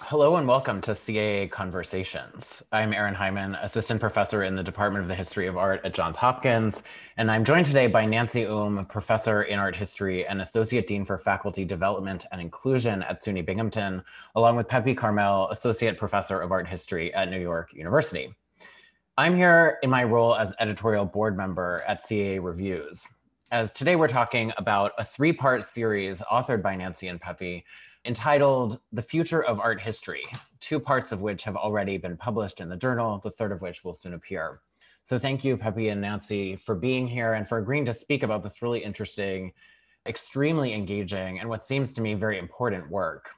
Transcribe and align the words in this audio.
Hello 0.00 0.36
and 0.36 0.46
welcome 0.46 0.82
to 0.82 0.92
CAA 0.92 1.50
Conversations. 1.50 2.44
I'm 2.70 2.92
Aaron 2.92 3.14
Hyman, 3.14 3.54
Assistant 3.54 3.98
Professor 3.98 4.42
in 4.42 4.54
the 4.54 4.62
Department 4.62 5.02
of 5.02 5.08
the 5.08 5.14
History 5.14 5.46
of 5.46 5.56
Art 5.56 5.80
at 5.84 5.94
Johns 5.94 6.18
Hopkins, 6.18 6.82
and 7.16 7.30
I'm 7.30 7.46
joined 7.46 7.64
today 7.64 7.86
by 7.86 8.04
Nancy 8.04 8.42
Oum, 8.44 8.84
Professor 8.90 9.44
in 9.44 9.58
Art 9.58 9.74
History 9.74 10.26
and 10.26 10.42
Associate 10.42 10.86
Dean 10.86 11.06
for 11.06 11.16
Faculty 11.16 11.64
Development 11.64 12.26
and 12.30 12.42
Inclusion 12.42 13.04
at 13.04 13.24
SUNY 13.24 13.46
Binghamton, 13.46 14.04
along 14.34 14.56
with 14.56 14.68
Pepe 14.68 14.94
Karmel, 14.94 15.50
Associate 15.50 15.96
Professor 15.96 16.42
of 16.42 16.52
Art 16.52 16.68
History 16.68 17.12
at 17.14 17.30
New 17.30 17.40
York 17.40 17.72
University. 17.72 18.34
I'm 19.16 19.34
here 19.34 19.78
in 19.82 19.88
my 19.88 20.04
role 20.04 20.36
as 20.36 20.52
editorial 20.60 21.06
board 21.06 21.38
member 21.38 21.82
at 21.88 22.06
CAA 22.06 22.44
Reviews, 22.44 23.06
as 23.50 23.72
today 23.72 23.96
we're 23.96 24.08
talking 24.08 24.52
about 24.58 24.92
a 24.98 25.06
three-part 25.06 25.64
series 25.64 26.18
authored 26.30 26.62
by 26.62 26.76
Nancy 26.76 27.08
and 27.08 27.18
Pepe 27.18 27.64
entitled 28.06 28.78
The 28.92 29.02
Future 29.02 29.44
of 29.44 29.58
Art 29.58 29.80
History, 29.80 30.24
two 30.60 30.78
parts 30.78 31.10
of 31.10 31.20
which 31.20 31.42
have 31.42 31.56
already 31.56 31.98
been 31.98 32.16
published 32.16 32.60
in 32.60 32.68
the 32.68 32.76
journal, 32.76 33.20
the 33.22 33.32
third 33.32 33.50
of 33.50 33.60
which 33.60 33.82
will 33.82 33.94
soon 33.94 34.14
appear. 34.14 34.60
So 35.04 35.18
thank 35.18 35.44
you, 35.44 35.56
Pepe 35.56 35.88
and 35.88 36.00
Nancy, 36.00 36.56
for 36.56 36.74
being 36.74 37.08
here 37.08 37.34
and 37.34 37.48
for 37.48 37.58
agreeing 37.58 37.84
to 37.86 37.94
speak 37.94 38.22
about 38.22 38.42
this 38.42 38.62
really 38.62 38.82
interesting, 38.82 39.52
extremely 40.06 40.72
engaging, 40.72 41.40
and 41.40 41.48
what 41.48 41.64
seems 41.64 41.92
to 41.92 42.00
me 42.00 42.14
very 42.14 42.38
important 42.38 42.88
work. 42.90 43.30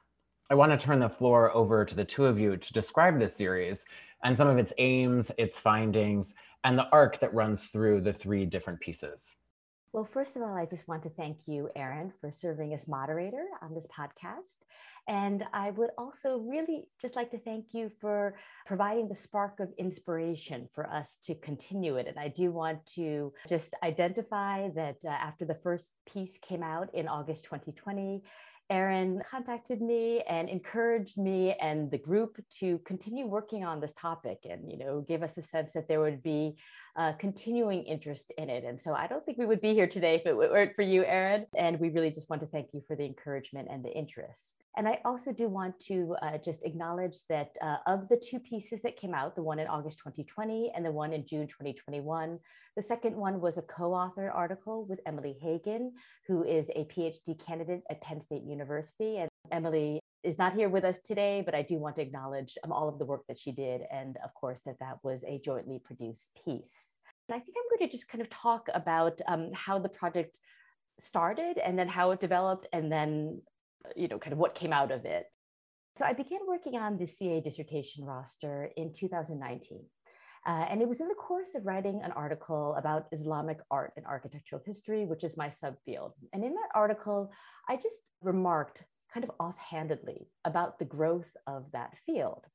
I 0.51 0.55
want 0.55 0.71
to 0.71 0.83
turn 0.83 0.99
the 0.99 1.09
floor 1.09 1.51
over 1.55 1.83
to 1.83 1.95
the 1.95 2.05
two 2.05 2.25
of 2.25 2.39
you 2.39 2.55
to 2.55 2.73
describe 2.73 3.19
this 3.19 3.35
series 3.35 3.85
and 4.23 4.37
some 4.37 4.47
of 4.47 4.57
its 4.57 4.73
aims, 4.77 5.31
its 5.37 5.57
findings, 5.57 6.33
and 6.63 6.77
the 6.77 6.89
arc 6.91 7.19
that 7.21 7.33
runs 7.33 7.61
through 7.61 8.01
the 8.01 8.13
three 8.13 8.45
different 8.45 8.79
pieces. 8.79 9.31
Well, 9.91 10.05
first 10.05 10.35
of 10.35 10.43
all, 10.43 10.55
I 10.55 10.67
just 10.67 10.87
want 10.87 11.01
to 11.03 11.09
thank 11.09 11.37
you, 11.47 11.69
Aaron, 11.75 12.13
for 12.21 12.31
serving 12.31 12.75
as 12.75 12.87
moderator 12.87 13.45
on 13.61 13.73
this 13.73 13.87
podcast. 13.87 14.57
And 15.07 15.43
I 15.51 15.71
would 15.71 15.89
also 15.97 16.37
really 16.37 16.83
just 17.01 17.15
like 17.15 17.31
to 17.31 17.39
thank 17.39 17.73
you 17.73 17.89
for 17.99 18.35
providing 18.67 19.09
the 19.09 19.15
spark 19.15 19.59
of 19.59 19.69
inspiration 19.79 20.69
for 20.75 20.87
us 20.87 21.17
to 21.23 21.33
continue 21.33 21.95
it. 21.95 22.05
And 22.07 22.19
I 22.19 22.27
do 22.27 22.51
want 22.51 22.85
to 22.93 23.33
just 23.47 23.73
identify 23.81 24.69
that 24.75 24.97
uh, 25.03 25.09
after 25.09 25.45
the 25.45 25.55
first 25.55 25.89
piece 26.07 26.37
came 26.39 26.61
out 26.61 26.93
in 26.93 27.07
August 27.07 27.45
2020, 27.45 28.21
Aaron 28.69 29.21
contacted 29.29 29.81
me 29.81 30.21
and 30.21 30.47
encouraged 30.47 31.17
me 31.17 31.53
and 31.59 31.89
the 31.89 31.97
group 31.97 32.39
to 32.59 32.77
continue 32.79 33.25
working 33.25 33.63
on 33.63 33.79
this 33.79 33.93
topic 33.93 34.39
and, 34.49 34.71
you 34.71 34.77
know, 34.77 35.01
gave 35.01 35.23
us 35.23 35.37
a 35.37 35.41
sense 35.41 35.71
that 35.73 35.87
there 35.87 35.99
would 35.99 36.21
be 36.21 36.55
a 36.95 37.13
continuing 37.17 37.83
interest 37.83 38.31
in 38.37 38.49
it. 38.49 38.63
And 38.63 38.79
so 38.79 38.93
I 38.93 39.07
don't 39.07 39.25
think 39.25 39.37
we 39.37 39.45
would 39.45 39.61
be 39.61 39.73
here 39.73 39.87
today 39.87 40.15
if 40.15 40.25
it 40.25 40.37
weren't 40.37 40.75
for 40.75 40.83
you, 40.83 41.03
Aaron. 41.03 41.47
And 41.57 41.79
we 41.79 41.89
really 41.89 42.11
just 42.11 42.29
want 42.29 42.41
to 42.41 42.47
thank 42.47 42.67
you 42.73 42.83
for 42.87 42.95
the 42.95 43.05
encouragement 43.05 43.69
and 43.71 43.83
the 43.83 43.91
interest. 43.91 44.58
And 44.79 44.87
I 44.87 45.01
also 45.03 45.33
do 45.33 45.49
want 45.49 45.77
to 45.87 46.15
uh, 46.21 46.37
just 46.37 46.63
acknowledge 46.63 47.17
that 47.27 47.49
uh, 47.61 47.79
of 47.85 48.07
the 48.07 48.15
two 48.15 48.39
pieces 48.39 48.81
that 48.83 48.95
came 48.95 49.13
out, 49.13 49.35
the 49.35 49.43
one 49.43 49.59
in 49.59 49.67
August 49.67 49.97
2020 49.97 50.71
and 50.73 50.85
the 50.85 50.91
one 50.91 51.11
in 51.11 51.25
June 51.25 51.47
2021, 51.47 52.39
the 52.77 52.81
second 52.81 53.13
one 53.13 53.41
was 53.41 53.57
a 53.57 53.61
co-author 53.63 54.31
article 54.31 54.85
with 54.85 55.01
Emily 55.05 55.35
Hagan, 55.41 55.91
who 56.29 56.45
is 56.45 56.69
a 56.77 56.85
PhD 56.85 57.37
candidate 57.45 57.81
at 57.89 57.99
Penn 57.99 58.21
State 58.21 58.43
University. 58.43 59.17
And 59.17 59.27
Emily 59.51 59.99
is 60.23 60.37
not 60.37 60.53
here 60.53 60.69
with 60.69 60.85
us 60.85 60.97
today, 61.03 61.43
but 61.45 61.53
I 61.53 61.61
do 61.61 61.75
want 61.75 61.97
to 61.97 62.01
acknowledge 62.01 62.57
um, 62.63 62.71
all 62.71 62.87
of 62.87 62.99
the 62.99 63.05
work 63.05 63.23
that 63.27 63.37
she 63.37 63.51
did. 63.51 63.81
And 63.91 64.15
of 64.23 64.33
course, 64.33 64.61
that 64.65 64.79
that 64.79 64.99
was 65.03 65.25
a 65.27 65.41
jointly 65.43 65.81
produced 65.83 66.29
piece. 66.45 66.71
And 67.27 67.35
I 67.35 67.39
think 67.39 67.57
I'm 67.57 67.77
going 67.77 67.89
to 67.89 67.91
just 67.91 68.07
kind 68.07 68.21
of 68.21 68.29
talk 68.29 68.69
about 68.73 69.19
um, 69.27 69.49
how 69.53 69.77
the 69.77 69.89
project 69.89 70.39
started 71.01 71.57
and 71.57 71.77
then 71.77 71.87
how 71.87 72.11
it 72.11 72.19
developed 72.19 72.67
and 72.73 72.91
then 72.91 73.41
you 73.95 74.07
know, 74.07 74.19
kind 74.19 74.33
of 74.33 74.39
what 74.39 74.55
came 74.55 74.73
out 74.73 74.91
of 74.91 75.05
it. 75.05 75.27
So 75.97 76.05
I 76.05 76.13
began 76.13 76.39
working 76.47 76.75
on 76.75 76.97
the 76.97 77.07
CA 77.07 77.41
dissertation 77.41 78.05
roster 78.05 78.71
in 78.77 78.93
2019. 78.93 79.85
Uh, 80.47 80.65
and 80.69 80.81
it 80.81 80.87
was 80.87 81.01
in 81.01 81.09
the 81.09 81.15
course 81.15 81.53
of 81.55 81.65
writing 81.65 82.01
an 82.03 82.11
article 82.13 82.73
about 82.77 83.07
Islamic 83.11 83.59
art 83.69 83.91
and 83.97 84.05
architectural 84.05 84.61
history, 84.65 85.05
which 85.05 85.23
is 85.23 85.35
my 85.35 85.51
subfield. 85.61 86.13
And 86.31 86.43
in 86.43 86.53
that 86.53 86.69
article, 86.73 87.31
I 87.67 87.75
just 87.75 87.97
remarked 88.21 88.83
kind 89.13 89.23
of 89.23 89.31
offhandedly 89.39 90.29
about 90.45 90.79
the 90.79 90.85
growth 90.85 91.29
of 91.47 91.71
that 91.71 91.97
field. 92.05 92.45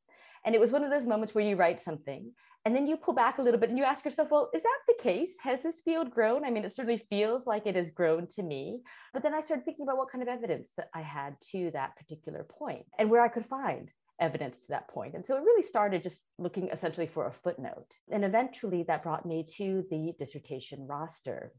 And 0.45 0.55
it 0.55 0.61
was 0.61 0.73
one 0.73 0.85
of 0.85 0.91
those 0.91 1.07
moments 1.07 1.35
where 1.35 1.45
you 1.45 1.57
write 1.57 1.81
something 1.81 2.33
and 2.65 2.75
then 2.75 2.87
you 2.87 2.97
pull 2.97 3.15
back 3.15 3.39
a 3.39 3.43
little 3.43 3.61
bit 3.61 3.69
and 3.69 3.79
you 3.79 3.85
ask 3.85 4.05
yourself, 4.05 4.31
well, 4.31 4.51
is 4.55 4.63
that 4.63 4.79
the 4.89 5.03
case? 5.03 5.35
Has 5.43 5.63
this 5.63 5.81
field 5.81 6.11
grown? 6.11 6.45
I 6.45 6.51
mean, 6.51 6.65
it 6.65 6.75
certainly 6.75 7.03
feels 7.11 7.47
like 7.47 7.67
it 7.67 7.77
has 7.77 7.91
grown 7.91 8.27
to 8.29 8.43
me. 8.43 8.81
But 9.13 9.23
then 9.23 9.35
I 9.35 9.41
started 9.41 9.65
thinking 9.65 9.85
about 9.85 9.99
what 9.99 10.11
kind 10.11 10.23
of 10.23 10.29
evidence 10.29 10.71
that 10.77 10.89
I 10.95 11.03
had 11.03 11.37
to 11.53 11.71
that 11.73 11.97
particular 11.97 12.45
point 12.45 12.87
and 12.99 13.11
where 13.11 13.23
I 13.23 13.29
could 13.29 13.45
find 13.45 13.91
evidence 14.19 14.57
to 14.61 14.69
that 14.71 14.89
point. 14.89 15.15
And 15.15 15.27
so 15.27 15.37
it 15.37 15.43
really 15.43 15.63
started 15.63 16.03
just 16.03 16.21
looking 16.39 16.69
essentially 16.69 17.07
for 17.07 17.27
a 17.27 17.33
footnote. 17.33 17.99
And 18.11 18.25
eventually 18.25 18.83
that 18.85 19.03
brought 19.03 19.27
me 19.27 19.45
to 19.57 19.85
the 19.91 20.13
dissertation 20.19 20.87
roster. 20.87 21.53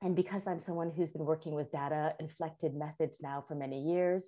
And 0.00 0.16
because 0.16 0.48
I'm 0.48 0.58
someone 0.58 0.90
who's 0.90 1.12
been 1.12 1.24
working 1.24 1.54
with 1.54 1.70
data 1.70 2.14
inflected 2.18 2.74
methods 2.74 3.18
now 3.20 3.44
for 3.46 3.54
many 3.54 3.80
years, 3.80 4.24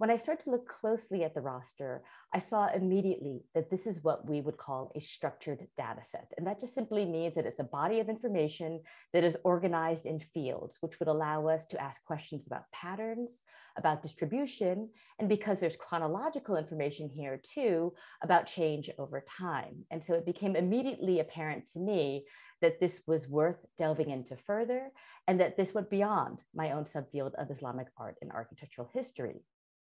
when 0.00 0.08
I 0.08 0.16
started 0.16 0.44
to 0.44 0.50
look 0.50 0.66
closely 0.66 1.24
at 1.24 1.34
the 1.34 1.42
roster, 1.42 2.02
I 2.32 2.38
saw 2.38 2.68
immediately 2.68 3.44
that 3.54 3.68
this 3.68 3.86
is 3.86 4.02
what 4.02 4.26
we 4.26 4.40
would 4.40 4.56
call 4.56 4.90
a 4.96 5.00
structured 5.00 5.68
data 5.76 6.00
set. 6.02 6.32
And 6.38 6.46
that 6.46 6.58
just 6.58 6.74
simply 6.74 7.04
means 7.04 7.34
that 7.34 7.44
it's 7.44 7.60
a 7.60 7.64
body 7.64 8.00
of 8.00 8.08
information 8.08 8.80
that 9.12 9.24
is 9.24 9.36
organized 9.44 10.06
in 10.06 10.18
fields, 10.18 10.78
which 10.80 10.98
would 11.00 11.08
allow 11.08 11.48
us 11.48 11.66
to 11.66 11.82
ask 11.82 12.02
questions 12.02 12.46
about 12.46 12.62
patterns, 12.72 13.40
about 13.76 14.00
distribution, 14.00 14.88
and 15.18 15.28
because 15.28 15.60
there's 15.60 15.76
chronological 15.76 16.56
information 16.56 17.10
here 17.10 17.38
too, 17.42 17.92
about 18.22 18.46
change 18.46 18.88
over 18.98 19.22
time. 19.38 19.84
And 19.90 20.02
so 20.02 20.14
it 20.14 20.24
became 20.24 20.56
immediately 20.56 21.20
apparent 21.20 21.70
to 21.74 21.78
me 21.78 22.24
that 22.62 22.80
this 22.80 23.02
was 23.06 23.28
worth 23.28 23.66
delving 23.76 24.08
into 24.08 24.34
further 24.34 24.92
and 25.28 25.38
that 25.40 25.58
this 25.58 25.74
went 25.74 25.90
beyond 25.90 26.42
my 26.54 26.72
own 26.72 26.84
subfield 26.84 27.34
of 27.34 27.50
Islamic 27.50 27.88
art 27.98 28.16
and 28.22 28.32
architectural 28.32 28.88
history. 28.94 29.42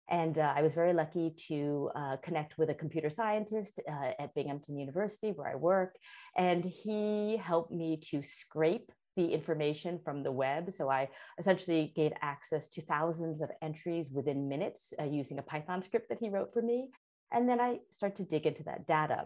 And 0.08 0.38
uh, 0.38 0.52
I 0.54 0.62
was 0.62 0.74
very 0.74 0.92
lucky 0.92 1.34
to 1.48 1.90
uh, 1.96 2.16
connect 2.22 2.58
with 2.58 2.70
a 2.70 2.74
computer 2.74 3.10
scientist 3.10 3.80
uh, 3.88 4.10
at 4.18 4.34
Binghamton 4.34 4.78
University, 4.78 5.32
where 5.32 5.48
I 5.48 5.54
work. 5.54 5.96
And 6.36 6.64
he 6.64 7.36
helped 7.36 7.72
me 7.72 7.98
to 8.10 8.22
scrape 8.22 8.92
the 9.16 9.32
information 9.32 10.00
from 10.04 10.22
the 10.22 10.32
web. 10.32 10.72
So 10.72 10.90
I 10.90 11.08
essentially 11.38 11.92
gained 11.94 12.14
access 12.20 12.68
to 12.68 12.80
thousands 12.80 13.40
of 13.40 13.50
entries 13.62 14.10
within 14.10 14.48
minutes 14.48 14.92
uh, 15.00 15.04
using 15.04 15.38
a 15.38 15.42
Python 15.42 15.82
script 15.82 16.08
that 16.08 16.18
he 16.18 16.28
wrote 16.28 16.52
for 16.52 16.62
me. 16.62 16.90
And 17.32 17.48
then 17.48 17.60
I 17.60 17.78
start 17.90 18.16
to 18.16 18.24
dig 18.24 18.46
into 18.46 18.64
that 18.64 18.86
data. 18.86 19.24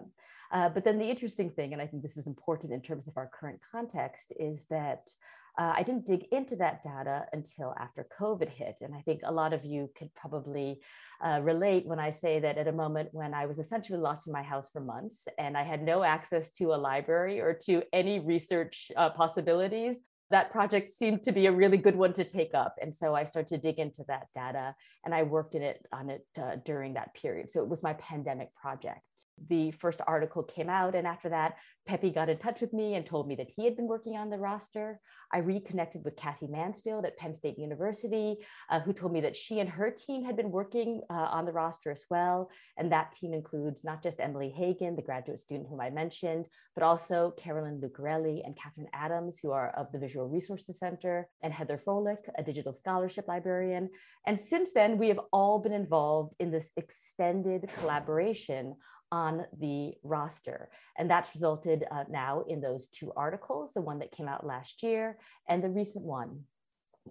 Uh, 0.53 0.69
but 0.69 0.85
then 0.85 0.99
the 0.99 1.11
interesting 1.11 1.51
thing, 1.51 1.73
and 1.73 1.83
I 1.83 1.87
think 1.87 2.03
this 2.03 2.17
is 2.17 2.27
important 2.27 2.73
in 2.73 2.81
terms 2.81 3.07
of 3.07 3.17
our 3.17 3.31
current 3.39 3.61
context, 3.71 4.33
is 4.39 4.65
that 4.71 5.11
uh, 5.59 5.73
I 5.77 5.83
didn't 5.83 6.07
dig 6.07 6.25
into 6.31 6.55
that 6.57 6.85
data 6.85 7.27
until 7.33 7.75
after 7.81 8.07
COVID 8.19 8.49
hit. 8.49 8.77
And 8.81 8.95
I 8.95 9.01
think 9.01 9.23
a 9.25 9.33
lot 9.33 9.53
of 9.53 9.65
you 9.65 9.91
could 9.99 10.15
probably 10.15 10.81
uh, 11.25 11.41
relate 11.43 11.85
when 11.85 11.99
I 11.99 12.13
say 12.13 12.39
that 12.39 12.59
at 12.59 12.69
a 12.69 12.73
moment 12.73 13.09
when 13.13 13.35
I 13.35 13.47
was 13.47 13.59
essentially 13.59 13.99
locked 13.99 14.29
in 14.29 14.33
my 14.33 14.43
house 14.43 14.69
for 14.73 14.81
months 14.81 15.27
and 15.37 15.57
I 15.57 15.65
had 15.65 15.83
no 15.83 16.05
access 16.05 16.53
to 16.53 16.75
a 16.75 16.77
library 16.77 17.41
or 17.41 17.55
to 17.67 17.83
any 17.93 18.21
research 18.21 18.93
uh, 18.97 19.11
possibilities, 19.11 19.97
that 20.31 20.53
project 20.53 20.91
seemed 20.91 21.25
to 21.25 21.33
be 21.33 21.47
a 21.47 21.53
really 21.53 21.79
good 21.79 21.97
one 21.97 22.13
to 22.13 22.25
take 22.25 22.55
up. 22.55 22.77
And 22.81 22.95
so 22.95 23.15
I 23.15 23.25
started 23.25 23.49
to 23.49 23.59
dig 23.59 23.81
into 23.81 24.05
that 24.07 24.29
data 24.37 24.77
and 25.05 25.13
I 25.13 25.25
worked 25.25 25.57
in 25.57 25.63
it 25.63 25.85
on 25.93 26.11
it 26.11 26.27
uh, 26.41 26.57
during 26.65 26.95
that 26.95 27.15
period. 27.15 27.51
So 27.51 27.63
it 27.63 27.69
was 27.69 27.83
my 27.83 27.95
pandemic 27.95 28.55
project 28.55 29.01
the 29.49 29.71
first 29.73 30.01
article 30.07 30.43
came 30.43 30.69
out. 30.69 30.95
And 30.95 31.07
after 31.07 31.29
that, 31.29 31.57
Pepe 31.87 32.11
got 32.11 32.29
in 32.29 32.39
touch 32.39 32.61
with 32.61 32.73
me 32.73 32.95
and 32.95 33.07
told 33.07 33.29
me 33.29 33.35
that 33.37 33.49
he 33.55 33.65
had 33.65 33.77
been 33.77 33.87
working 33.87 34.17
on 34.17 34.31
the 34.31 34.39
roster. 34.39 35.01
I 35.33 35.39
reconnected 35.39 36.05
with 36.05 36.17
Cassie 36.17 36.47
Mansfield 36.47 37.05
at 37.05 37.17
Penn 37.17 37.35
State 37.35 37.59
University, 37.59 38.37
uh, 38.71 38.81
who 38.81 38.93
told 38.93 39.13
me 39.13 39.21
that 39.23 39.37
she 39.37 39.61
and 39.61 39.69
her 39.69 39.91
team 39.91 40.25
had 40.25 40.37
been 40.37 40.51
working 40.51 41.01
uh, 41.11 41.15
on 41.15 41.45
the 41.45 41.53
roster 41.53 41.91
as 41.91 42.05
well. 42.11 42.51
And 42.77 42.93
that 42.93 43.13
team 43.13 43.33
includes 43.33 43.85
not 43.85 44.03
just 44.03 44.21
Emily 44.21 44.51
Hagan, 44.51 44.97
the 44.97 45.03
graduate 45.03 45.41
student 45.41 45.69
whom 45.69 45.81
I 45.81 45.91
mentioned, 45.91 46.47
but 46.75 46.83
also 46.83 47.33
Carolyn 47.37 47.81
Lucarelli 47.81 48.43
and 48.45 48.57
Catherine 48.57 48.89
Adams, 48.93 49.39
who 49.43 49.53
are 49.53 49.71
of 49.71 49.91
the 49.93 49.99
Visual 49.99 50.29
Resources 50.29 50.79
Center, 50.79 51.29
and 51.43 51.53
Heather 51.53 51.79
Froehlich, 51.79 52.29
a 52.37 52.43
digital 52.43 52.73
scholarship 52.73 53.29
librarian. 53.29 53.91
And 54.27 54.39
since 54.39 54.73
then, 54.75 54.99
we 54.99 55.09
have 55.09 55.21
all 55.33 55.59
been 55.59 55.73
involved 55.73 56.35
in 56.39 56.51
this 56.51 56.71
extended 56.77 57.69
collaboration 57.79 58.77
on 59.11 59.47
the 59.59 59.95
roster. 60.03 60.71
And 60.97 61.11
that's 61.11 61.35
resulted 61.35 61.85
uh, 61.91 62.05
now 62.09 62.45
in 62.49 62.61
those 62.61 62.87
two 62.89 63.13
articles, 63.17 63.71
the 63.75 63.81
one 63.81 63.99
that 64.01 64.13
came 64.13 64.29
out 64.29 64.47
last 64.47 64.83
year 64.83 65.19
and 65.49 65.63
the 65.63 65.69
recent 65.69 66.05
one. 66.05 66.41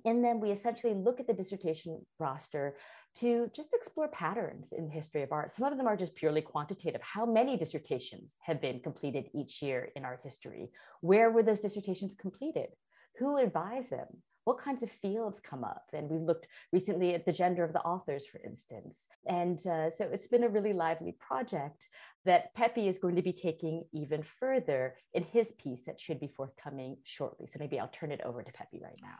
And 0.05 0.23
then 0.23 0.39
we 0.39 0.51
essentially 0.51 0.93
look 0.93 1.19
at 1.19 1.27
the 1.27 1.33
dissertation 1.33 2.05
roster 2.19 2.75
to 3.15 3.49
just 3.55 3.73
explore 3.73 4.07
patterns 4.09 4.71
in 4.71 4.85
the 4.85 4.93
history 4.93 5.23
of 5.23 5.31
art. 5.31 5.51
Some 5.51 5.71
of 5.71 5.77
them 5.77 5.87
are 5.87 5.97
just 5.97 6.13
purely 6.13 6.41
quantitative. 6.41 7.01
How 7.01 7.25
many 7.25 7.57
dissertations 7.57 8.35
have 8.41 8.61
been 8.61 8.79
completed 8.79 9.29
each 9.33 9.61
year 9.63 9.89
in 9.95 10.05
art 10.05 10.19
history? 10.23 10.69
Where 11.01 11.31
were 11.31 11.41
those 11.41 11.61
dissertations 11.61 12.13
completed? 12.13 12.69
Who 13.17 13.37
advised 13.37 13.89
them? 13.89 14.07
What 14.47 14.57
kinds 14.57 14.81
of 14.81 14.89
fields 14.89 15.41
come 15.41 15.65
up. 15.65 15.89
And 15.91 16.09
we've 16.09 16.21
looked 16.21 16.47
recently 16.71 17.13
at 17.13 17.25
the 17.25 17.33
gender 17.33 17.65
of 17.65 17.73
the 17.73 17.81
authors, 17.81 18.25
for 18.25 18.39
instance. 18.39 19.05
And 19.25 19.59
uh, 19.67 19.91
so 19.91 20.07
it's 20.09 20.29
been 20.29 20.45
a 20.45 20.49
really 20.49 20.71
lively 20.71 21.17
project 21.19 21.89
that 22.23 22.53
Pepe 22.55 22.87
is 22.87 22.97
going 22.97 23.17
to 23.17 23.21
be 23.21 23.33
taking 23.33 23.83
even 23.91 24.23
further 24.23 24.95
in 25.13 25.23
his 25.23 25.51
piece 25.61 25.83
that 25.85 25.99
should 25.99 26.21
be 26.21 26.29
forthcoming 26.29 26.95
shortly. 27.03 27.47
So 27.47 27.59
maybe 27.59 27.77
I'll 27.77 27.89
turn 27.89 28.13
it 28.13 28.21
over 28.23 28.41
to 28.41 28.51
Pepe 28.53 28.79
right 28.81 28.99
now. 29.01 29.17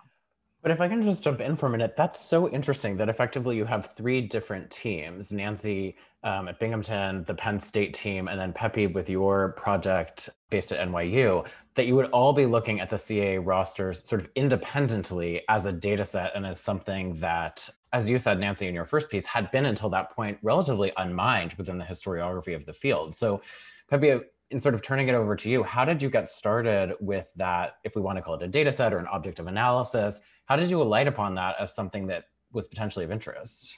But 0.62 0.72
if 0.72 0.82
I 0.82 0.88
can 0.88 1.04
just 1.04 1.24
jump 1.24 1.40
in 1.40 1.56
for 1.56 1.68
a 1.68 1.70
minute, 1.70 1.94
that's 1.96 2.28
so 2.28 2.50
interesting 2.50 2.98
that 2.98 3.10
effectively 3.10 3.56
you 3.56 3.66
have 3.66 3.90
three 3.96 4.22
different 4.22 4.72
teams 4.72 5.32
Nancy 5.32 5.96
um, 6.24 6.48
at 6.48 6.60
Binghamton, 6.60 7.24
the 7.28 7.36
Penn 7.36 7.62
State 7.62 7.94
team, 7.94 8.28
and 8.28 8.40
then 8.40 8.54
Pepe 8.54 8.88
with 8.88 9.08
your 9.08 9.54
project 9.54 10.30
based 10.50 10.72
at 10.72 10.86
NYU, 10.88 11.46
that 11.76 11.86
you 11.86 11.96
would 11.96 12.08
all 12.08 12.34
be 12.34 12.46
looking 12.46 12.80
at 12.80 12.90
the 12.90 12.98
CAA 12.98 13.40
rosters 13.46 14.04
sort 14.08 14.20
of 14.20 14.28
independently 14.36 15.44
as 15.48 15.66
a 15.66 15.72
data 15.72 16.06
set 16.06 16.32
and 16.36 16.46
as 16.46 16.60
something 16.60 17.20
that, 17.20 17.70
as 17.94 18.10
you 18.10 18.18
said, 18.18 18.40
Nancy, 18.40 18.68
in 18.68 18.74
your 18.74 18.86
first 18.86 19.12
piece, 19.12 19.26
had 19.26 19.52
been 19.52 19.66
until 19.66 19.90
that 19.92 20.12
point 20.12 20.40
relatively 20.42 20.92
unmined 20.98 21.54
within 21.54 21.78
the 21.78 21.86
historiography 21.86 22.56
of 22.56 22.66
the 22.66 22.74
field. 22.74 23.16
So, 23.16 23.42
Pepe, 23.90 24.20
in 24.50 24.60
sort 24.60 24.74
of 24.74 24.82
turning 24.82 25.08
it 25.08 25.14
over 25.14 25.36
to 25.36 25.50
you, 25.50 25.64
how 25.64 25.86
did 25.86 26.02
you 26.02 26.10
get 26.10 26.30
started 26.30 26.94
with 27.00 27.28
that, 27.36 27.76
if 27.84 27.96
we 27.96 28.02
want 28.02 28.18
to 28.18 28.22
call 28.22 28.36
it 28.36 28.42
a 28.42 28.48
data 28.48 28.72
set 28.72 28.94
or 28.94 28.98
an 28.98 29.08
object 29.08 29.40
of 29.40 29.48
analysis? 29.48 30.20
How 30.48 30.56
did 30.56 30.70
you 30.70 30.82
alight 30.82 31.08
upon 31.08 31.36
that 31.36 31.58
as 31.60 31.76
something 31.76 32.08
that 32.08 32.24
was 32.54 32.68
potentially 32.68 33.04
of 33.04 33.12
interest? 33.12 33.76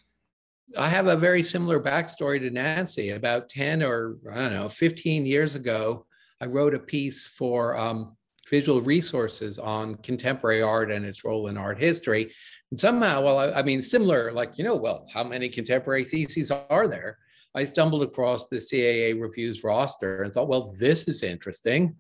I 0.77 0.87
have 0.87 1.07
a 1.07 1.15
very 1.15 1.41
similar 1.41 1.79
backstory 1.79 2.39
to 2.39 2.51
Nancy. 2.51 3.09
About 3.09 3.49
10 3.49 3.81
or 3.81 4.17
I 4.31 4.35
don't 4.35 4.53
know, 4.53 4.69
15 4.69 5.25
years 5.25 5.55
ago, 5.55 6.05
I 6.39 6.45
wrote 6.45 6.75
a 6.75 6.79
piece 6.79 7.25
for 7.25 7.75
um, 7.75 8.15
visual 8.47 8.81
resources 8.81 9.57
on 9.57 9.95
contemporary 9.95 10.61
art 10.61 10.91
and 10.91 11.05
its 11.05 11.23
role 11.23 11.47
in 11.47 11.57
art 11.57 11.79
history. 11.79 12.31
And 12.69 12.79
somehow, 12.79 13.23
well, 13.23 13.39
I, 13.39 13.59
I, 13.59 13.63
mean, 13.63 13.81
similar, 13.81 14.31
like, 14.31 14.59
you 14.59 14.63
know, 14.63 14.75
well, 14.75 15.07
how 15.11 15.23
many 15.23 15.49
contemporary 15.49 16.03
theses 16.03 16.51
are 16.51 16.87
there? 16.87 17.17
I 17.55 17.63
stumbled 17.63 18.03
across 18.03 18.47
the 18.47 18.57
CAA 18.57 19.19
reviews 19.19 19.63
roster 19.63 20.21
and 20.21 20.31
thought, 20.31 20.47
well, 20.47 20.75
this 20.77 21.07
is 21.07 21.23
interesting, 21.23 21.95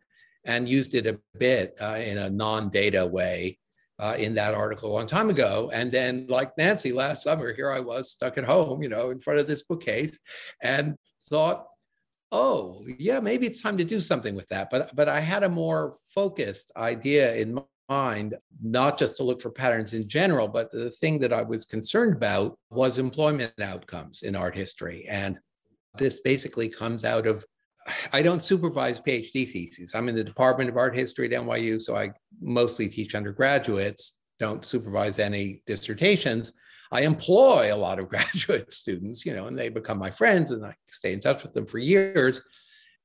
and 0.45 0.69
used 0.69 0.93
it 0.93 1.07
a 1.07 1.19
bit 1.39 1.75
uh, 1.81 1.97
in 2.03 2.19
a 2.19 2.29
non 2.29 2.69
data 2.69 3.03
way 3.03 3.57
uh, 3.99 4.15
in 4.17 4.33
that 4.35 4.55
article 4.55 4.91
a 4.91 4.93
long 4.93 5.07
time 5.07 5.29
ago. 5.29 5.69
And 5.73 5.91
then, 5.91 6.25
like 6.27 6.57
Nancy 6.57 6.91
last 6.91 7.23
summer, 7.23 7.53
here 7.53 7.71
I 7.71 7.81
was 7.81 8.11
stuck 8.11 8.37
at 8.37 8.45
home, 8.45 8.81
you 8.81 8.89
know, 8.89 9.11
in 9.11 9.19
front 9.19 9.39
of 9.39 9.47
this 9.47 9.63
bookcase 9.63 10.19
and 10.61 10.95
thought, 11.29 11.67
oh, 12.31 12.85
yeah, 12.97 13.19
maybe 13.19 13.47
it's 13.47 13.61
time 13.61 13.77
to 13.77 13.83
do 13.83 13.99
something 13.99 14.35
with 14.35 14.47
that. 14.49 14.69
But, 14.69 14.95
but 14.95 15.09
I 15.09 15.19
had 15.19 15.43
a 15.43 15.49
more 15.49 15.95
focused 16.13 16.71
idea 16.77 17.35
in 17.35 17.59
mind, 17.89 18.35
not 18.61 18.97
just 18.97 19.17
to 19.17 19.23
look 19.23 19.41
for 19.41 19.49
patterns 19.49 19.93
in 19.93 20.07
general, 20.07 20.47
but 20.47 20.71
the 20.71 20.91
thing 20.91 21.19
that 21.19 21.33
I 21.33 21.41
was 21.41 21.65
concerned 21.65 22.15
about 22.15 22.57
was 22.69 22.99
employment 22.99 23.59
outcomes 23.59 24.21
in 24.21 24.35
art 24.35 24.55
history. 24.55 25.05
And 25.09 25.39
this 25.97 26.19
basically 26.21 26.69
comes 26.69 27.03
out 27.03 27.25
of 27.25 27.43
I 28.13 28.21
don't 28.21 28.43
supervise 28.43 28.99
PhD 28.99 29.49
theses. 29.49 29.93
I'm 29.95 30.09
in 30.09 30.15
the 30.15 30.23
Department 30.23 30.69
of 30.69 30.77
Art 30.77 30.95
History 30.95 31.33
at 31.33 31.41
NYU, 31.41 31.81
so 31.81 31.95
I 31.95 32.11
mostly 32.41 32.87
teach 32.89 33.15
undergraduates, 33.15 34.21
don't 34.39 34.65
supervise 34.65 35.19
any 35.19 35.63
dissertations. 35.65 36.53
I 36.91 37.01
employ 37.01 37.73
a 37.73 37.77
lot 37.77 37.99
of 37.99 38.09
graduate 38.09 38.71
students, 38.71 39.25
you 39.25 39.33
know, 39.33 39.47
and 39.47 39.57
they 39.57 39.69
become 39.69 39.97
my 39.97 40.11
friends 40.11 40.51
and 40.51 40.65
I 40.65 40.75
stay 40.87 41.13
in 41.13 41.19
touch 41.19 41.43
with 41.43 41.53
them 41.53 41.67
for 41.67 41.77
years. 41.77 42.41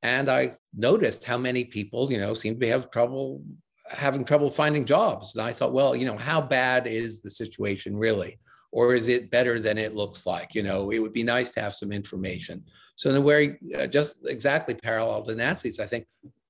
And 0.02 0.28
I 0.28 0.52
noticed 0.76 1.24
how 1.24 1.38
many 1.38 1.64
people, 1.64 2.12
you 2.12 2.18
know, 2.18 2.34
seem 2.34 2.60
to 2.60 2.68
have 2.68 2.90
trouble 2.90 3.42
having 3.90 4.24
trouble 4.24 4.50
finding 4.50 4.84
jobs. 4.84 5.34
And 5.34 5.44
I 5.44 5.52
thought, 5.52 5.72
well, 5.72 5.94
you 5.94 6.06
know, 6.06 6.16
how 6.16 6.40
bad 6.40 6.86
is 6.86 7.20
the 7.20 7.30
situation 7.30 7.96
really? 7.96 8.38
Or 8.72 8.94
is 8.94 9.08
it 9.08 9.30
better 9.30 9.60
than 9.60 9.78
it 9.78 9.94
looks 9.94 10.26
like? 10.26 10.54
You 10.54 10.62
know, 10.62 10.90
it 10.90 10.98
would 10.98 11.12
be 11.12 11.22
nice 11.22 11.52
to 11.52 11.60
have 11.60 11.74
some 11.74 11.92
information. 11.92 12.64
So 12.96 13.10
in 13.10 13.16
a 13.16 13.20
way, 13.20 13.58
uh, 13.76 13.86
just 13.86 14.26
exactly 14.26 14.74
parallel 14.74 15.22
to 15.22 15.34
Nancy's, 15.34 15.80
I 15.80 15.86
think 15.86 16.06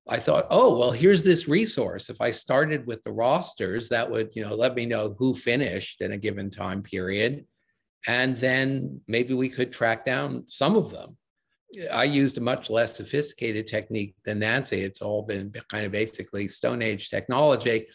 I 0.07 0.17
thought, 0.17 0.45
oh, 0.51 0.77
well, 0.77 0.91
here's 0.91 1.23
this 1.23 1.47
resource. 1.47 2.09
If 2.09 2.21
I 2.21 2.29
started 2.29 2.85
with 2.85 3.03
the 3.03 3.11
rosters, 3.11 3.89
that 3.89 4.09
would, 4.09 4.35
you 4.35 4.43
know, 4.43 4.53
let 4.53 4.75
me 4.75 4.85
know 4.85 5.15
who 5.17 5.33
finished 5.33 6.01
in 6.01 6.11
a 6.11 6.17
given 6.17 6.51
time 6.51 6.83
period. 6.83 7.45
And 8.07 8.37
then 8.37 9.01
maybe 9.07 9.33
we 9.33 9.49
could 9.49 9.73
track 9.73 10.05
down 10.05 10.47
some 10.47 10.75
of 10.75 10.91
them. 10.91 11.17
I 11.91 12.03
used 12.03 12.37
a 12.37 12.41
much 12.41 12.69
less 12.69 12.95
sophisticated 12.95 13.65
technique 13.65 14.15
than 14.23 14.39
Nancy. 14.39 14.83
It's 14.83 15.01
all 15.01 15.23
been 15.23 15.51
kind 15.69 15.85
of 15.85 15.91
basically 15.91 16.47
Stone 16.47 16.83
Age 16.83 17.09
technology. 17.09 17.87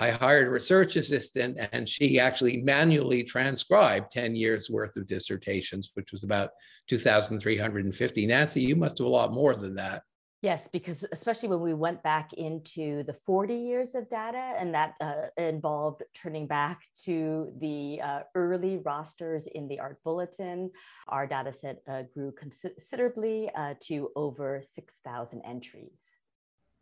I 0.00 0.10
hired 0.10 0.48
a 0.48 0.50
research 0.50 0.96
assistant 0.96 1.58
and 1.72 1.88
she 1.88 2.20
actually 2.20 2.62
manually 2.62 3.24
transcribed 3.24 4.12
10 4.12 4.36
years 4.36 4.70
worth 4.70 4.96
of 4.96 5.06
dissertations, 5.06 5.90
which 5.94 6.12
was 6.12 6.24
about 6.24 6.50
2,350. 6.88 8.26
Nancy, 8.26 8.60
you 8.60 8.76
must 8.76 8.98
have 8.98 9.06
a 9.06 9.10
lot 9.10 9.32
more 9.32 9.54
than 9.54 9.74
that. 9.74 10.02
Yes, 10.40 10.68
because 10.72 11.04
especially 11.10 11.48
when 11.48 11.60
we 11.60 11.74
went 11.74 12.00
back 12.04 12.32
into 12.34 13.02
the 13.02 13.12
40 13.12 13.56
years 13.56 13.96
of 13.96 14.08
data, 14.08 14.54
and 14.56 14.72
that 14.72 14.94
uh, 15.00 15.26
involved 15.36 16.04
turning 16.14 16.46
back 16.46 16.82
to 17.02 17.52
the 17.58 18.00
uh, 18.00 18.20
early 18.36 18.78
rosters 18.78 19.48
in 19.52 19.66
the 19.66 19.80
Art 19.80 19.98
Bulletin, 20.04 20.70
our 21.08 21.26
data 21.26 21.52
set 21.52 21.82
uh, 21.90 22.02
grew 22.14 22.32
considerably 22.32 23.50
uh, 23.56 23.74
to 23.88 24.10
over 24.14 24.62
6,000 24.74 25.42
entries. 25.44 25.90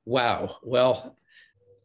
Wow. 0.04 0.56
Well, 0.62 1.16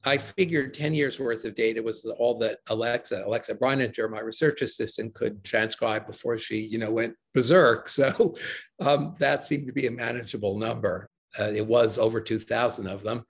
I 0.03 0.17
figured 0.17 0.73
10 0.73 0.93
years 0.93 1.19
worth 1.19 1.45
of 1.45 1.53
data 1.53 1.81
was 1.81 2.05
all 2.05 2.37
that 2.39 2.59
Alexa, 2.67 3.23
Alexa 3.25 3.55
Breininger, 3.55 4.09
my 4.09 4.19
research 4.19 4.61
assistant, 4.61 5.13
could 5.13 5.43
transcribe 5.43 6.07
before 6.07 6.39
she, 6.39 6.57
you 6.57 6.79
know, 6.79 6.91
went 6.91 7.15
berserk. 7.33 7.89
So 8.01 8.35
um, 8.79 9.15
that 9.19 9.43
seemed 9.43 9.67
to 9.67 9.73
be 9.73 9.85
a 9.85 9.91
manageable 9.91 10.57
number. 10.57 11.09
Uh, 11.39 11.51
it 11.51 11.65
was 11.65 11.99
over 11.99 12.19
2,000 12.19 12.87
of 12.87 13.03
them. 13.03 13.25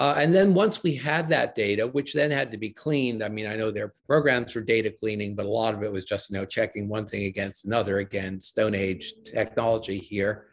Uh, 0.00 0.14
and 0.16 0.34
then 0.34 0.54
once 0.54 0.82
we 0.82 0.94
had 0.94 1.28
that 1.28 1.54
data, 1.54 1.86
which 1.86 2.12
then 2.12 2.30
had 2.30 2.50
to 2.50 2.58
be 2.58 2.70
cleaned, 2.70 3.22
I 3.22 3.28
mean, 3.28 3.46
I 3.46 3.54
know 3.54 3.70
there 3.70 3.84
are 3.84 3.94
programs 4.08 4.52
for 4.52 4.60
data 4.60 4.90
cleaning, 4.90 5.36
but 5.36 5.46
a 5.46 5.50
lot 5.50 5.74
of 5.74 5.82
it 5.82 5.92
was 5.92 6.04
just, 6.04 6.30
you 6.30 6.36
know, 6.36 6.44
checking 6.44 6.88
one 6.88 7.06
thing 7.06 7.26
against 7.26 7.66
another. 7.66 7.98
Again, 7.98 8.40
Stone 8.40 8.74
Age 8.74 9.14
technology 9.24 9.98
here. 9.98 10.46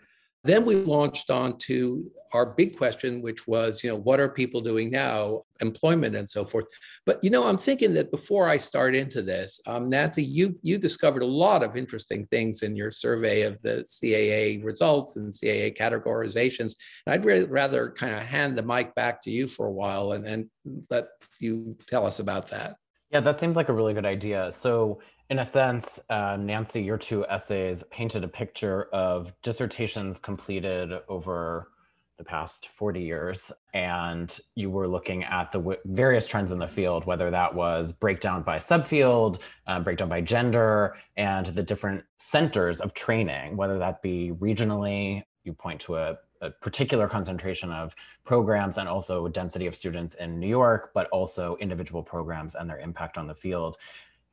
Then 0.44 0.66
we 0.66 0.76
launched 0.76 1.30
on 1.30 1.58
to 1.60 2.10
our 2.34 2.46
big 2.46 2.78
question, 2.78 3.22
which 3.22 3.48
was, 3.48 3.84
you 3.84 3.90
know, 3.90 3.96
what 3.96 4.20
are 4.20 4.30
people 4.30 4.62
doing 4.62 4.90
now, 4.92 5.44
employment 5.62 6.16
and 6.16 6.30
so 6.30 6.46
forth. 6.46 6.66
But 7.06 7.22
you 7.24 7.30
know, 7.30 7.46
I'm 7.46 7.58
thinking 7.58 7.94
that 7.96 8.12
before 8.12 8.48
I 8.48 8.58
start 8.58 8.96
into 8.96 9.22
this, 9.22 9.60
um, 9.68 9.90
Nancy, 9.90 10.24
you 10.24 10.56
you 10.62 10.78
discovered 10.78 11.24
a 11.24 11.28
lot 11.28 11.64
of 11.64 11.76
interesting 11.76 12.26
things 12.28 12.64
in 12.64 12.76
your 12.76 12.92
survey 12.92 13.42
of 13.42 13.62
the 13.62 13.84
CAA 13.84 14.64
results 14.64 15.16
and 15.16 15.32
CAA 15.32 15.76
categorizations. 15.76 16.76
And 17.06 17.14
I'd 17.14 17.26
really 17.26 17.46
rather 17.46 17.92
kind 17.92 18.14
of 18.14 18.22
hand 18.22 18.58
the 18.58 18.64
mic 18.64 18.94
back 18.96 19.22
to 19.24 19.32
you 19.32 19.48
for 19.48 19.66
a 19.66 19.72
while 19.72 20.14
and 20.14 20.26
then 20.26 20.50
let 20.90 21.08
you 21.40 21.76
tell 21.88 22.06
us 22.06 22.20
about 22.20 22.50
that. 22.50 22.76
Yeah, 23.12 23.22
that 23.22 23.40
seems 23.40 23.56
like 23.56 23.70
a 23.70 23.74
really 23.74 23.94
good 23.94 24.06
idea. 24.06 24.52
So 24.54 25.02
in 25.30 25.40
a 25.40 25.46
sense, 25.46 26.00
uh, 26.10 26.38
Nancy, 26.38 26.82
your 26.82 26.98
two 26.98 27.26
essays 27.28 27.84
painted 27.92 28.24
a 28.24 28.28
picture 28.28 28.90
of 28.92 29.32
dissertations 29.44 30.18
completed 30.18 30.92
over 31.08 31.70
the 32.18 32.24
past 32.24 32.68
40 32.78 33.02
years. 33.02 33.52
And 33.74 34.38
you 34.56 34.70
were 34.70 34.88
looking 34.88 35.24
at 35.24 35.52
the 35.52 35.60
w- 35.60 35.80
various 35.86 36.28
trends 36.28 36.52
in 36.52 36.60
the 36.60 36.68
field, 36.68 37.06
whether 37.06 37.32
that 37.32 37.54
was 37.54 37.92
breakdown 37.92 38.42
by 38.44 38.58
subfield, 38.58 39.40
uh, 39.68 39.80
breakdown 39.80 40.10
by 40.10 40.22
gender, 40.22 40.96
and 41.16 41.46
the 41.48 41.64
different 41.64 42.04
centers 42.18 42.82
of 42.82 42.94
training, 42.94 43.56
whether 43.56 43.80
that 43.80 44.02
be 44.02 44.34
regionally, 44.40 45.24
you 45.46 45.54
point 45.54 45.80
to 45.82 45.96
a, 45.96 46.18
a 46.42 46.50
particular 46.50 47.08
concentration 47.08 47.72
of 47.72 47.96
programs 48.26 48.78
and 48.78 48.90
also 48.90 49.28
density 49.30 49.68
of 49.68 49.76
students 49.76 50.16
in 50.20 50.40
New 50.40 50.48
York, 50.48 50.92
but 50.94 51.08
also 51.10 51.56
individual 51.62 52.04
programs 52.04 52.56
and 52.56 52.70
their 52.70 52.80
impact 52.80 53.18
on 53.18 53.28
the 53.28 53.36
field. 53.36 53.78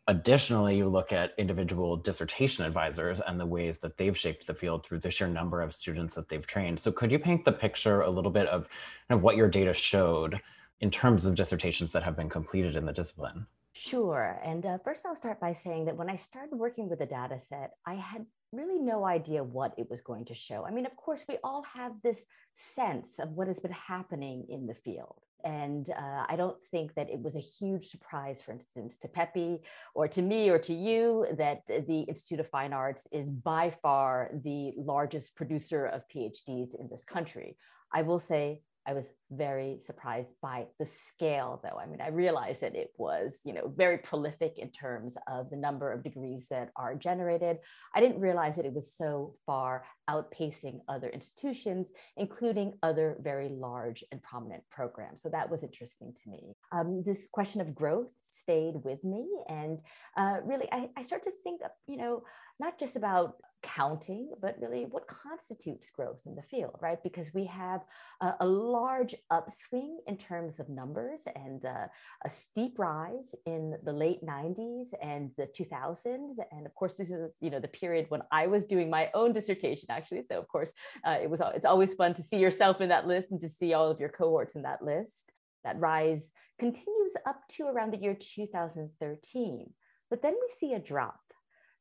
Additionally, 0.09 0.77
you 0.77 0.89
look 0.89 1.13
at 1.13 1.33
individual 1.37 1.97
dissertation 1.97 2.65
advisors 2.65 3.19
and 3.27 3.41
the 3.41 3.47
ways 3.47 3.79
that 3.79 3.97
they've 3.99 4.17
shaped 4.17 4.47
the 4.47 4.55
field 4.55 4.87
through 4.87 5.01
the 5.01 5.11
sheer 5.11 5.27
number 5.27 5.61
of 5.61 5.75
students 5.75 6.15
that 6.15 6.29
they've 6.29 6.47
trained. 6.47 6.79
So 6.79 6.93
could 6.93 7.11
you 7.11 7.19
paint 7.19 7.45
the 7.45 7.51
picture 7.51 8.03
a 8.03 8.11
little 8.11 8.31
bit 8.31 8.47
of, 8.47 8.69
of 9.11 9.23
what 9.23 9.35
your 9.35 9.49
data 9.49 9.75
showed 9.75 10.41
in 10.81 10.93
terms 10.93 11.25
of 11.25 11.35
dissertations 11.35 11.91
that 11.91 12.05
have 12.05 12.17
been 12.17 12.29
completed 12.29 12.77
in 12.77 12.87
the 12.87 12.93
discipline? 12.93 13.47
Sure. 13.73 14.41
And 14.45 14.65
uh, 14.65 14.79
first, 14.79 15.05
I'll 15.05 15.17
start 15.17 15.41
by 15.41 15.53
saying 15.53 15.87
that 15.87 15.97
when 15.97 16.09
I 16.09 16.17
started 16.17 16.57
working 16.57 16.89
with 16.89 17.01
the 17.01 17.07
data 17.07 17.41
set, 17.41 17.73
I 17.85 17.95
had 17.95 18.25
really 18.53 18.79
no 18.79 19.05
idea 19.05 19.43
what 19.43 19.75
it 19.77 19.91
was 19.91 20.01
going 20.01 20.25
to 20.27 20.35
show. 20.35 20.65
I 20.65 20.71
mean, 20.71 20.87
of 20.87 20.97
course, 20.97 21.25
we 21.29 21.37
all 21.43 21.65
have 21.75 21.93
this 22.03 22.25
sense 22.55 23.19
of 23.19 23.33
what 23.33 23.49
has 23.49 23.61
been 23.61 23.73
happening 23.73 24.47
in 24.49 24.67
the 24.67 24.75
field. 24.75 25.26
And 25.47 25.91
uh, 25.91 26.25
I 26.29 26.35
don't 26.35 26.61
think 26.73 26.95
that 26.95 27.09
it 27.09 27.21
was 27.23 27.37
a 27.37 27.41
huge 27.41 27.87
surprise, 27.87 28.43
for 28.43 28.51
instance, 28.51 28.99
to 28.99 29.07
Pepe 29.07 29.63
or 29.95 30.09
to 30.09 30.21
me 30.21 30.51
or 30.51 30.59
to 30.59 30.75
you, 30.75 31.25
that 31.39 31.63
the 31.69 32.01
Institute 32.01 32.41
of 32.41 32.49
Fine 32.49 32.73
Arts 32.73 33.07
is 33.13 33.31
by 33.31 33.71
far 33.71 34.33
the 34.43 34.73
largest 34.77 35.37
producer 35.37 35.87
of 35.87 36.03
PhDs 36.13 36.75
in 36.81 36.89
this 36.91 37.05
country. 37.05 37.57
I 37.93 38.03
will 38.03 38.19
say 38.19 38.63
I 38.87 38.93
was 38.93 39.07
very 39.33 39.81
surprised 39.83 40.35
by 40.41 40.67
the 40.79 40.87
scale, 40.87 41.61
though. 41.63 41.79
I 41.79 41.87
mean, 41.87 42.01
I 42.01 42.09
realized 42.09 42.61
that 42.61 42.77
it 42.77 42.91
was, 42.97 43.33
you 43.45 43.53
know, 43.53 43.73
very 43.77 43.99
prolific 43.99 44.59
in 44.59 44.71
terms 44.71 45.17
of 45.27 45.51
the 45.51 45.57
number 45.57 45.91
of 45.91 46.05
degrees 46.05 46.47
that 46.51 46.71
are 46.77 46.95
generated. 46.95 47.59
I 47.95 48.01
didn't 48.01 48.21
realize 48.21 48.55
that 48.57 48.65
it 48.65 48.73
was 48.73 48.93
so 48.97 49.35
far 49.45 49.85
outpacing 50.09 50.81
other 50.89 51.09
institutions, 51.09 51.89
including 52.17 52.75
other 52.83 53.17
very 53.21 53.49
large 53.49 54.05
and 54.13 54.23
prominent 54.23 54.63
programs. 54.71 55.23
So 55.23 55.29
that 55.31 55.51
was 55.51 55.65
interesting 55.65 56.15
to 56.23 56.31
me. 56.31 56.55
Um, 56.71 57.03
this 57.05 57.27
question 57.33 57.61
of 57.61 57.75
growth 57.75 58.11
stayed 58.31 58.75
with 58.85 59.03
me, 59.03 59.27
and 59.49 59.79
uh, 60.17 60.37
really, 60.45 60.69
I, 60.71 60.91
I 60.97 61.03
started 61.03 61.31
to 61.31 61.37
think, 61.43 61.63
of, 61.65 61.71
you 61.89 61.97
know, 61.97 62.23
not 62.59 62.79
just 62.79 62.97
about 62.97 63.37
counting, 63.63 64.31
but 64.41 64.57
really 64.61 64.85
what 64.85 65.09
constitutes 65.09 65.91
growth 65.91 66.21
in 66.25 66.37
the 66.37 66.43
field, 66.43 66.77
right? 66.81 67.03
Because 67.03 67.35
we 67.35 67.47
have 67.47 67.81
a, 68.21 68.35
a 68.41 68.47
large 68.47 69.15
upswing 69.31 69.99
in 70.07 70.17
terms 70.17 70.61
of 70.61 70.69
numbers 70.69 71.21
and 71.35 71.65
uh, 71.65 71.87
a 72.25 72.31
steep 72.31 72.79
rise 72.79 73.35
in 73.45 73.77
the 73.85 73.93
late 73.93 74.25
90s 74.25 74.87
and 75.03 75.31
the 75.37 75.49
2000s. 75.59 76.37
And 76.53 76.67
of 76.67 76.75
course, 76.75 76.95
this 76.95 77.11
is 77.11 77.33
you 77.41 77.51
know 77.51 77.61
the 77.61 77.69
period 77.69 78.07
when 78.09 78.23
I 78.31 78.47
was 78.47 78.65
doing 78.65 78.89
my 78.89 79.11
own 79.15 79.33
dissertation, 79.33 79.89
actually. 79.91 80.23
So 80.31 80.39
of 80.39 80.49
course, 80.49 80.73
uh, 81.05 81.19
it 81.21 81.29
was 81.29 81.41
it's 81.55 81.67
always 81.67 81.95
fun 81.95 82.15
to 82.15 82.23
see 82.23 82.39
yourself 82.39 82.81
in 82.81 82.89
that 82.91 83.07
list 83.07 83.31
and 83.31 83.41
to 83.41 83.49
see 83.49 83.75
all 83.75 83.91
of 83.91 84.01
your 84.01 84.11
cohorts 84.11 84.55
in 84.55 84.63
that 84.63 84.83
list. 84.83 85.33
That 85.65 85.81
rise 85.81 86.31
continues 86.61 87.15
up 87.27 87.41
to 87.53 87.65
around 87.65 87.93
the 87.93 87.99
year 87.99 88.15
2013. 88.15 89.73
But 90.09 90.23
then 90.23 90.35
we 90.35 90.49
see 90.61 90.75
a 90.75 90.79
drop 90.79 91.19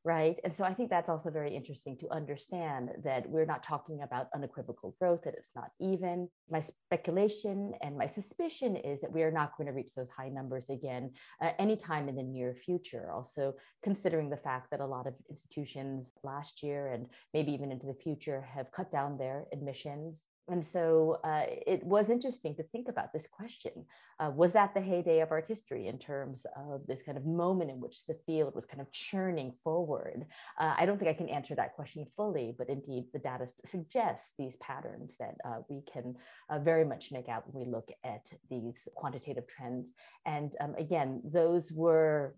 right? 0.05 0.37
And 0.43 0.55
so 0.55 0.63
I 0.63 0.73
think 0.73 0.91
that's 0.91 1.09
also 1.09 1.31
very 1.31 1.55
interesting 1.55 1.97
to 1.97 2.11
understand 2.11 2.91
that 3.03 3.27
we're 3.27 3.45
not 3.45 3.63
talking 3.63 4.03
about 4.03 4.27
unequivocal 4.35 4.95
growth, 4.99 5.21
that 5.23 5.33
it's 5.35 5.49
not 5.55 5.71
even. 5.81 6.29
My 6.47 6.61
speculation 6.61 7.73
and 7.81 7.97
my 7.97 8.05
suspicion 8.05 8.75
is 8.75 9.01
that 9.01 9.11
we 9.11 9.23
are 9.23 9.31
not 9.31 9.57
going 9.57 9.65
to 9.65 9.73
reach 9.73 9.95
those 9.95 10.09
high 10.09 10.29
numbers 10.29 10.69
again 10.69 11.11
uh, 11.41 11.51
anytime 11.57 12.07
in 12.07 12.15
the 12.15 12.23
near 12.23 12.53
future. 12.53 13.11
Also, 13.11 13.55
considering 13.81 14.29
the 14.29 14.37
fact 14.37 14.69
that 14.69 14.79
a 14.79 14.85
lot 14.85 15.07
of 15.07 15.15
institutions 15.27 16.11
last 16.23 16.61
year 16.61 16.93
and 16.93 17.07
maybe 17.33 17.51
even 17.51 17.71
into 17.71 17.87
the 17.87 17.95
future 17.95 18.47
have 18.53 18.71
cut 18.71 18.91
down 18.91 19.17
their 19.17 19.47
admissions 19.51 20.21
and 20.47 20.63
so 20.63 21.19
uh, 21.23 21.43
it 21.65 21.83
was 21.83 22.09
interesting 22.09 22.55
to 22.55 22.63
think 22.63 22.87
about 22.87 23.11
this 23.11 23.27
question. 23.31 23.85
Uh, 24.19 24.29
was 24.29 24.53
that 24.53 24.73
the 24.73 24.81
heyday 24.81 25.21
of 25.21 25.31
art 25.31 25.45
history 25.47 25.87
in 25.87 25.97
terms 25.97 26.45
of 26.55 26.85
this 26.85 27.01
kind 27.01 27.17
of 27.17 27.25
moment 27.25 27.71
in 27.71 27.79
which 27.79 28.05
the 28.05 28.17
field 28.25 28.53
was 28.53 28.65
kind 28.65 28.79
of 28.79 28.91
churning 28.91 29.51
forward? 29.63 30.25
Uh, 30.59 30.75
I 30.77 30.85
don't 30.85 30.99
think 30.99 31.09
I 31.09 31.15
can 31.15 31.29
answer 31.29 31.55
that 31.55 31.75
question 31.75 32.05
fully, 32.15 32.53
but 32.55 32.69
indeed 32.69 33.05
the 33.11 33.19
data 33.19 33.47
suggests 33.65 34.31
these 34.37 34.55
patterns 34.57 35.15
that 35.19 35.35
uh, 35.43 35.61
we 35.67 35.81
can 35.91 36.15
uh, 36.49 36.59
very 36.59 36.85
much 36.85 37.11
make 37.11 37.27
out 37.27 37.51
when 37.51 37.65
we 37.65 37.71
look 37.71 37.89
at 38.03 38.29
these 38.49 38.87
quantitative 38.95 39.47
trends. 39.47 39.89
And 40.25 40.55
um, 40.61 40.75
again, 40.77 41.21
those 41.25 41.71
were 41.71 42.35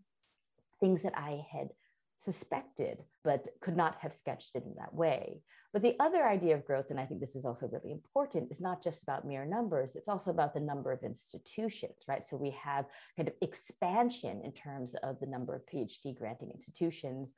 things 0.79 1.03
that 1.03 1.17
I 1.17 1.45
had 1.51 1.69
suspected, 2.17 3.03
but 3.23 3.47
could 3.61 3.77
not 3.77 3.97
have 3.99 4.13
sketched 4.13 4.55
it 4.55 4.63
in 4.65 4.75
that 4.77 4.93
way. 4.93 5.41
But 5.73 5.81
the 5.81 5.95
other 5.99 6.25
idea 6.25 6.55
of 6.55 6.65
growth, 6.65 6.87
and 6.89 6.99
I 6.99 7.05
think 7.05 7.19
this 7.19 7.35
is 7.35 7.45
also 7.45 7.67
really 7.67 7.91
important, 7.91 8.49
is 8.49 8.59
not 8.59 8.83
just 8.83 9.03
about 9.03 9.27
mere 9.27 9.45
numbers, 9.45 9.95
it's 9.95 10.07
also 10.07 10.31
about 10.31 10.53
the 10.53 10.59
number 10.59 10.91
of 10.91 11.03
institutions, 11.03 11.97
right? 12.07 12.23
So 12.23 12.37
we 12.37 12.51
have 12.51 12.85
kind 13.15 13.27
of 13.27 13.35
expansion 13.41 14.41
in 14.43 14.53
terms 14.53 14.95
of 15.03 15.19
the 15.19 15.27
number 15.27 15.55
of 15.55 15.65
PhD 15.65 16.17
granting 16.17 16.51
institutions, 16.51 17.33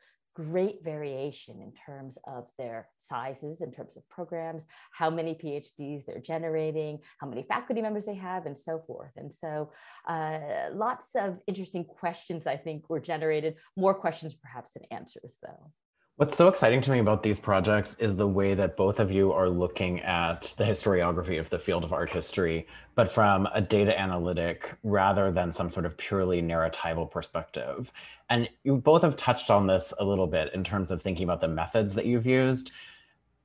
great 0.45 0.83
variation 0.83 1.61
in 1.61 1.73
terms 1.85 2.17
of 2.25 2.47
their 2.57 2.87
sizes, 2.99 3.61
in 3.61 3.71
terms 3.71 3.97
of 3.97 4.07
programs, 4.09 4.63
how 4.91 5.09
many 5.09 5.33
PhDs 5.33 6.05
they're 6.05 6.19
generating, 6.19 6.99
how 7.19 7.27
many 7.27 7.43
faculty 7.43 7.81
members 7.81 8.05
they 8.05 8.15
have, 8.15 8.45
and 8.45 8.57
so 8.57 8.79
forth. 8.87 9.11
And 9.17 9.33
so 9.33 9.71
uh, 10.07 10.69
lots 10.73 11.09
of 11.15 11.39
interesting 11.47 11.83
questions, 11.83 12.47
I 12.47 12.55
think, 12.55 12.89
were 12.89 13.01
generated, 13.01 13.55
more 13.75 13.93
questions 13.93 14.33
perhaps 14.33 14.73
than 14.73 14.83
answers, 14.91 15.35
though. 15.43 15.71
What's 16.19 16.35
so 16.35 16.49
exciting 16.49 16.81
to 16.81 16.91
me 16.91 16.99
about 16.99 17.23
these 17.23 17.39
projects 17.39 17.95
is 17.97 18.17
the 18.17 18.27
way 18.27 18.53
that 18.53 18.75
both 18.75 18.99
of 18.99 19.09
you 19.09 19.31
are 19.31 19.47
looking 19.47 20.01
at 20.01 20.53
the 20.57 20.65
historiography 20.65 21.39
of 21.39 21.49
the 21.49 21.57
field 21.57 21.85
of 21.85 21.93
art 21.93 22.09
history, 22.09 22.67
but 22.93 23.09
from 23.09 23.47
a 23.53 23.61
data 23.61 23.97
analytic 23.97 24.69
rather 24.83 25.31
than 25.31 25.53
some 25.53 25.71
sort 25.71 25.85
of 25.85 25.95
purely 25.95 26.41
narratival 26.41 27.09
perspective. 27.09 27.89
And 28.29 28.49
you 28.65 28.75
both 28.75 29.03
have 29.03 29.15
touched 29.15 29.49
on 29.49 29.65
this 29.65 29.93
a 29.97 30.03
little 30.03 30.27
bit 30.27 30.53
in 30.53 30.61
terms 30.61 30.91
of 30.91 31.01
thinking 31.01 31.23
about 31.23 31.39
the 31.39 31.47
methods 31.47 31.93
that 31.93 32.05
you've 32.05 32.25
used. 32.25 32.71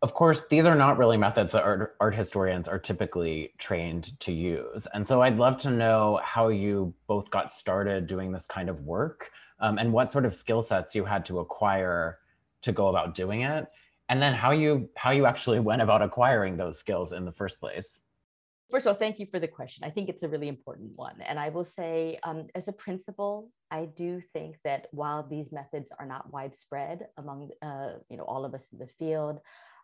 Of 0.02 0.12
course, 0.14 0.40
these 0.50 0.64
are 0.64 0.74
not 0.74 0.98
really 0.98 1.16
methods 1.16 1.52
that 1.52 1.62
art, 1.62 1.94
art 2.00 2.16
historians 2.16 2.66
are 2.66 2.80
typically 2.80 3.52
trained 3.56 4.18
to 4.18 4.32
use. 4.32 4.88
And 4.92 5.06
so 5.06 5.22
I'd 5.22 5.38
love 5.38 5.58
to 5.58 5.70
know 5.70 6.18
how 6.24 6.48
you 6.48 6.92
both 7.06 7.30
got 7.30 7.54
started 7.54 8.08
doing 8.08 8.32
this 8.32 8.46
kind 8.46 8.68
of 8.68 8.80
work 8.80 9.30
um, 9.60 9.78
and 9.78 9.92
what 9.92 10.10
sort 10.10 10.24
of 10.24 10.34
skill 10.34 10.64
sets 10.64 10.96
you 10.96 11.04
had 11.04 11.24
to 11.26 11.38
acquire 11.38 12.18
to 12.64 12.72
go 12.72 12.88
about 12.88 13.14
doing 13.14 13.42
it? 13.42 13.66
And 14.08 14.20
then 14.20 14.34
how 14.34 14.50
you 14.50 14.90
how 14.96 15.12
you 15.12 15.26
actually 15.26 15.60
went 15.60 15.82
about 15.82 16.02
acquiring 16.02 16.56
those 16.56 16.78
skills 16.78 17.12
in 17.12 17.24
the 17.24 17.32
first 17.32 17.58
place? 17.60 17.98
First 18.70 18.86
of 18.86 18.94
all 18.94 18.98
thank 18.98 19.18
you 19.18 19.26
for 19.30 19.38
the 19.38 19.48
question. 19.48 19.84
I 19.84 19.90
think 19.90 20.08
it's 20.08 20.22
a 20.22 20.28
really 20.28 20.48
important 20.48 20.90
one. 20.96 21.16
And 21.20 21.38
i 21.38 21.48
will 21.48 21.64
say 21.64 22.18
um, 22.22 22.46
as 22.54 22.68
a 22.68 22.72
principal 22.72 23.50
i 23.70 23.86
do 23.96 24.20
think 24.32 24.56
that 24.64 24.88
while 24.90 25.22
these 25.22 25.52
methods 25.52 25.90
are 25.98 26.06
not 26.06 26.32
widespread 26.32 27.06
among 27.16 27.50
uh, 27.62 27.92
you 28.10 28.16
know 28.16 28.24
all 28.24 28.44
of 28.44 28.54
us 28.54 28.64
in 28.72 28.78
the 28.78 28.86
field 28.86 29.40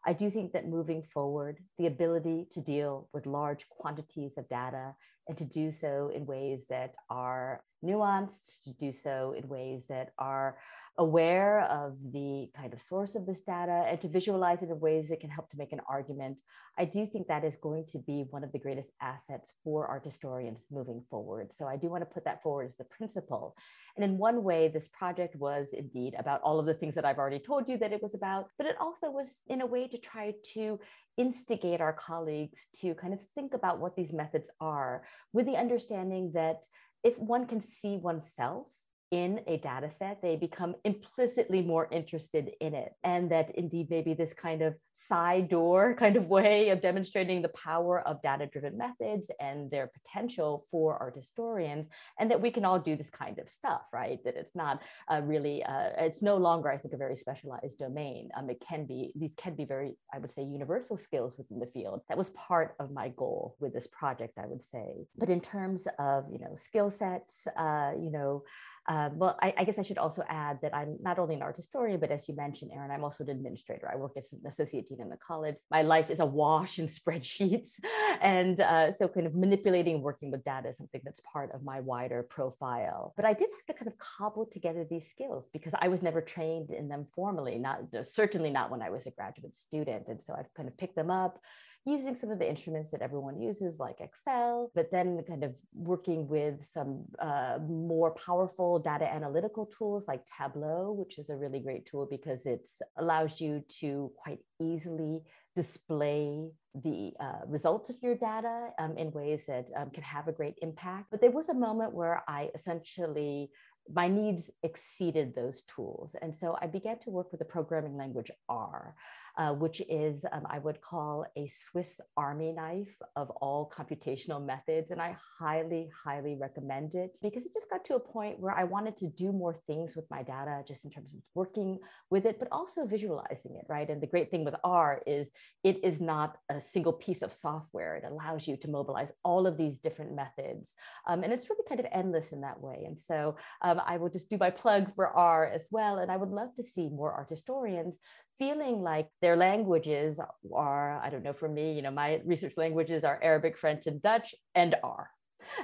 i 0.06 0.12
do 0.12 0.30
think 0.30 0.52
that 0.52 0.74
moving 0.76 1.02
forward 1.02 1.58
the 1.78 1.86
ability 1.86 2.46
to 2.54 2.60
deal 2.60 3.08
with 3.14 3.26
large 3.26 3.68
quantities 3.68 4.34
of 4.38 4.48
data 4.48 4.94
and 5.28 5.38
to 5.38 5.44
do 5.44 5.70
so 5.70 6.10
in 6.14 6.26
ways 6.26 6.64
that 6.68 6.94
are 7.08 7.62
nuanced 7.84 8.62
to 8.64 8.72
do 8.84 8.92
so 8.92 9.34
in 9.38 9.48
ways 9.48 9.84
that 9.88 10.12
are 10.18 10.58
aware 10.98 11.62
of 11.62 11.96
the 12.12 12.48
kind 12.54 12.72
of 12.72 12.80
source 12.80 13.14
of 13.14 13.24
this 13.26 13.40
data 13.40 13.84
and 13.88 14.00
to 14.00 14.08
visualize 14.08 14.62
it 14.62 14.70
in 14.70 14.80
ways 14.80 15.08
that 15.08 15.20
can 15.20 15.30
help 15.30 15.50
to 15.50 15.56
make 15.56 15.72
an 15.72 15.80
argument, 15.88 16.42
I 16.78 16.84
do 16.84 17.06
think 17.06 17.28
that 17.28 17.44
is 17.44 17.56
going 17.56 17.86
to 17.88 17.98
be 17.98 18.26
one 18.30 18.44
of 18.44 18.52
the 18.52 18.58
greatest 18.58 18.90
assets 19.00 19.52
for 19.64 19.86
art 19.86 20.04
historians 20.04 20.66
moving 20.70 21.02
forward. 21.08 21.52
So 21.54 21.66
I 21.66 21.76
do 21.76 21.88
want 21.88 22.02
to 22.02 22.12
put 22.14 22.24
that 22.24 22.42
forward 22.42 22.68
as 22.68 22.76
the 22.76 22.84
principle. 22.84 23.56
And 23.96 24.04
in 24.04 24.18
one 24.18 24.42
way, 24.42 24.68
this 24.68 24.88
project 24.88 25.36
was 25.36 25.68
indeed 25.72 26.14
about 26.18 26.42
all 26.42 26.58
of 26.58 26.66
the 26.66 26.74
things 26.74 26.94
that 26.96 27.04
I've 27.04 27.18
already 27.18 27.38
told 27.38 27.68
you 27.68 27.78
that 27.78 27.92
it 27.92 28.02
was 28.02 28.14
about, 28.14 28.48
but 28.58 28.66
it 28.66 28.76
also 28.80 29.10
was 29.10 29.38
in 29.46 29.62
a 29.62 29.66
way 29.66 29.88
to 29.88 29.98
try 29.98 30.34
to 30.54 30.78
instigate 31.16 31.80
our 31.80 31.92
colleagues 31.92 32.66
to 32.80 32.94
kind 32.94 33.12
of 33.12 33.22
think 33.34 33.54
about 33.54 33.78
what 33.78 33.96
these 33.96 34.12
methods 34.12 34.50
are 34.60 35.02
with 35.32 35.46
the 35.46 35.56
understanding 35.56 36.32
that 36.34 36.64
if 37.02 37.18
one 37.18 37.46
can 37.46 37.60
see 37.60 37.96
oneself 37.96 38.66
in 39.10 39.40
a 39.46 39.56
data 39.56 39.90
set, 39.90 40.22
they 40.22 40.36
become 40.36 40.74
implicitly 40.84 41.62
more 41.62 41.88
interested 41.90 42.52
in 42.60 42.74
it. 42.74 42.92
And 43.02 43.30
that 43.30 43.50
indeed, 43.56 43.88
maybe 43.90 44.14
this 44.14 44.32
kind 44.32 44.62
of 44.62 44.74
side 44.94 45.48
door 45.48 45.94
kind 45.98 46.16
of 46.16 46.26
way 46.26 46.68
of 46.68 46.80
demonstrating 46.80 47.42
the 47.42 47.48
power 47.48 48.06
of 48.06 48.22
data 48.22 48.46
driven 48.46 48.78
methods 48.78 49.30
and 49.40 49.70
their 49.70 49.88
potential 49.88 50.64
for 50.70 50.96
art 50.98 51.16
historians, 51.16 51.88
and 52.18 52.30
that 52.30 52.40
we 52.40 52.50
can 52.50 52.64
all 52.64 52.78
do 52.78 52.94
this 52.94 53.10
kind 53.10 53.38
of 53.38 53.48
stuff, 53.48 53.82
right? 53.92 54.22
That 54.24 54.36
it's 54.36 54.54
not 54.54 54.82
uh, 55.10 55.20
really, 55.24 55.64
uh, 55.64 55.90
it's 55.98 56.22
no 56.22 56.36
longer, 56.36 56.70
I 56.70 56.78
think, 56.78 56.94
a 56.94 56.98
very 56.98 57.16
specialized 57.16 57.78
domain. 57.78 58.28
Um, 58.36 58.48
it 58.48 58.62
can 58.66 58.86
be, 58.86 59.12
these 59.16 59.34
can 59.34 59.54
be 59.56 59.64
very, 59.64 59.96
I 60.14 60.18
would 60.18 60.30
say, 60.30 60.42
universal 60.42 60.96
skills 60.96 61.36
within 61.36 61.58
the 61.58 61.66
field. 61.66 62.02
That 62.08 62.18
was 62.18 62.30
part 62.30 62.74
of 62.78 62.92
my 62.92 63.08
goal 63.08 63.56
with 63.58 63.72
this 63.72 63.88
project, 63.88 64.38
I 64.38 64.46
would 64.46 64.62
say. 64.62 65.06
But 65.18 65.30
in 65.30 65.40
terms 65.40 65.88
of, 65.98 66.26
you 66.30 66.38
know, 66.38 66.54
skill 66.56 66.90
sets, 66.90 67.46
uh, 67.56 67.92
you 68.00 68.10
know, 68.10 68.44
uh, 68.90 69.08
well, 69.14 69.38
I, 69.40 69.54
I, 69.56 69.62
guess 69.62 69.78
I 69.78 69.82
should 69.82 69.98
also 69.98 70.24
add 70.28 70.58
that 70.62 70.74
I'm 70.74 70.96
not 71.00 71.20
only 71.20 71.36
an 71.36 71.42
art 71.42 71.54
historian, 71.54 72.00
but 72.00 72.10
as 72.10 72.28
you 72.28 72.34
mentioned, 72.34 72.72
Aaron, 72.74 72.90
I'm 72.90 73.04
also 73.04 73.22
an 73.22 73.30
administrator. 73.30 73.88
I 73.88 73.94
work 73.94 74.14
as 74.16 74.32
an 74.32 74.40
associate 74.44 74.88
dean 74.88 75.00
in 75.00 75.08
the 75.08 75.16
college. 75.16 75.58
My 75.70 75.82
life 75.82 76.10
is 76.10 76.18
awash 76.18 76.80
in 76.80 76.86
spreadsheets. 76.98 77.78
And 78.20 78.60
uh, 78.60 78.90
so, 78.90 79.06
kind 79.06 79.28
of 79.28 79.36
manipulating 79.36 80.02
working 80.02 80.32
with 80.32 80.42
data 80.44 80.70
is 80.70 80.76
something 80.76 81.00
that's 81.04 81.20
part 81.32 81.52
of 81.54 81.62
my 81.62 81.78
wider 81.78 82.24
profile. 82.24 83.14
But 83.14 83.26
I 83.26 83.32
did 83.32 83.50
have 83.50 83.76
to 83.76 83.84
kind 83.84 83.92
of 83.92 83.96
cobble 83.98 84.46
together 84.46 84.84
these 84.84 85.08
skills 85.08 85.48
because 85.52 85.72
I 85.80 85.86
was 85.86 86.02
never 86.02 86.20
trained 86.20 86.70
in 86.70 86.88
them 86.88 87.06
formally, 87.14 87.58
not 87.58 87.82
certainly 88.02 88.50
not 88.50 88.72
when 88.72 88.82
I 88.82 88.90
was 88.90 89.06
a 89.06 89.12
graduate 89.12 89.54
student. 89.54 90.08
And 90.08 90.20
so 90.20 90.34
I've 90.36 90.52
kind 90.54 90.68
of 90.68 90.76
picked 90.76 90.96
them 90.96 91.12
up 91.12 91.38
using 91.86 92.14
some 92.14 92.30
of 92.30 92.38
the 92.38 92.48
instruments 92.48 92.90
that 92.90 93.00
everyone 93.00 93.40
uses, 93.40 93.78
like 93.78 94.00
Excel, 94.00 94.70
but 94.74 94.90
then 94.90 95.22
kind 95.26 95.42
of 95.42 95.54
working 95.74 96.28
with 96.28 96.64
some 96.64 97.04
uh, 97.18 97.58
more 97.68 98.10
powerful 98.12 98.78
data 98.78 99.10
analytical 99.10 99.66
tools 99.66 100.06
like 100.06 100.22
Tableau, 100.26 100.92
which 100.92 101.18
is 101.18 101.30
a 101.30 101.36
really 101.36 101.60
great 101.60 101.86
tool 101.86 102.06
because 102.10 102.44
it 102.44 102.68
allows 102.98 103.40
you 103.40 103.64
to 103.80 104.12
quite 104.16 104.40
easily 104.60 105.22
display 105.56 106.50
the 106.74 107.12
uh, 107.18 107.40
results 107.48 107.90
of 107.90 107.96
your 108.02 108.14
data 108.14 108.68
um, 108.78 108.96
in 108.96 109.10
ways 109.10 109.46
that 109.46 109.70
um, 109.76 109.90
can 109.90 110.02
have 110.02 110.28
a 110.28 110.32
great 110.32 110.54
impact. 110.62 111.06
But 111.10 111.20
there 111.20 111.32
was 111.32 111.48
a 111.48 111.54
moment 111.54 111.94
where 111.94 112.22
I 112.28 112.50
essentially 112.54 113.50
my 113.92 114.08
needs 114.08 114.50
exceeded 114.62 115.34
those 115.34 115.62
tools. 115.62 116.14
And 116.22 116.34
so 116.34 116.56
I 116.60 116.66
began 116.66 116.98
to 117.00 117.10
work 117.10 117.32
with 117.32 117.40
the 117.40 117.44
programming 117.44 117.96
language 117.96 118.30
R 118.48 118.94
uh, 119.40 119.54
which 119.54 119.80
is, 119.88 120.26
um, 120.32 120.46
I 120.50 120.58
would 120.58 120.82
call 120.82 121.24
a 121.34 121.46
Swiss 121.46 121.98
Army 122.14 122.52
knife 122.52 122.94
of 123.16 123.30
all 123.30 123.72
computational 123.74 124.44
methods. 124.44 124.90
And 124.90 125.00
I 125.00 125.16
highly, 125.38 125.88
highly 126.04 126.36
recommend 126.38 126.94
it 126.94 127.18
because 127.22 127.46
it 127.46 127.54
just 127.54 127.70
got 127.70 127.82
to 127.86 127.94
a 127.94 128.00
point 128.00 128.38
where 128.38 128.52
I 128.52 128.64
wanted 128.64 128.98
to 128.98 129.06
do 129.06 129.32
more 129.32 129.56
things 129.66 129.96
with 129.96 130.04
my 130.10 130.22
data, 130.22 130.62
just 130.68 130.84
in 130.84 130.90
terms 130.90 131.14
of 131.14 131.20
working 131.34 131.78
with 132.10 132.26
it, 132.26 132.38
but 132.38 132.48
also 132.52 132.84
visualizing 132.84 133.56
it, 133.56 133.64
right? 133.66 133.88
And 133.88 134.02
the 134.02 134.06
great 134.06 134.30
thing 134.30 134.44
with 134.44 134.56
R 134.62 135.00
is 135.06 135.30
it 135.64 135.82
is 135.82 136.02
not 136.02 136.36
a 136.50 136.60
single 136.60 136.92
piece 136.92 137.22
of 137.22 137.32
software. 137.32 137.96
It 137.96 138.04
allows 138.04 138.46
you 138.46 138.58
to 138.58 138.68
mobilize 138.68 139.10
all 139.24 139.46
of 139.46 139.56
these 139.56 139.78
different 139.78 140.14
methods. 140.14 140.74
Um, 141.08 141.24
and 141.24 141.32
it's 141.32 141.48
really 141.48 141.64
kind 141.66 141.80
of 141.80 141.86
endless 141.92 142.32
in 142.32 142.42
that 142.42 142.60
way. 142.60 142.82
And 142.86 143.00
so 143.00 143.36
um, 143.62 143.80
I 143.86 143.96
will 143.96 144.10
just 144.10 144.28
do 144.28 144.36
my 144.36 144.50
plug 144.50 144.94
for 144.94 145.06
R 145.06 145.46
as 145.46 145.66
well. 145.70 145.96
And 145.96 146.12
I 146.12 146.18
would 146.18 146.28
love 146.28 146.54
to 146.56 146.62
see 146.62 146.90
more 146.90 147.12
art 147.12 147.30
historians 147.30 147.98
feeling 148.40 148.82
like 148.82 149.06
their 149.20 149.36
languages 149.36 150.18
are, 150.52 150.98
I 151.04 151.10
don't 151.10 151.22
know, 151.22 151.34
for 151.34 151.48
me, 151.48 151.74
you 151.74 151.82
know, 151.82 151.90
my 151.90 152.22
research 152.24 152.54
languages 152.56 153.04
are 153.04 153.20
Arabic, 153.22 153.58
French, 153.58 153.86
and 153.86 154.00
Dutch, 154.02 154.34
and 154.56 154.74
R. 154.82 155.10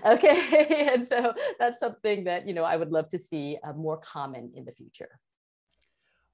Okay, 0.06 0.88
and 0.94 1.06
so 1.06 1.32
that's 1.58 1.80
something 1.80 2.24
that, 2.24 2.46
you 2.46 2.54
know, 2.54 2.64
I 2.64 2.76
would 2.76 2.92
love 2.92 3.08
to 3.10 3.18
see 3.18 3.58
uh, 3.66 3.72
more 3.72 3.98
common 3.98 4.52
in 4.54 4.64
the 4.64 4.72
future. 4.72 5.20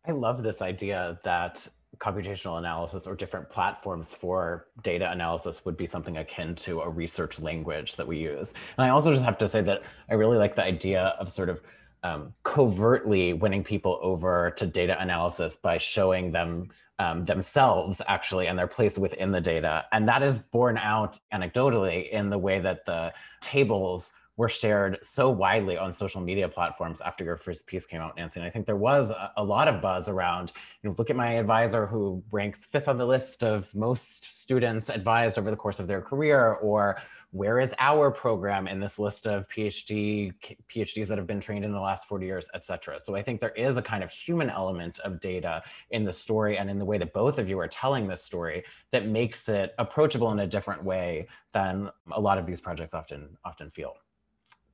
I 0.07 0.13
love 0.13 0.43
this 0.43 0.63
idea 0.63 1.19
that 1.25 1.67
computational 1.99 2.59
analysis 2.59 3.07
or 3.07 3.15
different 3.15 3.51
platforms 3.51 4.15
for 4.19 4.67
data 4.83 5.11
analysis 5.11 5.65
would 5.65 5.77
be 5.77 5.87
something 5.87 6.17
akin 6.17 6.55
to 6.57 6.81
a 6.81 6.89
research 6.89 7.39
language 7.41 7.97
that 7.97 8.07
we 8.07 8.19
use. 8.19 8.49
And 8.77 8.87
I 8.87 8.89
also 8.89 9.13
just 9.13 9.25
have 9.25 9.39
to 9.39 9.49
say 9.49 9.61
that 9.63 9.83
I 10.11 10.15
really 10.15 10.39
like 10.39 10.57
the 10.57 10.65
idea 10.65 11.15
of 11.21 11.31
sort 11.31 11.49
of 11.49 11.61
um, 12.03 12.33
covertly 12.43 13.33
winning 13.33 13.65
people 13.65 13.99
over 14.03 14.53
to 14.57 14.67
data 14.67 15.01
analysis 15.01 15.57
by 15.57 15.79
showing 15.79 16.33
them 16.33 16.71
um, 16.99 17.25
themselves 17.25 18.01
actually 18.07 18.47
and 18.47 18.59
their 18.59 18.67
place 18.67 18.99
within 18.99 19.33
the 19.33 19.41
data. 19.41 19.85
And 19.93 20.09
that 20.09 20.23
is 20.23 20.39
borne 20.39 20.79
out 20.79 21.19
anecdotally 21.33 22.11
in 22.11 22.31
the 22.31 22.39
way 22.39 22.61
that 22.61 22.87
the 22.87 23.13
tables 23.41 24.11
were 24.37 24.49
shared 24.49 24.99
so 25.03 25.29
widely 25.29 25.77
on 25.77 25.93
social 25.93 26.21
media 26.21 26.49
platforms 26.49 27.01
after 27.05 27.23
your 27.23 27.37
first 27.37 27.67
piece 27.67 27.85
came 27.85 28.01
out, 28.01 28.17
Nancy. 28.17 28.41
And 28.41 28.47
I 28.47 28.51
think 28.51 28.65
there 28.65 28.77
was 28.77 29.11
a, 29.11 29.31
a, 29.37 29.45
lot 29.45 29.69
of 29.69 29.83
buzz 29.83 30.09
around, 30.09 30.53
you 30.83 30.89
know, 30.89 30.97
look 30.99 31.11
at 31.11 31.17
my 31.17 31.35
advisor 31.35 31.87
who 31.87 32.23
ranks 32.31 32.61
fifth 32.61 32.89
on 32.89 32.97
the 32.97 33.07
list 33.07 33.45
of 33.45 33.73
most 33.75 34.35
students 34.35 34.89
advised 34.89 35.39
over 35.39 35.51
the 35.51 35.57
course 35.57 35.79
of 35.79 35.87
their 35.87 36.01
career, 36.01 36.55
or 36.55 36.97
where 37.33 37.59
is 37.59 37.71
our 37.79 38.11
program 38.11 38.69
in 38.69 38.79
this 38.79 38.99
list 38.99 39.27
of 39.27 39.49
PhD 39.49 40.33
PhDs 40.71 41.09
that 41.09 41.17
have 41.17 41.27
been 41.27 41.41
trained 41.41 41.65
in 41.65 41.73
the 41.73 41.81
last 41.81 42.07
40 42.07 42.27
years, 42.27 42.45
et 42.55 42.67
cetera. 42.67 43.01
So 43.01 43.17
I 43.17 43.23
think 43.23 43.41
there 43.41 43.51
is 43.51 43.79
a 43.79 43.83
kind 43.83 44.05
of 44.05 44.11
human 44.11 44.51
element 44.51 44.99
of 45.01 45.19
data 45.19 45.63
in 45.91 46.05
the 46.05 46.13
story 46.13 46.59
and 46.59 46.69
in 46.69 46.79
the 46.79 46.85
way 46.85 46.99
that 46.99 47.15
both 47.15 47.39
of 47.39 47.49
you 47.49 47.59
are 47.59 47.69
telling 47.69 48.07
this 48.07 48.23
story 48.23 48.65
that 48.91 49.07
makes 49.07 49.49
it 49.49 49.75
approachable 49.79 50.31
in 50.33 50.41
a 50.41 50.47
different 50.47 50.85
way 50.85 51.27
than 51.55 51.91
a 52.13 52.21
lot 52.21 52.37
of 52.37 52.47
these 52.47 52.61
projects 52.61 52.93
often 52.93 53.37
often 53.47 53.71
feel. 53.71 53.95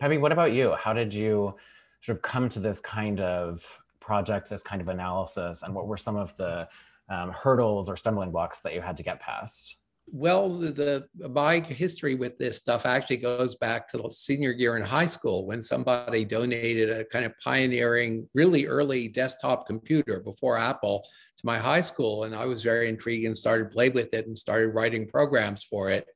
Pepe, 0.00 0.18
what 0.18 0.32
about 0.32 0.52
you? 0.52 0.74
How 0.74 0.92
did 0.92 1.14
you 1.14 1.54
sort 2.00 2.18
of 2.18 2.22
come 2.22 2.48
to 2.48 2.60
this 2.60 2.80
kind 2.80 3.20
of 3.20 3.62
project, 4.00 4.50
this 4.50 4.62
kind 4.64 4.80
of 4.80 4.88
analysis, 4.88 5.60
and 5.62 5.72
what 5.72 5.86
were 5.86 5.96
some 5.96 6.16
of 6.16 6.36
the 6.38 6.68
um, 7.08 7.30
hurdles 7.30 7.88
or 7.88 7.96
stumbling 7.96 8.32
blocks 8.32 8.58
that 8.60 8.74
you 8.74 8.80
had 8.80 8.96
to 8.96 9.04
get 9.04 9.20
past? 9.20 9.76
Well, 10.12 10.48
the, 10.58 11.08
the 11.18 11.28
my 11.28 11.60
history 11.60 12.14
with 12.14 12.38
this 12.38 12.56
stuff 12.56 12.86
actually 12.86 13.18
goes 13.18 13.56
back 13.56 13.88
to 13.88 13.98
the 13.98 14.08
senior 14.10 14.52
year 14.52 14.76
in 14.76 14.82
high 14.82 15.06
school 15.06 15.46
when 15.46 15.60
somebody 15.60 16.24
donated 16.24 16.90
a 16.90 17.04
kind 17.04 17.24
of 17.24 17.32
pioneering, 17.42 18.28
really 18.34 18.66
early 18.66 19.08
desktop 19.08 19.66
computer 19.66 20.20
before 20.20 20.56
Apple 20.56 21.04
to 21.38 21.46
my 21.46 21.58
high 21.58 21.80
school, 21.80 22.24
and 22.24 22.34
I 22.34 22.46
was 22.46 22.62
very 22.62 22.88
intrigued 22.88 23.26
and 23.26 23.36
started 23.36 23.70
play 23.70 23.90
with 23.90 24.14
it 24.14 24.26
and 24.26 24.36
started 24.36 24.68
writing 24.68 25.06
programs 25.06 25.62
for 25.62 25.90
it. 25.90 26.06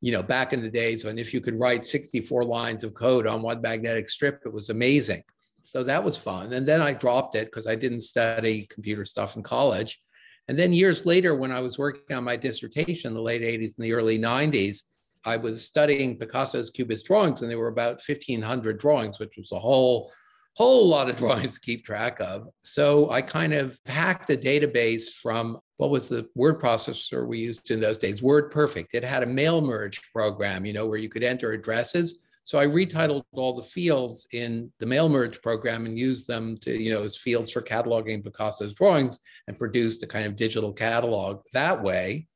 You 0.00 0.12
know, 0.12 0.22
back 0.22 0.52
in 0.52 0.62
the 0.62 0.70
days 0.70 1.04
when 1.04 1.18
if 1.18 1.34
you 1.34 1.40
could 1.40 1.58
write 1.58 1.84
64 1.86 2.44
lines 2.44 2.84
of 2.84 2.94
code 2.94 3.26
on 3.26 3.42
one 3.42 3.60
magnetic 3.60 4.08
strip, 4.08 4.42
it 4.44 4.52
was 4.52 4.70
amazing. 4.70 5.22
So 5.62 5.82
that 5.84 6.02
was 6.02 6.16
fun. 6.16 6.52
And 6.52 6.66
then 6.66 6.80
I 6.82 6.94
dropped 6.94 7.36
it 7.36 7.46
because 7.46 7.66
I 7.66 7.74
didn't 7.74 8.00
study 8.00 8.66
computer 8.70 9.04
stuff 9.04 9.36
in 9.36 9.42
college. 9.42 10.00
And 10.50 10.58
then 10.58 10.72
years 10.72 11.06
later, 11.06 11.36
when 11.36 11.52
I 11.52 11.60
was 11.60 11.78
working 11.78 12.16
on 12.16 12.24
my 12.24 12.34
dissertation 12.34 13.06
in 13.06 13.14
the 13.14 13.22
late 13.22 13.42
80s 13.42 13.76
and 13.76 13.86
the 13.86 13.92
early 13.92 14.18
90s, 14.18 14.82
I 15.24 15.36
was 15.36 15.64
studying 15.64 16.18
Picasso's 16.18 16.70
Cubist 16.70 17.06
drawings, 17.06 17.42
and 17.42 17.48
there 17.48 17.56
were 17.56 17.68
about 17.68 18.02
1,500 18.04 18.76
drawings, 18.76 19.20
which 19.20 19.36
was 19.36 19.52
a 19.52 19.58
whole 19.60 20.10
whole 20.54 20.88
lot 20.88 21.08
of 21.08 21.14
drawings 21.22 21.54
to 21.54 21.60
keep 21.60 21.84
track 21.84 22.20
of. 22.20 22.48
So 22.62 23.12
I 23.12 23.22
kind 23.22 23.54
of 23.54 23.78
hacked 23.86 24.26
the 24.26 24.36
database 24.36 25.04
from 25.04 25.56
what 25.76 25.90
was 25.90 26.08
the 26.08 26.28
word 26.34 26.60
processor 26.60 27.28
we 27.28 27.38
used 27.38 27.70
in 27.70 27.78
those 27.78 27.98
days, 27.98 28.20
WordPerfect. 28.20 28.88
It 28.92 29.04
had 29.04 29.22
a 29.22 29.26
mail 29.26 29.60
merge 29.60 30.02
program, 30.12 30.66
you 30.66 30.72
know, 30.72 30.84
where 30.84 30.98
you 30.98 31.08
could 31.08 31.22
enter 31.22 31.52
addresses 31.52 32.26
so 32.44 32.58
I 32.58 32.66
retitled 32.66 33.22
all 33.32 33.54
the 33.54 33.62
fields 33.62 34.26
in 34.32 34.72
the 34.78 34.86
mail 34.86 35.08
merge 35.08 35.40
program 35.42 35.86
and 35.86 35.98
used 35.98 36.26
them 36.26 36.56
to, 36.62 36.76
you 36.76 36.92
know, 36.92 37.02
as 37.02 37.16
fields 37.16 37.50
for 37.50 37.62
cataloging 37.62 38.24
Picasso's 38.24 38.74
drawings 38.74 39.18
and 39.46 39.58
produced 39.58 40.02
a 40.02 40.06
kind 40.06 40.26
of 40.26 40.36
digital 40.36 40.72
catalog 40.72 41.42
that 41.52 41.82
way. 41.82 42.26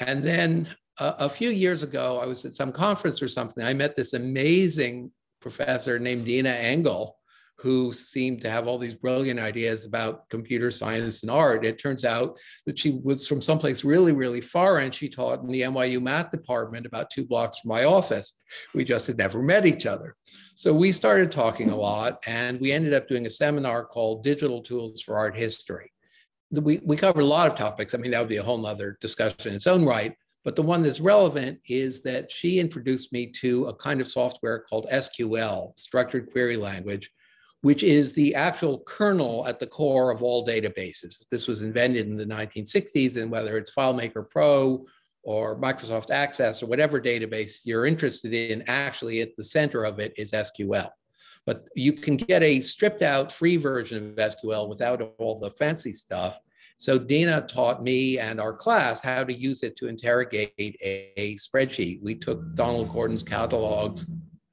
And 0.00 0.22
then 0.22 0.68
a, 0.98 1.14
a 1.20 1.28
few 1.28 1.50
years 1.50 1.82
ago, 1.82 2.20
I 2.20 2.26
was 2.26 2.44
at 2.44 2.54
some 2.54 2.72
conference 2.72 3.22
or 3.22 3.28
something. 3.28 3.64
I 3.64 3.74
met 3.74 3.96
this 3.96 4.12
amazing 4.12 5.10
professor 5.40 5.98
named 5.98 6.24
Deena 6.24 6.50
Engel, 6.50 7.16
who 7.58 7.92
seemed 7.92 8.40
to 8.40 8.50
have 8.50 8.66
all 8.66 8.78
these 8.78 8.94
brilliant 8.94 9.38
ideas 9.38 9.84
about 9.84 10.28
computer 10.28 10.70
science 10.70 11.22
and 11.22 11.30
art. 11.30 11.64
It 11.64 11.78
turns 11.78 12.04
out 12.04 12.38
that 12.66 12.78
she 12.78 13.00
was 13.04 13.26
from 13.26 13.40
someplace 13.40 13.84
really, 13.84 14.12
really 14.12 14.40
far, 14.40 14.78
and 14.78 14.94
she 14.94 15.08
taught 15.08 15.42
in 15.42 15.48
the 15.48 15.62
NYU 15.62 16.02
math 16.02 16.30
department 16.32 16.86
about 16.86 17.10
two 17.10 17.24
blocks 17.24 17.60
from 17.60 17.68
my 17.68 17.84
office. 17.84 18.40
We 18.74 18.84
just 18.84 19.06
had 19.06 19.18
never 19.18 19.42
met 19.42 19.64
each 19.64 19.86
other. 19.86 20.16
So 20.56 20.72
we 20.72 20.90
started 20.90 21.30
talking 21.30 21.70
a 21.70 21.76
lot, 21.76 22.22
and 22.26 22.60
we 22.60 22.72
ended 22.72 22.94
up 22.94 23.08
doing 23.08 23.26
a 23.26 23.30
seminar 23.30 23.84
called 23.84 24.24
Digital 24.24 24.60
Tools 24.60 25.00
for 25.00 25.16
Art 25.16 25.36
History. 25.36 25.92
We, 26.50 26.80
we 26.84 26.96
covered 26.96 27.22
a 27.22 27.26
lot 27.26 27.46
of 27.50 27.56
topics. 27.56 27.94
I 27.94 27.98
mean, 27.98 28.10
that 28.10 28.18
would 28.18 28.28
be 28.28 28.36
a 28.38 28.42
whole 28.42 28.58
nother 28.58 28.98
discussion 29.00 29.50
in 29.50 29.54
its 29.54 29.66
own 29.66 29.84
right. 29.84 30.14
But 30.44 30.56
the 30.56 30.62
one 30.62 30.82
that's 30.82 31.00
relevant 31.00 31.60
is 31.68 32.02
that 32.02 32.30
she 32.30 32.58
introduced 32.58 33.12
me 33.12 33.26
to 33.40 33.66
a 33.66 33.74
kind 33.74 34.00
of 34.00 34.08
software 34.08 34.58
called 34.68 34.88
SQL, 34.90 35.78
Structured 35.78 36.30
Query 36.32 36.56
Language, 36.56 37.10
which 37.62 37.84
is 37.84 38.12
the 38.12 38.34
actual 38.34 38.80
kernel 38.80 39.46
at 39.46 39.60
the 39.60 39.66
core 39.66 40.10
of 40.10 40.22
all 40.22 40.46
databases. 40.46 41.26
This 41.30 41.46
was 41.46 41.62
invented 41.62 42.06
in 42.06 42.16
the 42.16 42.26
1960s, 42.26 43.20
and 43.20 43.30
whether 43.30 43.56
it's 43.56 43.74
FileMaker 43.74 44.28
Pro 44.28 44.84
or 45.22 45.60
Microsoft 45.60 46.10
Access 46.10 46.62
or 46.62 46.66
whatever 46.66 47.00
database 47.00 47.60
you're 47.64 47.86
interested 47.86 48.34
in, 48.34 48.64
actually 48.66 49.20
at 49.20 49.36
the 49.36 49.44
center 49.44 49.84
of 49.84 50.00
it 50.00 50.12
is 50.16 50.32
SQL. 50.32 50.90
But 51.46 51.64
you 51.74 51.92
can 51.92 52.16
get 52.16 52.42
a 52.42 52.60
stripped 52.60 53.02
out 53.02 53.32
free 53.32 53.56
version 53.56 54.10
of 54.10 54.16
SQL 54.16 54.68
without 54.68 55.14
all 55.18 55.38
the 55.38 55.50
fancy 55.52 55.92
stuff. 55.92 56.38
So 56.76 56.98
Deena 56.98 57.42
taught 57.42 57.82
me 57.82 58.18
and 58.18 58.40
our 58.40 58.52
class 58.52 59.00
how 59.00 59.22
to 59.22 59.32
use 59.32 59.62
it 59.62 59.76
to 59.76 59.86
interrogate 59.86 60.52
a, 60.58 61.12
a 61.16 61.36
spreadsheet. 61.36 62.02
We 62.02 62.16
took 62.16 62.56
Donald 62.56 62.92
Gordon's 62.92 63.22
catalogs 63.22 64.06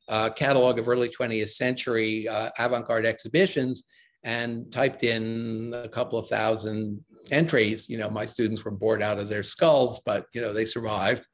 uh, 0.10 0.30
catalog 0.32 0.80
of 0.80 0.88
early 0.88 1.10
20th 1.10 1.50
century 1.50 2.28
uh, 2.28 2.50
avant-garde 2.58 3.06
exhibitions 3.06 3.86
and 4.24 4.72
typed 4.72 5.04
in 5.04 5.74
a 5.74 5.88
couple 5.88 6.19
of 6.19 6.28
thousand 6.28 7.04
entries. 7.32 7.88
You 7.89 7.98
know, 7.98 8.10
my 8.10 8.26
students 8.26 8.65
were 8.65 8.72
bored 8.72 9.02
out 9.02 9.19
of 9.19 9.30
their 9.30 9.43
skulls, 9.43 10.02
but 10.06 10.26
you 10.34 10.41
know, 10.41 10.52
they 10.52 10.65
survived. 10.65 11.26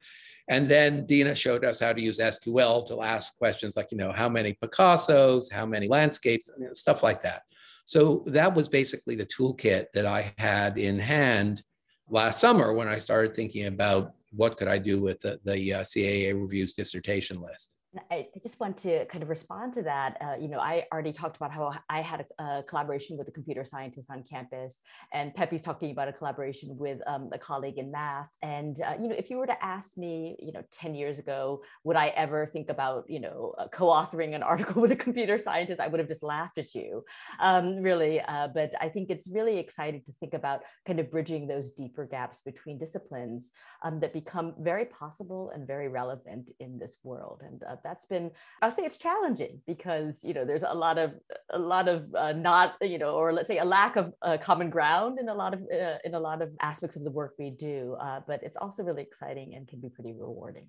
And 0.48 0.68
then 0.68 1.06
Deena 1.06 1.34
showed 1.34 1.64
us 1.64 1.80
how 1.80 1.92
to 1.92 2.00
use 2.00 2.18
SQL 2.18 2.86
to 2.86 3.02
ask 3.02 3.36
questions 3.36 3.76
like, 3.76 3.88
you 3.90 3.98
know, 3.98 4.12
how 4.12 4.28
many 4.28 4.56
Picassos, 4.62 5.50
how 5.50 5.66
many 5.66 5.88
landscapes, 5.88 6.48
you 6.56 6.66
know, 6.66 6.72
stuff 6.72 7.02
like 7.02 7.22
that. 7.24 7.42
So 7.84 8.22
that 8.26 8.54
was 8.54 8.68
basically 8.68 9.16
the 9.16 9.26
toolkit 9.26 9.86
that 9.94 10.06
I 10.06 10.34
had 10.38 10.78
in 10.78 10.98
hand 10.98 11.62
last 12.08 12.40
summer 12.40 12.72
when 12.72 12.88
I 12.88 12.98
started 12.98 13.34
thinking 13.34 13.66
about 13.66 14.12
what 14.32 14.56
could 14.56 14.68
I 14.68 14.78
do 14.78 15.00
with 15.00 15.20
the, 15.20 15.40
the 15.44 15.74
uh, 15.74 15.80
CAA 15.82 16.38
reviews 16.40 16.74
dissertation 16.74 17.40
list. 17.40 17.74
I 18.10 18.26
just 18.42 18.58
want 18.60 18.76
to 18.78 19.04
kind 19.06 19.22
of 19.22 19.28
respond 19.28 19.74
to 19.74 19.82
that. 19.82 20.16
Uh, 20.20 20.34
you 20.38 20.48
know, 20.48 20.58
I 20.58 20.84
already 20.92 21.12
talked 21.12 21.36
about 21.36 21.52
how 21.52 21.72
I 21.88 22.00
had 22.00 22.26
a, 22.38 22.42
a, 22.42 22.62
collaboration 22.62 23.16
with 23.16 23.28
a 23.28 23.30
computer 23.30 23.64
scientist 23.64 24.10
on 24.10 24.22
campus, 24.22 24.74
and 25.12 25.34
Pepe's 25.34 25.62
talking 25.62 25.90
about 25.90 26.08
a 26.08 26.12
collaboration 26.12 26.76
with 26.76 27.00
um, 27.06 27.30
a 27.32 27.38
colleague 27.38 27.78
in 27.78 27.90
math. 27.90 28.28
And 28.42 28.80
uh, 28.80 28.94
you 29.00 29.08
know, 29.08 29.14
if 29.16 29.30
you 29.30 29.38
were 29.38 29.46
to 29.46 29.64
ask 29.64 29.96
me, 29.96 30.36
you 30.38 30.52
know, 30.52 30.62
ten 30.70 30.94
years 30.94 31.18
ago, 31.18 31.62
would 31.84 31.96
I 31.96 32.08
ever 32.08 32.46
think 32.46 32.68
about, 32.68 33.04
you 33.08 33.20
know, 33.20 33.54
uh, 33.58 33.68
co-authoring 33.68 34.34
an 34.34 34.42
article 34.52 34.82
with 34.82 34.92
a 34.92 34.96
computer 34.96 35.38
scientist? 35.38 35.80
I 35.80 35.88
would 35.88 36.00
have 36.00 36.08
just 36.08 36.22
laughed 36.22 36.58
at 36.58 36.74
you, 36.74 37.04
um, 37.40 37.76
really. 37.76 38.20
Uh, 38.20 38.48
but 38.48 38.72
I 38.80 38.88
think 38.88 39.10
it's 39.10 39.28
really 39.28 39.58
exciting 39.58 40.02
to 40.06 40.12
think 40.20 40.34
about 40.34 40.60
kind 40.86 41.00
of 41.00 41.10
bridging 41.10 41.46
those 41.46 41.70
deeper 41.72 42.04
gaps 42.04 42.40
between 42.44 42.78
disciplines 42.78 43.50
um, 43.82 44.00
that 44.00 44.12
become 44.12 44.54
very 44.58 44.84
possible 44.84 45.50
and 45.54 45.66
very 45.66 45.88
relevant 45.88 46.50
in 46.60 46.78
this 46.78 46.96
world. 47.02 47.42
And 47.44 47.62
uh, 47.62 47.76
that's 47.86 48.06
been 48.06 48.30
i'll 48.62 48.72
say 48.72 48.82
it's 48.82 48.96
challenging 48.96 49.60
because 49.66 50.14
you 50.22 50.34
know 50.34 50.44
there's 50.44 50.64
a 50.64 50.74
lot 50.74 50.98
of 50.98 51.14
a 51.50 51.58
lot 51.58 51.86
of 51.88 52.12
uh, 52.14 52.32
not 52.32 52.74
you 52.80 52.98
know 52.98 53.12
or 53.14 53.32
let's 53.32 53.48
say 53.48 53.58
a 53.58 53.64
lack 53.64 53.96
of 53.96 54.12
uh, 54.22 54.36
common 54.48 54.68
ground 54.70 55.18
in 55.20 55.28
a 55.28 55.34
lot 55.34 55.54
of 55.54 55.60
uh, 55.72 55.98
in 56.04 56.14
a 56.14 56.20
lot 56.20 56.42
of 56.42 56.48
aspects 56.60 56.96
of 56.96 57.04
the 57.04 57.10
work 57.10 57.34
we 57.38 57.50
do 57.50 57.96
uh, 58.00 58.20
but 58.26 58.42
it's 58.42 58.56
also 58.56 58.82
really 58.82 59.02
exciting 59.02 59.54
and 59.54 59.68
can 59.68 59.80
be 59.80 59.88
pretty 59.88 60.12
rewarding 60.12 60.66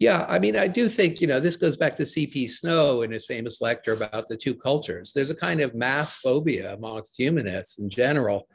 yeah, 0.00 0.26
I 0.28 0.40
mean, 0.40 0.56
I 0.56 0.66
do 0.66 0.88
think, 0.88 1.20
you 1.20 1.28
know, 1.28 1.38
this 1.38 1.54
goes 1.54 1.76
back 1.76 1.96
to 1.96 2.04
C.P. 2.04 2.48
Snow 2.48 3.02
in 3.02 3.12
his 3.12 3.26
famous 3.26 3.60
lecture 3.60 3.92
about 3.92 4.26
the 4.28 4.36
two 4.36 4.54
cultures. 4.54 5.12
There's 5.12 5.30
a 5.30 5.36
kind 5.36 5.60
of 5.60 5.72
math 5.72 6.10
phobia 6.14 6.74
amongst 6.74 7.16
humanists 7.16 7.78
in 7.78 7.88
general 7.88 8.48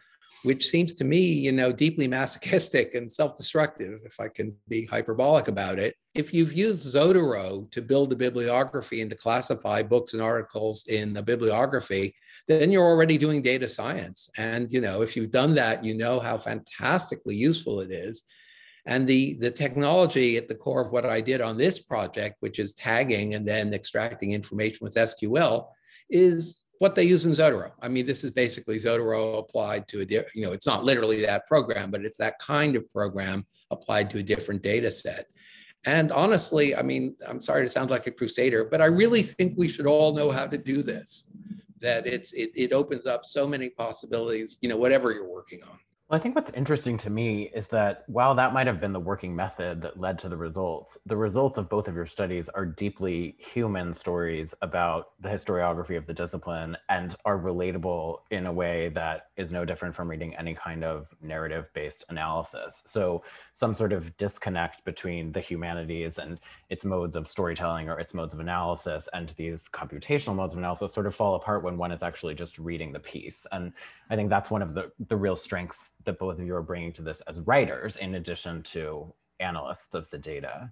which 0.44 0.68
seems 0.68 0.94
to 0.96 1.04
me, 1.04 1.20
you 1.20 1.52
know, 1.52 1.72
deeply 1.72 2.08
masochistic 2.08 2.94
and 2.94 3.12
self-destructive, 3.12 4.00
if 4.06 4.20
I 4.20 4.28
can 4.30 4.56
be 4.68 4.86
hyperbolic 4.86 5.48
about 5.48 5.80
it. 5.80 5.96
If 6.16 6.34
you've 6.34 6.54
used 6.54 6.88
Zotero 6.96 7.70
to 7.72 7.82
build 7.82 8.14
a 8.14 8.16
bibliography 8.16 9.02
and 9.02 9.10
to 9.10 9.18
classify 9.18 9.82
books 9.84 10.14
and 10.14 10.22
articles 10.22 10.86
in 10.88 11.18
a 11.18 11.24
bibliography, 11.24 12.16
then 12.48 12.72
you're 12.72 12.86
already 12.86 13.18
doing 13.18 13.42
data 13.42 13.68
science. 13.68 14.30
And, 14.38 14.72
you 14.72 14.82
know, 14.82 15.02
if 15.02 15.16
you've 15.16 15.32
done 15.32 15.54
that, 15.56 15.84
you 15.84 15.94
know 15.94 16.20
how 16.20 16.38
fantastically 16.38 17.36
useful 17.36 17.82
it 17.82 17.92
is. 17.92 18.24
And 18.86 19.06
the, 19.06 19.36
the 19.36 19.52
technology 19.52 20.38
at 20.38 20.48
the 20.48 20.56
core 20.56 20.82
of 20.82 20.92
what 20.92 21.06
I 21.06 21.22
did 21.22 21.42
on 21.42 21.58
this 21.58 21.80
project, 21.80 22.38
which 22.40 22.60
is 22.60 22.74
tagging 22.74 23.36
and 23.36 23.48
then 23.48 23.74
extracting 23.74 24.32
information 24.32 24.80
with 24.82 24.96
SQL, 24.96 25.68
is 26.10 26.64
what 26.80 26.96
they 26.96 27.04
use 27.04 27.26
in 27.26 27.32
Zotero. 27.32 27.72
I 27.82 27.90
mean, 27.90 28.06
this 28.06 28.24
is 28.24 28.32
basically 28.32 28.78
Zotero 28.78 29.38
applied 29.38 29.88
to 29.90 30.02
a, 30.02 30.06
you 30.34 30.46
know, 30.46 30.54
it's 30.54 30.66
not 30.66 30.84
literally 30.84 31.22
that 31.22 31.46
program, 31.46 31.92
but 31.92 32.04
it's 32.04 32.18
that 32.18 32.40
kind 32.40 32.76
of 32.76 32.92
program 32.92 33.46
applied 33.70 34.10
to 34.12 34.20
a 34.20 34.24
different 34.24 34.64
data 34.64 34.90
set. 34.90 35.28
And 35.86 36.12
honestly, 36.12 36.76
I 36.76 36.82
mean, 36.82 37.16
I'm 37.28 37.42
sorry 37.42 37.64
to 37.66 37.70
sound 37.70 37.90
like 37.90 38.08
a 38.08 38.12
crusader, 38.12 38.66
but 38.66 38.82
I 38.82 38.86
really 38.86 39.22
think 39.22 39.54
we 39.58 39.70
should 39.70 39.88
all 39.88 40.14
know 40.14 40.32
how 40.32 40.48
to 40.48 40.58
do 40.58 40.82
this. 40.82 41.32
That 41.82 42.06
it's 42.06 42.34
it, 42.34 42.52
it 42.56 42.74
opens 42.74 43.06
up 43.06 43.26
so 43.26 43.48
many 43.48 43.70
possibilities, 43.70 44.58
you 44.62 44.68
know, 44.68 44.76
whatever 44.76 45.12
you're 45.12 45.30
working 45.30 45.64
on. 45.64 45.80
Well, 46.10 46.20
I 46.20 46.24
think 46.24 46.34
what's 46.34 46.50
interesting 46.56 46.98
to 47.00 47.12
me 47.12 47.52
is 47.54 47.68
that 47.68 48.04
while 48.08 48.34
that 48.34 48.52
might 48.52 48.66
have 48.66 48.82
been 48.82 48.94
the 48.94 49.00
working 49.00 49.36
method 49.36 49.84
that 49.84 50.00
led 50.00 50.18
to 50.20 50.30
the 50.30 50.38
results, 50.38 50.98
the 51.06 51.16
results 51.16 51.60
of 51.60 51.70
both 51.70 51.88
of 51.88 51.94
your 51.94 52.08
studies 52.08 52.50
are 52.50 52.66
deeply 52.66 53.36
human 53.38 53.94
stories 53.94 54.56
about 54.64 55.12
the 55.22 55.30
historiography 55.30 55.96
of 55.96 56.08
the 56.08 56.14
discipline 56.14 56.76
and 56.90 57.16
are 57.26 57.38
relatable 57.38 58.22
in 58.32 58.48
a 58.48 58.52
way 58.52 58.90
that 58.96 59.28
is 59.38 59.52
no 59.52 59.66
different 59.66 59.96
from 59.96 60.10
reading 60.10 60.36
any 60.36 60.56
kind 60.56 60.84
of 60.84 61.14
narrative 61.22 61.70
based 61.76 62.06
analysis. 62.10 62.82
So, 62.88 63.24
some 63.54 63.76
sort 63.76 63.94
of 63.94 64.18
disconnect 64.18 64.84
between 64.86 65.32
the 65.32 65.42
humanities 65.42 66.18
and 66.18 66.40
its 66.72 66.84
modes 66.86 67.16
of 67.18 67.28
storytelling 67.28 67.88
or 67.88 68.00
its 68.00 68.16
modes 68.16 68.34
of 68.34 68.40
analysis 68.40 69.08
and 69.14 69.36
these 69.38 69.70
computational 69.72 70.34
modes 70.34 70.54
of 70.54 70.58
analysis 70.58 70.92
sort 70.92 71.06
of 71.06 71.14
fall 71.14 71.36
apart 71.36 71.62
when 71.62 71.78
one 71.78 71.92
is 71.92 72.02
actually 72.02 72.34
just 72.34 72.58
reading 72.58 72.94
the 72.94 73.00
piece. 73.00 73.46
And 73.52 73.74
I 74.10 74.16
think 74.16 74.30
that's 74.32 74.50
one 74.50 74.64
of 74.64 74.74
the, 74.74 74.92
the 75.10 75.18
real 75.18 75.36
strengths 75.36 75.90
that 76.06 76.20
both 76.20 76.40
of 76.40 76.46
you 76.46 76.56
are 76.56 76.62
bringing 76.62 76.94
to 76.94 77.02
this 77.02 77.22
as 77.28 77.40
writers, 77.40 77.96
in 77.96 78.16
addition 78.16 78.64
to 78.64 79.14
analysts 79.40 79.94
of 79.94 80.10
the 80.12 80.18
data. 80.18 80.72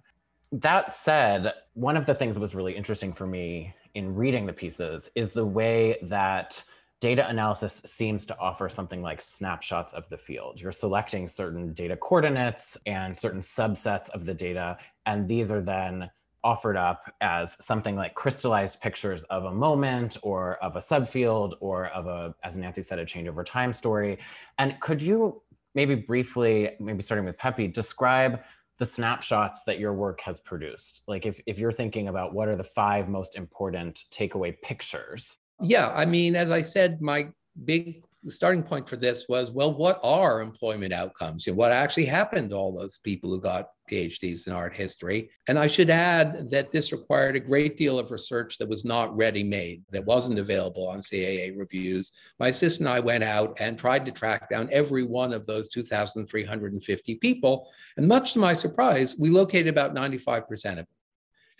That 0.52 0.94
said, 0.94 1.52
one 1.74 1.96
of 1.96 2.06
the 2.06 2.14
things 2.14 2.34
that 2.34 2.40
was 2.40 2.54
really 2.54 2.76
interesting 2.76 3.12
for 3.12 3.26
me 3.26 3.74
in 3.94 4.14
reading 4.14 4.46
the 4.46 4.52
pieces 4.52 5.08
is 5.14 5.30
the 5.30 5.44
way 5.44 5.98
that 6.02 6.62
data 7.00 7.28
analysis 7.28 7.80
seems 7.84 8.26
to 8.26 8.38
offer 8.38 8.68
something 8.68 9.02
like 9.02 9.20
snapshots 9.20 9.92
of 9.92 10.04
the 10.08 10.18
field. 10.18 10.60
You're 10.60 10.72
selecting 10.72 11.28
certain 11.28 11.72
data 11.72 11.96
coordinates 11.96 12.76
and 12.86 13.16
certain 13.16 13.42
subsets 13.42 14.08
of 14.10 14.24
the 14.24 14.34
data, 14.34 14.78
and 15.06 15.28
these 15.28 15.50
are 15.50 15.60
then 15.60 16.10
offered 16.44 16.76
up 16.76 17.12
as 17.20 17.56
something 17.60 17.96
like 17.96 18.14
crystallized 18.14 18.80
pictures 18.80 19.24
of 19.24 19.44
a 19.44 19.52
moment 19.52 20.16
or 20.22 20.56
of 20.62 20.76
a 20.76 20.80
subfield 20.80 21.54
or 21.60 21.86
of 21.88 22.06
a, 22.06 22.34
as 22.44 22.56
Nancy 22.56 22.82
said, 22.82 22.98
a 22.98 23.04
change 23.04 23.28
over 23.28 23.44
time 23.44 23.72
story. 23.72 24.18
And 24.58 24.78
could 24.80 25.02
you 25.02 25.42
maybe 25.74 25.94
briefly, 25.94 26.70
maybe 26.80 27.02
starting 27.02 27.24
with 27.24 27.36
Pepe, 27.38 27.68
describe 27.68 28.40
the 28.78 28.86
snapshots 28.86 29.62
that 29.66 29.78
your 29.78 29.92
work 29.92 30.20
has 30.20 30.40
produced? 30.40 31.02
Like 31.06 31.26
if, 31.26 31.40
if 31.46 31.58
you're 31.58 31.72
thinking 31.72 32.08
about 32.08 32.32
what 32.32 32.48
are 32.48 32.56
the 32.56 32.64
five 32.64 33.08
most 33.08 33.34
important 33.34 34.04
takeaway 34.12 34.54
pictures? 34.62 35.36
Yeah, 35.60 35.90
I 35.90 36.04
mean, 36.04 36.36
as 36.36 36.50
I 36.50 36.62
said, 36.62 37.02
my 37.02 37.28
big 37.64 38.04
starting 38.26 38.62
point 38.62 38.88
for 38.88 38.96
this 38.96 39.26
was 39.28 39.50
well 39.50 39.72
what 39.72 40.00
are 40.02 40.40
employment 40.40 40.92
outcomes 40.92 41.46
you 41.46 41.52
know, 41.52 41.56
what 41.56 41.72
actually 41.72 42.04
happened 42.04 42.50
to 42.50 42.56
all 42.56 42.76
those 42.76 42.98
people 42.98 43.30
who 43.30 43.40
got 43.40 43.70
phds 43.88 44.46
in 44.46 44.52
art 44.52 44.74
history. 44.74 45.30
And 45.48 45.58
i 45.58 45.66
should 45.66 45.90
add 45.90 46.50
that 46.50 46.70
this 46.70 46.92
required 46.92 47.36
a 47.36 47.40
great 47.40 47.76
deal 47.76 47.98
of 47.98 48.10
research 48.10 48.58
that 48.58 48.68
was 48.68 48.84
not 48.84 49.16
ready 49.16 49.42
made 49.42 49.82
that 49.90 50.04
wasn't 50.04 50.38
available 50.38 50.88
on 50.88 51.00
caa 51.00 51.56
reviews. 51.56 52.12
My 52.38 52.48
assistant 52.48 52.88
and 52.88 52.96
i 52.96 53.00
went 53.00 53.24
out 53.24 53.56
and 53.60 53.78
tried 53.78 54.04
to 54.06 54.12
track 54.12 54.48
down 54.50 54.68
every 54.72 55.04
one 55.04 55.32
of 55.32 55.46
those 55.46 55.68
2350 55.70 57.14
people. 57.16 57.70
And 57.96 58.06
much 58.06 58.32
to 58.32 58.38
my 58.38 58.54
surprise 58.54 59.16
we 59.18 59.30
located 59.30 59.68
about 59.68 59.94
95% 59.94 60.52
of 60.52 60.76
them. 60.76 60.86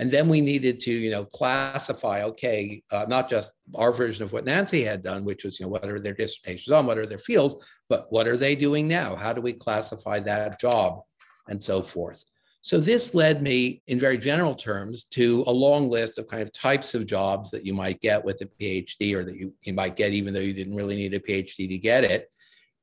And 0.01 0.11
then 0.13 0.29
we 0.29 0.41
needed 0.41 0.79
to, 0.81 0.93
you 0.93 1.11
know, 1.11 1.25
classify, 1.25 2.23
okay, 2.23 2.83
uh, 2.93 3.07
not 3.09 3.29
just 3.29 3.59
our 3.75 3.93
version 3.93 4.23
of 4.23 4.33
what 4.33 4.45
Nancy 4.45 4.85
had 4.85 5.03
done, 5.03 5.25
which 5.25 5.45
was, 5.45 5.59
you 5.59 5.67
know, 5.67 5.71
what 5.71 5.85
are 5.89 5.99
their 5.99 6.15
dissertations 6.15 6.73
on, 6.73 6.87
what 6.87 6.99
are 6.99 7.07
their 7.07 7.19
fields, 7.19 7.57
but 7.89 8.07
what 8.11 8.29
are 8.29 8.37
they 8.37 8.55
doing 8.55 8.87
now? 8.87 9.17
How 9.17 9.33
do 9.33 9.41
we 9.41 9.53
classify 9.53 10.21
that 10.21 10.61
job 10.61 11.03
and 11.49 11.63
so 11.63 11.83
forth? 11.83 12.25
So 12.61 12.79
this 12.79 13.15
led 13.15 13.41
me 13.41 13.83
in 13.87 13.99
very 13.99 14.19
general 14.19 14.55
terms 14.55 15.05
to 15.13 15.45
a 15.47 15.53
long 15.53 15.89
list 15.89 16.19
of 16.19 16.29
kind 16.29 16.43
of 16.43 16.53
types 16.53 16.95
of 16.95 17.07
jobs 17.07 17.51
that 17.51 17.65
you 17.65 17.73
might 17.73 18.01
get 18.01 18.25
with 18.25 18.41
a 18.41 18.47
PhD 18.47 19.15
or 19.15 19.25
that 19.25 19.37
you, 19.37 19.55
you 19.63 19.73
might 19.73 19.97
get 19.97 20.13
even 20.13 20.35
though 20.35 20.41
you 20.41 20.53
didn't 20.53 20.75
really 20.75 20.97
need 20.97 21.15
a 21.15 21.21
PhD 21.21 21.69
to 21.69 21.79
get 21.79 22.05
it. 22.05 22.31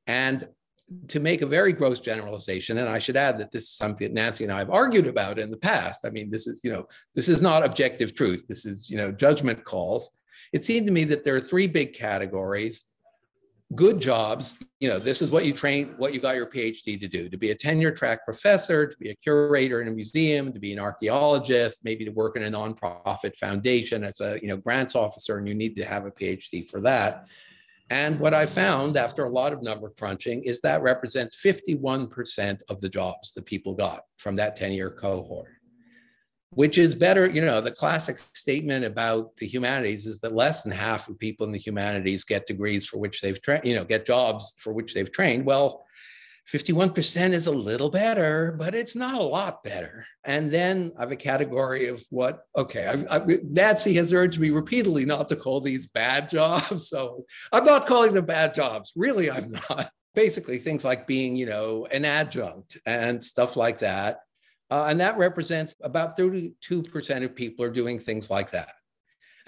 And 0.06 0.48
to 1.08 1.20
make 1.20 1.42
a 1.42 1.46
very 1.46 1.72
gross 1.72 2.00
generalization, 2.00 2.78
and 2.78 2.88
I 2.88 2.98
should 2.98 3.16
add 3.16 3.38
that 3.38 3.50
this 3.50 3.64
is 3.64 3.76
something 3.76 4.06
that 4.06 4.14
Nancy 4.14 4.44
and 4.44 4.52
I 4.52 4.58
have 4.58 4.70
argued 4.70 5.08
about 5.08 5.38
in 5.38 5.50
the 5.50 5.56
past. 5.56 6.04
I 6.04 6.10
mean, 6.10 6.30
this 6.30 6.46
is, 6.46 6.60
you 6.62 6.70
know, 6.70 6.86
this 7.14 7.28
is 7.28 7.42
not 7.42 7.64
objective 7.64 8.14
truth. 8.14 8.46
This 8.48 8.64
is, 8.64 8.88
you 8.88 8.96
know, 8.96 9.10
judgment 9.10 9.64
calls. 9.64 10.10
It 10.52 10.64
seemed 10.64 10.86
to 10.86 10.92
me 10.92 11.04
that 11.04 11.24
there 11.24 11.34
are 11.34 11.40
three 11.40 11.66
big 11.66 11.92
categories. 11.92 12.84
Good 13.74 14.00
jobs, 14.00 14.62
you 14.78 14.88
know, 14.88 15.00
this 15.00 15.20
is 15.20 15.30
what 15.30 15.44
you 15.44 15.52
train, 15.52 15.94
what 15.96 16.14
you 16.14 16.20
got 16.20 16.36
your 16.36 16.46
PhD 16.46 17.00
to 17.00 17.08
do, 17.08 17.28
to 17.28 17.36
be 17.36 17.50
a 17.50 17.54
tenure 17.54 17.90
track 17.90 18.24
professor, 18.24 18.86
to 18.86 18.96
be 18.96 19.10
a 19.10 19.14
curator 19.16 19.82
in 19.82 19.88
a 19.88 19.90
museum, 19.90 20.52
to 20.52 20.60
be 20.60 20.72
an 20.72 20.78
archaeologist, 20.78 21.84
maybe 21.84 22.04
to 22.04 22.12
work 22.12 22.36
in 22.36 22.44
a 22.44 22.50
nonprofit 22.50 23.36
foundation 23.36 24.04
as 24.04 24.20
a, 24.20 24.38
you 24.40 24.46
know, 24.46 24.56
grants 24.56 24.94
officer, 24.94 25.38
and 25.38 25.48
you 25.48 25.54
need 25.54 25.74
to 25.76 25.84
have 25.84 26.06
a 26.06 26.12
PhD 26.12 26.66
for 26.66 26.80
that. 26.82 27.26
And 27.90 28.20
what 28.20 28.34
I 28.34 28.46
found 28.46 28.96
after 28.96 29.24
a 29.24 29.28
lot 29.28 29.52
of 29.52 29.62
number 29.62 29.90
crunching 29.90 30.44
is 30.44 30.60
that 30.60 30.82
represents 30.82 31.36
51% 31.44 32.62
of 32.68 32.80
the 32.80 32.88
jobs 32.88 33.32
that 33.32 33.46
people 33.46 33.74
got 33.74 34.04
from 34.16 34.36
that 34.36 34.54
10 34.54 34.72
year 34.72 34.90
cohort, 34.90 35.55
which 36.56 36.78
is 36.78 36.94
better. 36.94 37.28
You 37.28 37.42
know, 37.42 37.60
the 37.60 37.70
classic 37.70 38.16
statement 38.32 38.86
about 38.86 39.36
the 39.36 39.46
humanities 39.46 40.06
is 40.06 40.20
that 40.20 40.34
less 40.34 40.62
than 40.62 40.72
half 40.72 41.06
of 41.06 41.18
people 41.18 41.44
in 41.44 41.52
the 41.52 41.58
humanities 41.58 42.24
get 42.24 42.46
degrees 42.46 42.86
for 42.86 42.96
which 42.96 43.20
they've 43.20 43.40
trained, 43.40 43.66
you 43.66 43.74
know, 43.74 43.84
get 43.84 44.06
jobs 44.06 44.54
for 44.58 44.72
which 44.72 44.94
they've 44.94 45.12
trained. 45.12 45.44
Well, 45.44 45.84
51% 46.50 47.32
is 47.32 47.46
a 47.46 47.52
little 47.52 47.90
better, 47.90 48.56
but 48.58 48.74
it's 48.74 48.96
not 48.96 49.20
a 49.20 49.22
lot 49.22 49.64
better. 49.64 50.06
And 50.24 50.50
then 50.50 50.92
I 50.96 51.02
have 51.02 51.12
a 51.12 51.16
category 51.16 51.88
of 51.88 52.02
what, 52.08 52.44
okay, 52.56 52.86
I, 52.86 53.16
I, 53.16 53.38
Nancy 53.44 53.92
has 53.94 54.10
urged 54.10 54.40
me 54.40 54.48
repeatedly 54.48 55.04
not 55.04 55.28
to 55.28 55.36
call 55.36 55.60
these 55.60 55.86
bad 55.86 56.30
jobs. 56.30 56.88
So 56.96 57.26
I'm 57.52 57.64
not 57.64 57.86
calling 57.86 58.14
them 58.14 58.24
bad 58.24 58.54
jobs. 58.54 58.92
Really, 58.96 59.30
I'm 59.30 59.50
not. 59.50 59.90
Basically, 60.14 60.56
things 60.56 60.82
like 60.82 61.06
being, 61.06 61.36
you 61.36 61.44
know, 61.44 61.86
an 61.90 62.06
adjunct 62.06 62.78
and 62.86 63.22
stuff 63.22 63.56
like 63.56 63.80
that. 63.80 64.20
Uh, 64.70 64.86
and 64.88 65.00
that 65.00 65.16
represents 65.16 65.76
about 65.82 66.18
32% 66.18 67.24
of 67.24 67.34
people 67.34 67.64
are 67.64 67.70
doing 67.70 67.98
things 67.98 68.30
like 68.30 68.50
that. 68.50 68.72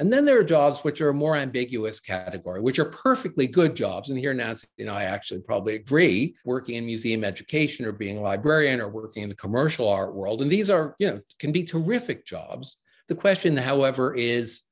And 0.01 0.13
then 0.13 0.25
there 0.25 0.39
are 0.39 0.45
jobs 0.45 0.79
which 0.81 1.01
are 1.01 1.09
a 1.09 1.15
more 1.15 1.35
ambiguous 1.35 1.99
category, 1.99 2.61
which 2.61 2.79
are 2.79 2.85
perfectly 2.85 3.49
good 3.49 3.75
jobs. 3.75 4.11
And 4.11 4.19
here 4.19 4.33
Nancy 4.33 4.69
and 4.79 4.89
I 4.89 5.05
actually 5.05 5.41
probably 5.41 5.75
agree, 5.75 6.37
working 6.45 6.77
in 6.77 6.87
museum 6.87 7.25
education 7.25 7.85
or 7.85 7.91
being 7.91 8.19
a 8.19 8.21
librarian 8.21 8.81
or 8.81 8.89
working 8.89 9.25
in 9.25 9.29
the 9.29 9.35
commercial 9.35 9.89
art 9.89 10.15
world. 10.15 10.41
And 10.41 10.51
these 10.51 10.71
are, 10.71 10.95
you 11.01 11.09
know, 11.09 11.21
can 11.41 11.51
be 11.51 11.65
terrific 11.65 12.25
jobs. 12.25 12.77
The 13.09 13.17
question, 13.17 13.57
however, 13.57 14.15
is 14.15 14.63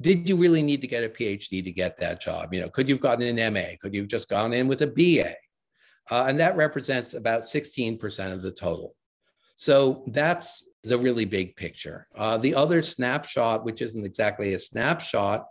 did 0.00 0.28
you 0.28 0.36
really 0.36 0.62
need 0.62 0.80
to 0.80 0.88
get 0.88 1.04
a 1.04 1.08
PhD 1.08 1.62
to 1.62 1.70
get 1.70 1.96
that 1.98 2.20
job? 2.20 2.52
You 2.52 2.62
know, 2.62 2.68
could 2.68 2.88
you've 2.88 3.00
gotten 3.00 3.38
an 3.38 3.54
MA? 3.54 3.76
Could 3.80 3.94
you've 3.94 4.08
just 4.08 4.28
gone 4.28 4.52
in 4.52 4.66
with 4.66 4.82
a 4.82 4.88
BA? 4.88 5.34
Uh, 6.10 6.26
and 6.26 6.40
that 6.40 6.56
represents 6.56 7.14
about 7.14 7.42
16% 7.42 8.32
of 8.32 8.42
the 8.42 8.50
total. 8.50 8.96
So 9.62 10.02
that's 10.08 10.68
the 10.82 10.98
really 10.98 11.24
big 11.24 11.54
picture. 11.54 12.08
Uh, 12.16 12.36
the 12.36 12.52
other 12.56 12.82
snapshot, 12.82 13.64
which 13.64 13.80
isn't 13.80 14.04
exactly 14.04 14.54
a 14.54 14.58
snapshot, 14.58 15.46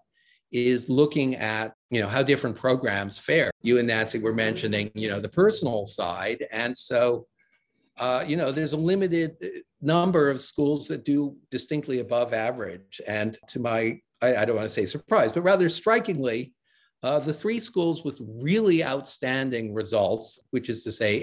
is 0.52 0.90
looking 0.90 1.38
at 1.38 1.74
you 1.90 2.02
know 2.02 2.10
how 2.10 2.22
different 2.22 2.58
programs 2.58 3.18
fare. 3.18 3.52
You 3.62 3.78
and 3.78 3.88
Nancy 3.88 4.20
were 4.20 4.34
mentioning 4.34 4.92
you 4.96 5.10
know 5.10 5.22
the 5.22 5.30
personal 5.30 5.88
side, 5.88 6.46
and 6.52 6.78
so 6.78 7.26
uh, 8.02 8.26
you 8.28 8.36
know, 8.36 8.52
there's 8.52 8.74
a 8.74 8.78
limited 8.78 9.38
uh, 9.42 9.48
number 9.82 10.30
of 10.30 10.42
schools 10.42 10.90
that 10.90 11.06
do 11.06 11.38
distinctly 11.50 12.00
above 12.00 12.34
average. 12.34 13.00
And 13.08 13.38
to 13.48 13.60
my, 13.60 14.00
I, 14.22 14.36
I 14.38 14.46
don't 14.46 14.58
want 14.58 14.68
to 14.68 14.74
say 14.74 14.86
surprise, 14.88 15.32
but 15.32 15.44
rather 15.44 15.70
strikingly, 15.70 16.54
uh, 17.04 17.18
the 17.18 17.34
three 17.34 17.60
schools 17.60 18.04
with 18.04 18.22
really 18.22 18.84
outstanding 18.84 19.74
results, 19.74 20.40
which 20.52 20.70
is 20.70 20.84
to 20.84 20.92
say 20.92 21.20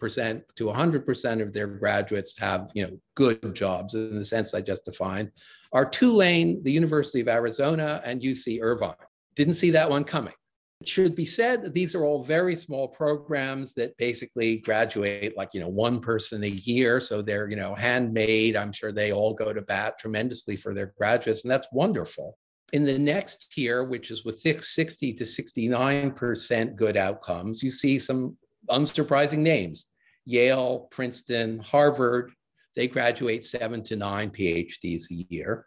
80% 0.00 0.42
to 0.56 0.64
100% 0.64 1.42
of 1.42 1.52
their 1.52 1.68
graduates 1.68 2.38
have 2.38 2.70
you 2.74 2.82
know, 2.84 2.98
good 3.14 3.54
jobs 3.54 3.94
in 3.94 4.16
the 4.16 4.24
sense 4.24 4.54
I 4.54 4.60
just 4.60 4.84
defined, 4.84 5.30
are 5.72 5.88
Tulane, 5.88 6.62
the 6.64 6.72
University 6.72 7.20
of 7.20 7.28
Arizona, 7.28 8.02
and 8.04 8.20
UC 8.20 8.60
Irvine. 8.60 8.94
Didn't 9.36 9.54
see 9.54 9.70
that 9.70 9.88
one 9.88 10.04
coming. 10.04 10.34
It 10.80 10.88
should 10.88 11.14
be 11.14 11.26
said 11.26 11.62
that 11.62 11.74
these 11.74 11.94
are 11.94 12.04
all 12.04 12.24
very 12.24 12.56
small 12.56 12.88
programs 12.88 13.72
that 13.74 13.96
basically 13.96 14.58
graduate 14.58 15.36
like, 15.36 15.54
you 15.54 15.60
know, 15.60 15.68
one 15.68 16.00
person 16.00 16.42
a 16.42 16.48
year. 16.48 17.00
So 17.00 17.22
they're, 17.22 17.48
you 17.48 17.56
know, 17.56 17.74
handmade. 17.74 18.56
I'm 18.56 18.72
sure 18.72 18.90
they 18.90 19.12
all 19.12 19.32
go 19.32 19.52
to 19.52 19.62
bat 19.62 19.98
tremendously 19.98 20.56
for 20.56 20.74
their 20.74 20.92
graduates, 20.98 21.42
and 21.42 21.50
that's 21.50 21.68
wonderful. 21.72 22.36
In 22.72 22.84
the 22.84 22.98
next 22.98 23.52
tier, 23.52 23.84
which 23.84 24.10
is 24.10 24.24
with 24.24 24.40
60 24.40 25.12
to 25.14 25.24
69% 25.24 26.76
good 26.76 26.96
outcomes, 26.96 27.62
you 27.62 27.70
see 27.70 27.98
some 27.98 28.36
unsurprising 28.70 29.38
names 29.38 29.86
Yale, 30.26 30.88
Princeton, 30.90 31.58
Harvard. 31.58 32.32
They 32.76 32.88
graduate 32.88 33.44
seven 33.44 33.82
to 33.84 33.96
nine 33.96 34.30
PhDs 34.30 35.10
a 35.10 35.26
year. 35.28 35.66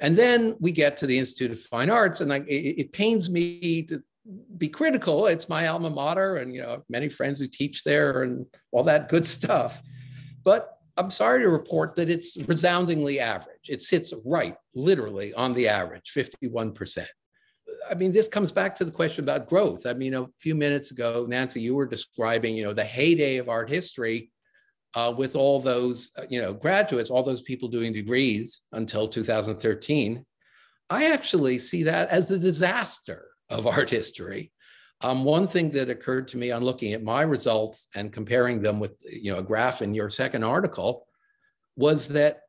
And 0.00 0.16
then 0.16 0.56
we 0.60 0.72
get 0.72 0.96
to 0.98 1.06
the 1.06 1.18
Institute 1.18 1.50
of 1.50 1.60
Fine 1.60 1.90
Arts, 1.90 2.20
and 2.20 2.32
I, 2.32 2.38
it, 2.38 2.78
it, 2.78 2.92
pains 2.92 3.28
me 3.28 3.82
to 3.82 4.00
be 4.56 4.68
critical. 4.68 5.26
It's 5.26 5.48
my 5.48 5.66
alma 5.66 5.90
mater, 5.90 6.36
and 6.36 6.54
you 6.54 6.62
know 6.62 6.84
many 6.88 7.08
friends 7.08 7.40
who 7.40 7.48
teach 7.48 7.82
there, 7.82 8.22
and 8.22 8.46
all 8.70 8.84
that 8.84 9.08
good 9.08 9.26
stuff. 9.26 9.82
But 10.44 10.77
I'm 10.98 11.10
sorry 11.10 11.40
to 11.42 11.48
report 11.48 11.94
that 11.96 12.10
it's 12.10 12.36
resoundingly 12.48 13.20
average. 13.20 13.68
It 13.68 13.82
sits 13.82 14.12
right, 14.24 14.56
literally, 14.74 15.32
on 15.34 15.54
the 15.54 15.68
average, 15.68 16.12
51%. 16.14 17.06
I 17.88 17.94
mean, 17.94 18.12
this 18.12 18.28
comes 18.28 18.50
back 18.50 18.74
to 18.76 18.84
the 18.84 18.90
question 18.90 19.24
about 19.24 19.48
growth. 19.48 19.86
I 19.86 19.94
mean, 19.94 20.14
a 20.14 20.26
few 20.40 20.54
minutes 20.54 20.90
ago, 20.90 21.24
Nancy, 21.28 21.60
you 21.60 21.74
were 21.74 21.86
describing, 21.86 22.56
you 22.56 22.64
know, 22.64 22.72
the 22.72 22.84
heyday 22.84 23.36
of 23.36 23.48
art 23.48 23.70
history 23.70 24.30
uh, 24.94 25.14
with 25.16 25.36
all 25.36 25.60
those, 25.60 26.10
uh, 26.18 26.22
you 26.28 26.42
know, 26.42 26.52
graduates, 26.52 27.10
all 27.10 27.22
those 27.22 27.42
people 27.42 27.68
doing 27.68 27.92
degrees 27.92 28.62
until 28.72 29.06
2013. 29.06 30.24
I 30.90 31.12
actually 31.12 31.58
see 31.58 31.84
that 31.84 32.08
as 32.08 32.26
the 32.26 32.38
disaster 32.38 33.28
of 33.50 33.66
art 33.66 33.90
history. 33.90 34.50
Um, 35.00 35.22
one 35.22 35.46
thing 35.46 35.70
that 35.70 35.90
occurred 35.90 36.26
to 36.28 36.36
me 36.36 36.50
on 36.50 36.64
looking 36.64 36.92
at 36.92 37.04
my 37.04 37.22
results 37.22 37.86
and 37.94 38.12
comparing 38.12 38.60
them 38.60 38.80
with 38.80 38.96
you 39.08 39.32
know 39.32 39.38
a 39.38 39.42
graph 39.42 39.80
in 39.80 39.94
your 39.94 40.10
second 40.10 40.42
article 40.42 41.06
was 41.76 42.08
that, 42.08 42.40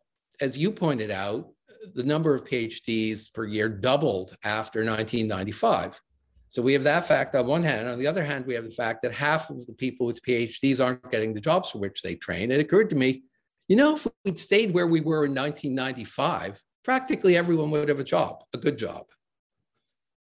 as 0.41 0.57
you 0.57 0.71
pointed 0.71 1.11
out, 1.11 1.47
the 1.93 2.03
number 2.03 2.33
of 2.33 2.45
PhDs 2.45 3.31
per 3.31 3.45
year 3.45 3.69
doubled 3.69 4.35
after 4.43 4.79
1995. 4.79 6.01
So 6.49 6.63
we 6.63 6.73
have 6.73 6.83
that 6.83 7.07
fact 7.07 7.35
on 7.35 7.45
one 7.45 7.61
hand. 7.61 7.87
On 7.87 7.99
the 7.99 8.07
other 8.07 8.25
hand, 8.25 8.45
we 8.47 8.55
have 8.55 8.65
the 8.65 8.71
fact 8.71 9.03
that 9.03 9.11
half 9.11 9.51
of 9.51 9.65
the 9.67 9.73
people 9.73 10.07
with 10.07 10.23
PhDs 10.23 10.83
aren't 10.83 11.11
getting 11.11 11.33
the 11.33 11.39
jobs 11.39 11.69
for 11.69 11.77
which 11.77 12.01
they 12.01 12.15
train. 12.15 12.51
It 12.51 12.59
occurred 12.59 12.89
to 12.89 12.95
me, 12.95 13.23
you 13.67 13.75
know, 13.75 13.95
if 13.95 14.07
we'd 14.25 14.39
stayed 14.39 14.73
where 14.73 14.87
we 14.87 14.99
were 14.99 15.25
in 15.25 15.35
1995, 15.35 16.59
practically 16.83 17.37
everyone 17.37 17.69
would 17.69 17.87
have 17.87 17.99
a 17.99 18.03
job, 18.03 18.43
a 18.55 18.57
good 18.57 18.79
job. 18.79 19.05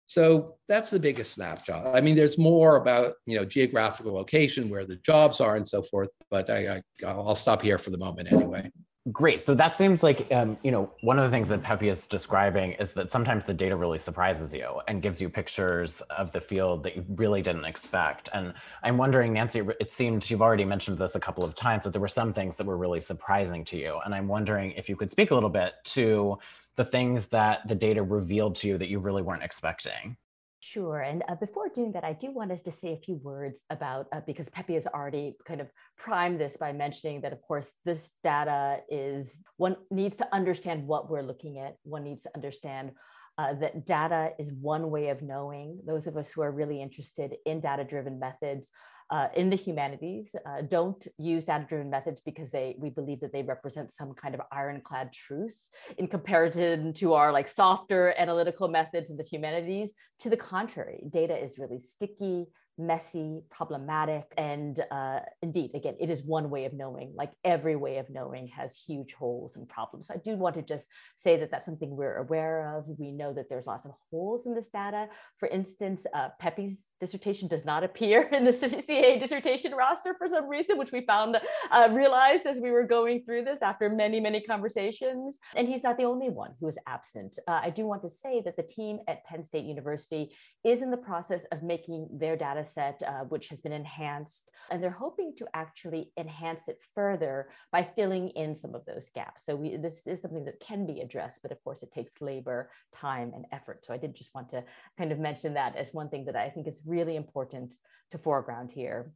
So 0.07 0.55
that's 0.67 0.89
the 0.89 0.99
biggest 0.99 1.33
snapshot. 1.33 1.95
I 1.95 2.01
mean, 2.01 2.15
there's 2.15 2.37
more 2.37 2.77
about 2.77 3.15
you 3.25 3.35
know 3.35 3.45
geographical 3.45 4.13
location, 4.13 4.69
where 4.69 4.85
the 4.85 4.97
jobs 4.97 5.41
are, 5.41 5.55
and 5.55 5.67
so 5.67 5.81
forth. 5.81 6.09
But 6.29 6.49
I, 6.49 6.81
I 7.05 7.13
will 7.13 7.35
stop 7.35 7.61
here 7.61 7.77
for 7.77 7.89
the 7.89 7.97
moment 7.97 8.31
anyway. 8.31 8.71
Great. 9.11 9.43
So 9.43 9.53
that 9.53 9.77
seems 9.77 10.01
like 10.01 10.27
um, 10.31 10.57
you 10.63 10.71
know 10.71 10.91
one 11.01 11.19
of 11.19 11.29
the 11.29 11.35
things 11.35 11.47
that 11.49 11.61
Pepe 11.61 11.89
is 11.89 12.07
describing 12.07 12.71
is 12.73 12.91
that 12.93 13.11
sometimes 13.11 13.45
the 13.45 13.53
data 13.53 13.75
really 13.75 13.99
surprises 13.99 14.51
you 14.51 14.81
and 14.87 14.99
gives 14.99 15.21
you 15.21 15.29
pictures 15.29 16.01
of 16.09 16.31
the 16.31 16.41
field 16.41 16.81
that 16.83 16.95
you 16.95 17.05
really 17.09 17.43
didn't 17.43 17.65
expect. 17.65 18.29
And 18.33 18.53
I'm 18.81 18.97
wondering, 18.97 19.33
Nancy, 19.33 19.61
it 19.79 19.93
seemed 19.93 20.27
you've 20.27 20.41
already 20.41 20.65
mentioned 20.65 20.97
this 20.97 21.13
a 21.13 21.19
couple 21.19 21.43
of 21.43 21.53
times 21.53 21.83
that 21.83 21.91
there 21.91 22.01
were 22.01 22.07
some 22.07 22.33
things 22.33 22.55
that 22.55 22.65
were 22.65 22.77
really 22.77 22.99
surprising 22.99 23.63
to 23.65 23.77
you. 23.77 23.99
And 24.03 24.15
I'm 24.15 24.27
wondering 24.27 24.71
if 24.71 24.89
you 24.89 24.95
could 24.95 25.11
speak 25.11 25.29
a 25.29 25.35
little 25.35 25.51
bit 25.51 25.73
to 25.93 26.39
the 26.77 26.85
things 26.85 27.27
that 27.27 27.67
the 27.67 27.75
data 27.75 28.03
revealed 28.03 28.55
to 28.57 28.67
you 28.67 28.77
that 28.77 28.89
you 28.89 28.99
really 28.99 29.21
weren't 29.21 29.43
expecting? 29.43 30.17
Sure. 30.59 31.01
And 31.01 31.23
uh, 31.29 31.35
before 31.35 31.69
doing 31.69 31.91
that, 31.91 32.03
I 32.03 32.13
do 32.13 32.31
want 32.31 32.51
us 32.51 32.61
to 32.61 32.71
say 32.71 32.93
a 32.93 32.97
few 32.97 33.17
words 33.17 33.61
about, 33.69 34.07
uh, 34.11 34.21
because 34.25 34.49
Pepe 34.49 34.73
has 34.73 34.87
already 34.87 35.35
kind 35.45 35.61
of 35.61 35.69
primed 35.95 36.39
this 36.39 36.57
by 36.57 36.71
mentioning 36.71 37.21
that, 37.21 37.33
of 37.33 37.41
course, 37.43 37.69
this 37.85 38.13
data 38.23 38.79
is, 38.89 39.43
one 39.57 39.75
needs 39.91 40.17
to 40.17 40.27
understand 40.33 40.87
what 40.87 41.07
we're 41.07 41.21
looking 41.21 41.59
at. 41.59 41.75
One 41.83 42.03
needs 42.03 42.23
to 42.23 42.31
understand 42.33 42.93
uh, 43.37 43.53
that 43.55 43.85
data 43.85 44.31
is 44.39 44.51
one 44.53 44.89
way 44.89 45.09
of 45.09 45.21
knowing. 45.21 45.79
Those 45.85 46.07
of 46.07 46.15
us 46.15 46.29
who 46.29 46.41
are 46.41 46.51
really 46.51 46.81
interested 46.81 47.35
in 47.45 47.59
data 47.59 47.83
driven 47.83 48.19
methods 48.19 48.69
uh, 49.11 49.27
in 49.35 49.49
the 49.49 49.55
humanities 49.55 50.35
uh, 50.47 50.61
don't 50.61 51.07
use 51.17 51.43
data 51.43 51.65
driven 51.67 51.89
methods 51.89 52.21
because 52.21 52.49
they 52.51 52.75
we 52.79 52.89
believe 52.89 53.19
that 53.19 53.31
they 53.31 53.43
represent 53.43 53.93
some 53.93 54.13
kind 54.13 54.33
of 54.33 54.41
ironclad 54.51 55.13
truth 55.13 55.59
in 55.97 56.07
comparison 56.07 56.93
to 56.93 57.13
our 57.13 57.31
like 57.31 57.47
softer 57.47 58.15
analytical 58.17 58.67
methods 58.67 59.11
in 59.11 59.17
the 59.17 59.23
humanities. 59.23 59.93
To 60.21 60.29
the 60.29 60.37
contrary, 60.37 61.03
data 61.09 61.37
is 61.37 61.59
really 61.59 61.79
sticky, 61.79 62.45
messy, 62.77 63.41
problematic. 63.49 64.25
And 64.37 64.83
uh, 64.91 65.19
indeed, 65.41 65.71
again, 65.73 65.95
it 65.99 66.09
is 66.09 66.23
one 66.23 66.49
way 66.49 66.65
of 66.65 66.73
knowing, 66.73 67.13
like 67.15 67.31
every 67.43 67.75
way 67.75 67.97
of 67.97 68.09
knowing 68.09 68.47
has 68.47 68.75
huge 68.75 69.13
holes 69.13 69.55
and 69.55 69.67
problems. 69.67 70.07
So 70.07 70.15
I 70.15 70.17
do 70.17 70.35
want 70.35 70.55
to 70.55 70.61
just 70.61 70.87
say 71.15 71.37
that 71.37 71.51
that's 71.51 71.65
something 71.65 71.95
we're 71.95 72.17
aware 72.17 72.77
of. 72.77 72.85
We 72.99 73.11
know 73.11 73.33
that 73.33 73.49
there's 73.49 73.65
lots 73.65 73.85
of 73.85 73.91
holes 74.09 74.45
in 74.45 74.53
this 74.53 74.69
data. 74.69 75.07
For 75.37 75.47
instance, 75.47 76.05
uh, 76.13 76.29
Pepe's 76.39 76.85
dissertation 76.99 77.47
does 77.47 77.65
not 77.65 77.83
appear 77.83 78.21
in 78.31 78.43
the 78.43 78.51
CCA 78.51 79.19
dissertation 79.19 79.73
roster 79.73 80.15
for 80.17 80.27
some 80.27 80.47
reason, 80.47 80.77
which 80.77 80.91
we 80.91 81.01
found 81.01 81.37
uh, 81.71 81.89
realized 81.91 82.45
as 82.45 82.59
we 82.59 82.71
were 82.71 82.85
going 82.85 83.23
through 83.23 83.43
this 83.43 83.61
after 83.61 83.89
many, 83.89 84.19
many 84.19 84.41
conversations. 84.41 85.39
And 85.55 85.67
he's 85.67 85.83
not 85.83 85.97
the 85.97 86.03
only 86.03 86.29
one 86.29 86.51
who 86.59 86.67
is 86.67 86.77
absent. 86.87 87.39
Uh, 87.47 87.61
I 87.63 87.69
do 87.69 87.85
want 87.85 88.01
to 88.01 88.09
say 88.09 88.41
that 88.43 88.57
the 88.57 88.63
team 88.63 88.99
at 89.07 89.23
Penn 89.25 89.43
State 89.43 89.65
University 89.65 90.31
is 90.63 90.81
in 90.81 90.91
the 90.91 90.97
process 90.97 91.45
of 91.51 91.63
making 91.63 92.09
their 92.11 92.35
data 92.35 92.64
set, 92.65 93.01
uh, 93.05 93.23
which 93.25 93.47
has 93.49 93.61
been 93.61 93.71
enhanced. 93.71 94.51
And 94.69 94.81
they're 94.81 94.89
hoping 94.89 95.33
to 95.37 95.47
actually 95.53 96.11
enhance 96.17 96.67
it 96.67 96.81
further 96.93 97.49
by 97.71 97.83
filling 97.83 98.29
in 98.29 98.55
some 98.55 98.75
of 98.75 98.85
those 98.85 99.09
gaps. 99.13 99.45
So 99.45 99.55
we, 99.55 99.77
this 99.77 100.05
is 100.05 100.21
something 100.21 100.45
that 100.45 100.59
can 100.59 100.85
be 100.85 101.01
addressed, 101.01 101.41
but 101.41 101.51
of 101.51 101.63
course 101.63 101.83
it 101.83 101.91
takes 101.91 102.21
labor, 102.21 102.69
time, 102.93 103.31
and 103.35 103.45
effort. 103.51 103.85
So 103.85 103.93
I 103.93 103.97
did 103.97 104.15
just 104.15 104.33
want 104.35 104.49
to 104.49 104.63
kind 104.97 105.11
of 105.11 105.19
mention 105.19 105.53
that 105.53 105.75
as 105.75 105.93
one 105.93 106.09
thing 106.09 106.25
that 106.25 106.35
I 106.35 106.49
think 106.49 106.67
is 106.67 106.81
really 106.85 107.15
important 107.15 107.75
to 108.11 108.17
foreground 108.17 108.71
here 108.71 109.11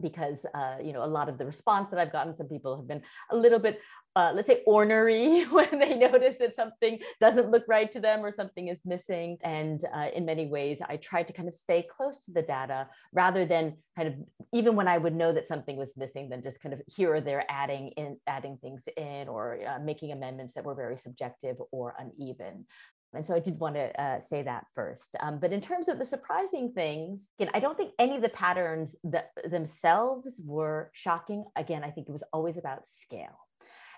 because 0.00 0.44
uh, 0.54 0.76
you 0.82 0.92
know 0.92 1.04
a 1.04 1.06
lot 1.06 1.28
of 1.28 1.38
the 1.38 1.46
response 1.46 1.90
that 1.90 2.00
I've 2.00 2.12
gotten, 2.12 2.36
some 2.36 2.48
people 2.48 2.76
have 2.76 2.86
been 2.86 3.02
a 3.30 3.36
little 3.36 3.58
bit, 3.58 3.80
uh, 4.16 4.32
let's 4.34 4.46
say, 4.46 4.62
ornery 4.66 5.44
when 5.50 5.78
they 5.78 5.94
notice 5.94 6.36
that 6.38 6.54
something 6.54 6.98
doesn't 7.20 7.50
look 7.50 7.64
right 7.68 7.90
to 7.92 8.00
them 8.00 8.24
or 8.24 8.32
something 8.32 8.68
is 8.68 8.80
missing. 8.84 9.38
And 9.42 9.84
uh, 9.94 10.08
in 10.14 10.24
many 10.24 10.46
ways, 10.46 10.80
I 10.86 10.96
tried 10.96 11.28
to 11.28 11.32
kind 11.32 11.48
of 11.48 11.54
stay 11.54 11.82
close 11.82 12.24
to 12.24 12.32
the 12.32 12.42
data 12.42 12.88
rather 13.12 13.44
than 13.44 13.76
kind 13.96 14.08
of 14.08 14.14
even 14.52 14.76
when 14.76 14.88
I 14.88 14.98
would 14.98 15.14
know 15.14 15.32
that 15.32 15.48
something 15.48 15.76
was 15.76 15.92
missing, 15.96 16.28
then 16.28 16.42
just 16.42 16.60
kind 16.60 16.72
of 16.72 16.80
here 16.86 17.14
or 17.14 17.20
there 17.20 17.44
adding 17.48 17.88
in 17.96 18.18
adding 18.26 18.58
things 18.60 18.84
in 18.96 19.28
or 19.28 19.58
uh, 19.66 19.78
making 19.80 20.12
amendments 20.12 20.54
that 20.54 20.64
were 20.64 20.74
very 20.74 20.96
subjective 20.96 21.56
or 21.72 21.94
uneven. 21.98 22.66
And 23.14 23.26
so 23.26 23.34
I 23.34 23.40
did 23.40 23.58
want 23.58 23.74
to 23.76 24.00
uh, 24.00 24.20
say 24.20 24.42
that 24.42 24.66
first. 24.74 25.16
Um, 25.20 25.38
but 25.38 25.52
in 25.52 25.60
terms 25.60 25.88
of 25.88 25.98
the 25.98 26.04
surprising 26.04 26.72
things, 26.72 27.26
again, 27.38 27.50
I 27.54 27.60
don't 27.60 27.76
think 27.76 27.92
any 27.98 28.16
of 28.16 28.22
the 28.22 28.28
patterns 28.28 28.94
that 29.04 29.30
themselves 29.48 30.40
were 30.44 30.90
shocking. 30.92 31.44
Again, 31.56 31.84
I 31.84 31.90
think 31.90 32.08
it 32.08 32.12
was 32.12 32.24
always 32.32 32.58
about 32.58 32.86
scale. 32.86 33.38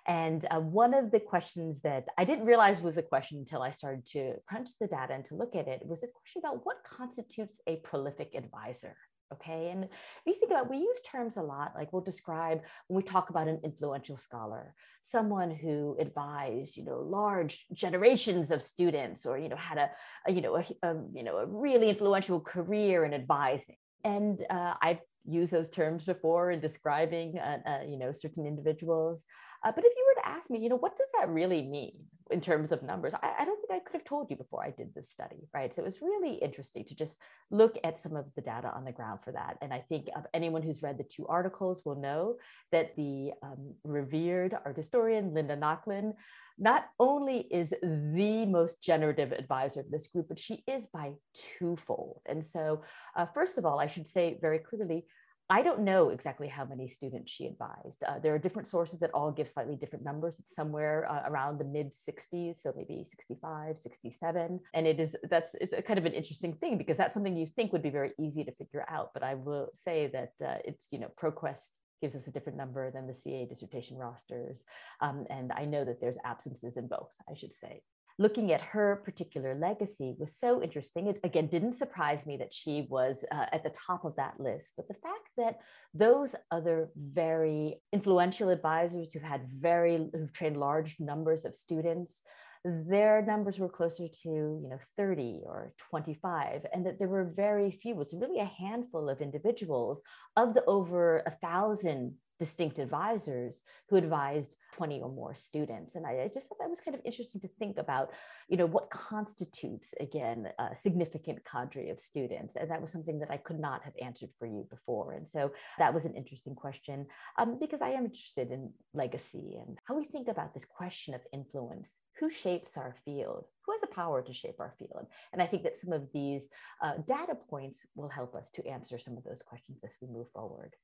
And 0.07 0.47
uh, 0.51 0.61
one 0.61 0.95
of 0.95 1.11
the 1.11 1.21
questions 1.21 1.83
that 1.83 2.07
I 2.17 2.25
didn't 2.25 2.47
realize 2.47 2.81
was 2.81 2.97
a 2.97 3.03
question 3.03 3.39
until 3.39 3.63
I 3.63 3.71
started 3.71 4.07
to 4.07 4.35
crunch 4.49 4.71
the 4.81 4.87
data 4.87 5.13
and 5.13 5.25
to 5.27 5.35
look 5.35 5.55
at 5.55 5.69
it 5.69 5.85
was 5.85 6.01
this 6.01 6.13
question 6.13 6.41
about 6.45 6.65
what 6.65 6.83
constitutes 6.85 7.61
a 7.67 7.77
prolific 7.77 8.35
advisor. 8.35 8.97
Okay. 9.33 9.71
And 9.71 9.85
if 9.85 9.91
you 10.27 10.35
think 10.35 10.51
about, 10.51 10.69
we 10.69 10.79
use 10.79 10.99
terms 11.07 11.37
a 11.37 11.43
lot, 11.43 11.73
like 11.77 11.93
we'll 11.93 12.03
describe 12.03 12.63
when 12.89 12.97
we 12.97 13.03
talk 13.03 13.31
about 13.31 13.47
an 13.47 13.61
influential 13.63 14.17
scholar, 14.17 14.75
someone 15.03 15.53
who 15.53 15.97
advised, 16.01 16.77
you 16.77 16.85
know, 16.85 16.99
large 16.99 17.65
generations 17.73 18.51
of 18.51 18.61
students 18.61 19.27
or, 19.27 19.39
you 19.39 19.49
know, 19.49 19.57
had 19.57 19.79
a, 19.79 19.91
a 20.27 20.33
you 20.33 20.41
know, 20.41 20.57
a, 20.57 20.65
a, 20.83 20.97
you 21.15 21.23
know, 21.23 21.37
a 21.37 21.47
really 21.47 21.89
influential 21.89 22.41
career 22.41 23.05
in 23.05 23.15
advising. 23.15 23.77
And 24.03 24.45
uh, 24.51 24.75
I've 24.83 25.01
used 25.25 25.53
those 25.53 25.69
terms 25.69 26.05
before 26.05 26.51
in 26.51 26.59
describing, 26.59 27.39
uh, 27.39 27.59
uh, 27.67 27.85
you 27.89 27.99
know, 27.99 28.11
certain 28.11 28.47
individuals. 28.47 29.23
Uh, 29.63 29.71
but 29.71 29.85
if 29.85 29.93
you 29.97 30.05
were 30.09 30.23
to 30.23 30.29
ask 30.29 30.51
me, 30.51 30.59
you 30.59 30.71
know, 30.71 30.77
what 30.77 30.97
does 30.97 31.09
that 31.19 31.29
really 31.29 31.63
mean 31.63 31.93
in 32.31 32.41
terms 32.41 32.73
of 32.73 32.83
numbers? 32.83 33.13
I, 33.23 33.35
I, 33.41 33.45
don't 33.45 33.61
think 33.61 33.71
I 33.73 33.85
could 33.85 33.99
have 33.99 34.05
told 34.05 34.31
you 34.31 34.37
before 34.37 34.63
I 34.63 34.71
did 34.71 34.95
this 34.95 35.11
study, 35.11 35.49
right? 35.55 35.75
So 35.75 35.83
it 35.83 35.85
was 35.85 36.01
really 36.03 36.35
interesting 36.35 36.85
to 36.87 36.95
just 36.95 37.19
look 37.51 37.79
at 37.85 37.99
some 37.99 38.17
of 38.17 38.27
the 38.35 38.43
data 38.43 38.71
on 38.75 38.85
the 38.85 38.93
ground 38.93 39.21
for 39.23 39.33
that. 39.33 39.57
And 39.63 39.73
I 39.73 39.85
think 39.89 40.09
anyone 40.35 40.63
who's 40.63 40.83
read 40.83 40.99
the 40.99 41.05
two 41.05 41.27
articles 41.27 41.83
will 41.85 41.97
know 41.97 42.37
that 42.73 42.97
the 42.97 43.33
um, 43.43 43.75
revered 43.85 44.57
art 44.65 44.77
historian, 44.77 45.35
Linda 45.35 45.57
Nochlin, 45.57 46.15
not 46.59 46.87
only 46.99 47.39
is 47.51 47.71
the 47.71 48.47
most 48.47 48.83
generative 48.83 49.33
advisor 49.33 49.81
of 49.81 49.91
this 49.91 50.07
group, 50.09 50.29
but 50.29 50.39
she 50.39 50.63
is 50.69 50.87
by 50.87 51.13
twofold. 51.59 52.21
And 52.27 52.45
so, 52.45 52.83
uh, 53.17 53.27
first 53.33 53.57
of 53.57 53.65
all, 53.65 53.81
I 53.81 53.87
should 53.87 54.07
say 54.07 54.39
very 54.41 54.59
clearly, 54.59 55.07
I 55.51 55.63
don't 55.63 55.81
know 55.81 56.11
exactly 56.11 56.47
how 56.47 56.65
many 56.65 56.87
students 56.87 57.33
she 57.33 57.47
advised. 57.47 58.05
Uh, 58.07 58.21
there 58.21 58.33
are 58.33 58.39
different 58.39 58.69
sources 58.69 59.01
that 59.01 59.11
all 59.13 59.33
give 59.33 59.49
slightly 59.49 59.75
different 59.75 60.05
numbers. 60.05 60.39
It's 60.39 60.55
somewhere 60.55 61.11
uh, 61.11 61.29
around 61.29 61.59
the 61.59 61.65
mid 61.65 61.91
60s, 61.93 62.63
so 62.63 62.73
maybe 62.77 63.05
65, 63.05 63.77
67. 63.77 64.61
And 64.75 64.87
it 64.87 65.01
is 65.01 65.17
that's 65.29 65.57
it's 65.61 65.75
kind 65.85 65.99
of 65.99 66.07
an 66.07 66.13
interesting 66.13 66.55
thing 66.55 66.79
because 66.79 66.97
that's 66.97 67.15
something 67.15 67.37
you 67.37 67.47
think 67.47 67.73
would 67.73 67.83
be 67.83 67.91
very 67.91 68.13
easy 68.21 68.45
to 68.45 68.53
figure 68.53 68.87
out. 68.89 69.11
But 69.13 69.25
I 69.25 69.35
will 69.35 69.71
say 69.85 70.09
that 70.13 70.33
uh, 70.47 70.59
it's 70.65 70.87
you 70.93 71.01
know 71.01 71.11
ProQuest 71.21 71.67
gives 72.01 72.15
us 72.15 72.29
a 72.29 72.31
different 72.31 72.57
number 72.57 72.93
than 72.93 73.09
the 73.09 73.15
CA 73.15 73.45
dissertation 73.45 73.97
rosters, 73.97 74.63
um, 75.01 75.27
and 75.31 75.51
I 75.53 75.65
know 75.65 75.85
that 75.85 76.01
there's 76.01 76.17
absences 76.25 76.77
in 76.77 76.87
both. 76.87 77.13
I 77.29 77.35
should 77.35 77.57
say 77.57 77.83
looking 78.21 78.53
at 78.53 78.61
her 78.61 79.01
particular 79.03 79.55
legacy 79.55 80.15
was 80.19 80.37
so 80.37 80.63
interesting. 80.63 81.07
It 81.07 81.19
again 81.25 81.47
didn't 81.47 81.73
surprise 81.73 82.27
me 82.27 82.37
that 82.37 82.53
she 82.53 82.87
was 82.91 83.25
uh, 83.33 83.47
at 83.51 83.65
the 83.65 83.71
top 83.71 84.05
of 84.05 84.15
that 84.17 84.39
list, 84.39 84.73
but 84.77 84.87
the 84.89 85.01
fact 85.03 85.27
that 85.39 85.61
those 85.95 86.37
other 86.51 86.91
very 86.95 87.81
influential 87.95 88.51
advisors 88.51 89.15
who 89.15 89.21
had 89.21 89.49
very 89.49 90.11
who've 90.13 90.33
trained 90.33 90.59
large 90.59 90.97
numbers 91.01 91.45
of 91.47 91.57
students 91.57 92.21
their 92.63 93.23
numbers 93.23 93.59
were 93.59 93.71
closer 93.71 94.07
to 94.07 94.29
you 94.29 94.69
know 94.69 94.79
30 94.99 95.41
or 95.47 95.73
25 95.79 96.67
and 96.75 96.85
that 96.85 96.99
there 96.99 97.09
were 97.09 97.25
very 97.25 97.71
few 97.71 97.99
it's 98.03 98.13
really 98.13 98.39
a 98.39 98.45
handful 98.45 99.09
of 99.09 99.23
individuals 99.23 100.03
of 100.37 100.53
the 100.53 100.63
over 100.67 101.23
a 101.25 101.31
thousand 101.31 102.17
distinct 102.41 102.79
advisors 102.79 103.61
who 103.89 103.97
advised 103.97 104.57
20 104.73 105.03
or 105.03 105.13
more 105.13 105.35
students. 105.35 105.95
And 105.95 106.07
I, 106.07 106.23
I, 106.23 106.31
just 106.33 106.47
thought 106.47 106.59
that 106.59 106.71
was 106.71 106.81
kind 106.81 106.95
of 106.95 107.03
interesting 107.05 107.41
to 107.43 107.49
think 107.59 107.77
about, 107.77 108.13
you 108.49 108.57
know, 108.57 108.65
what 108.65 108.89
constitutes, 108.89 109.93
again, 110.01 110.49
a 110.59 110.75
significant 110.75 111.45
cadre 111.45 111.91
of 111.91 112.01
students. 112.01 112.57
And 112.57 112.71
that 112.71 112.81
was 112.81 112.91
something 112.91 113.19
that 113.19 113.31
I 113.31 113.37
could 113.37 113.61
not 113.61 113.85
have 113.85 113.93
answered 114.01 114.31
for 114.39 114.47
you 114.47 114.67
before. 114.71 115.13
And 115.13 115.29
so 115.29 115.53
that 115.79 115.93
was 115.93 116.07
an 116.07 116.15
interesting 116.15 116.55
question 116.55 117.07
um, 117.39 117.59
because 117.61 117.83
I 117.83 117.91
am 117.91 118.07
interested 118.07 118.51
in 118.51 118.73
legacy 118.95 119.59
and 119.61 119.77
how 119.85 119.95
we 119.95 120.07
think 120.07 120.29
about 120.29 120.55
this 120.55 120.65
question 120.65 121.13
of 121.13 121.21
influence. 121.35 121.99
Who 122.21 122.31
shapes 122.31 122.79
our 122.79 122.95
field? 123.05 123.45
Who 123.67 123.73
has 123.73 123.83
the 123.83 123.95
power 123.95 124.23
to 124.23 124.33
shape 124.33 124.61
our 124.61 124.75
field? 124.79 125.07
And 125.35 125.43
I 125.43 125.47
think 125.47 125.63
that 125.65 125.77
some 125.77 125.93
of 125.93 126.09
these 126.15 126.49
uh, 126.83 126.95
data 127.07 127.35
points 127.51 127.81
will 127.95 128.09
help 128.09 128.35
us 128.35 128.51
to 128.53 128.67
answer 128.67 128.99
some 128.99 129.19
of 129.19 129.25
those 129.25 129.43
questions 129.43 129.79
as 129.85 129.95
we 130.01 130.09
move 130.09 130.31
forward. 130.31 130.75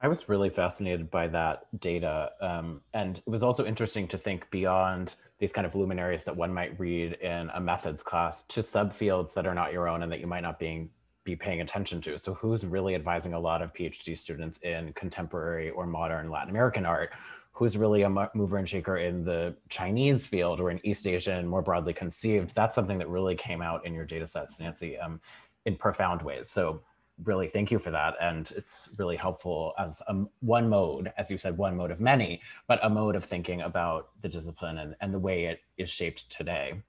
I 0.00 0.08
was 0.08 0.28
really 0.28 0.50
fascinated 0.50 1.10
by 1.10 1.26
that 1.28 1.66
data. 1.80 2.30
Um, 2.40 2.82
and 2.92 3.18
it 3.18 3.28
was 3.28 3.42
also 3.42 3.64
interesting 3.64 4.06
to 4.08 4.18
think 4.18 4.50
beyond 4.50 5.14
these 5.38 5.52
kind 5.52 5.66
of 5.66 5.74
luminaries 5.74 6.24
that 6.24 6.36
one 6.36 6.52
might 6.52 6.78
read 6.78 7.14
in 7.14 7.50
a 7.54 7.60
methods 7.60 8.02
class 8.02 8.42
to 8.48 8.60
subfields 8.60 9.32
that 9.34 9.46
are 9.46 9.54
not 9.54 9.72
your 9.72 9.88
own 9.88 10.02
and 10.02 10.12
that 10.12 10.20
you 10.20 10.26
might 10.26 10.42
not 10.42 10.58
being, 10.58 10.90
be 11.24 11.34
paying 11.34 11.62
attention 11.62 12.00
to. 12.02 12.18
So 12.18 12.34
who's 12.34 12.64
really 12.64 12.94
advising 12.94 13.32
a 13.32 13.40
lot 13.40 13.62
of 13.62 13.72
PhD 13.72 14.18
students 14.18 14.58
in 14.62 14.92
contemporary 14.92 15.70
or 15.70 15.86
modern 15.86 16.30
Latin 16.30 16.50
American 16.50 16.84
art? 16.84 17.10
Who's 17.52 17.78
really 17.78 18.02
a 18.02 18.10
mover 18.34 18.58
and 18.58 18.68
shaker 18.68 18.98
in 18.98 19.24
the 19.24 19.56
Chinese 19.70 20.26
field 20.26 20.60
or 20.60 20.70
in 20.70 20.78
East 20.86 21.06
Asian, 21.06 21.46
more 21.46 21.62
broadly 21.62 21.94
conceived? 21.94 22.52
That's 22.54 22.74
something 22.74 22.98
that 22.98 23.08
really 23.08 23.34
came 23.34 23.62
out 23.62 23.86
in 23.86 23.94
your 23.94 24.04
data 24.04 24.26
sets, 24.26 24.60
Nancy, 24.60 24.98
um, 24.98 25.22
in 25.64 25.74
profound 25.74 26.20
ways. 26.20 26.50
So 26.50 26.82
really 27.24 27.48
thank 27.48 27.70
you 27.70 27.78
for 27.78 27.90
that. 27.90 28.14
And 28.20 28.50
it's 28.56 28.88
really 28.96 29.16
helpful 29.16 29.72
as 29.78 30.02
a, 30.06 30.24
one 30.40 30.68
mode, 30.68 31.12
as 31.16 31.30
you 31.30 31.38
said, 31.38 31.56
one 31.56 31.76
mode 31.76 31.90
of 31.90 32.00
many, 32.00 32.40
but 32.68 32.78
a 32.82 32.90
mode 32.90 33.16
of 33.16 33.24
thinking 33.24 33.62
about 33.62 34.10
the 34.22 34.28
discipline 34.28 34.78
and, 34.78 34.94
and 35.00 35.12
the 35.12 35.18
way 35.18 35.46
it 35.46 35.60
is 35.78 35.90
shaped 35.90 36.30
today. 36.30 36.82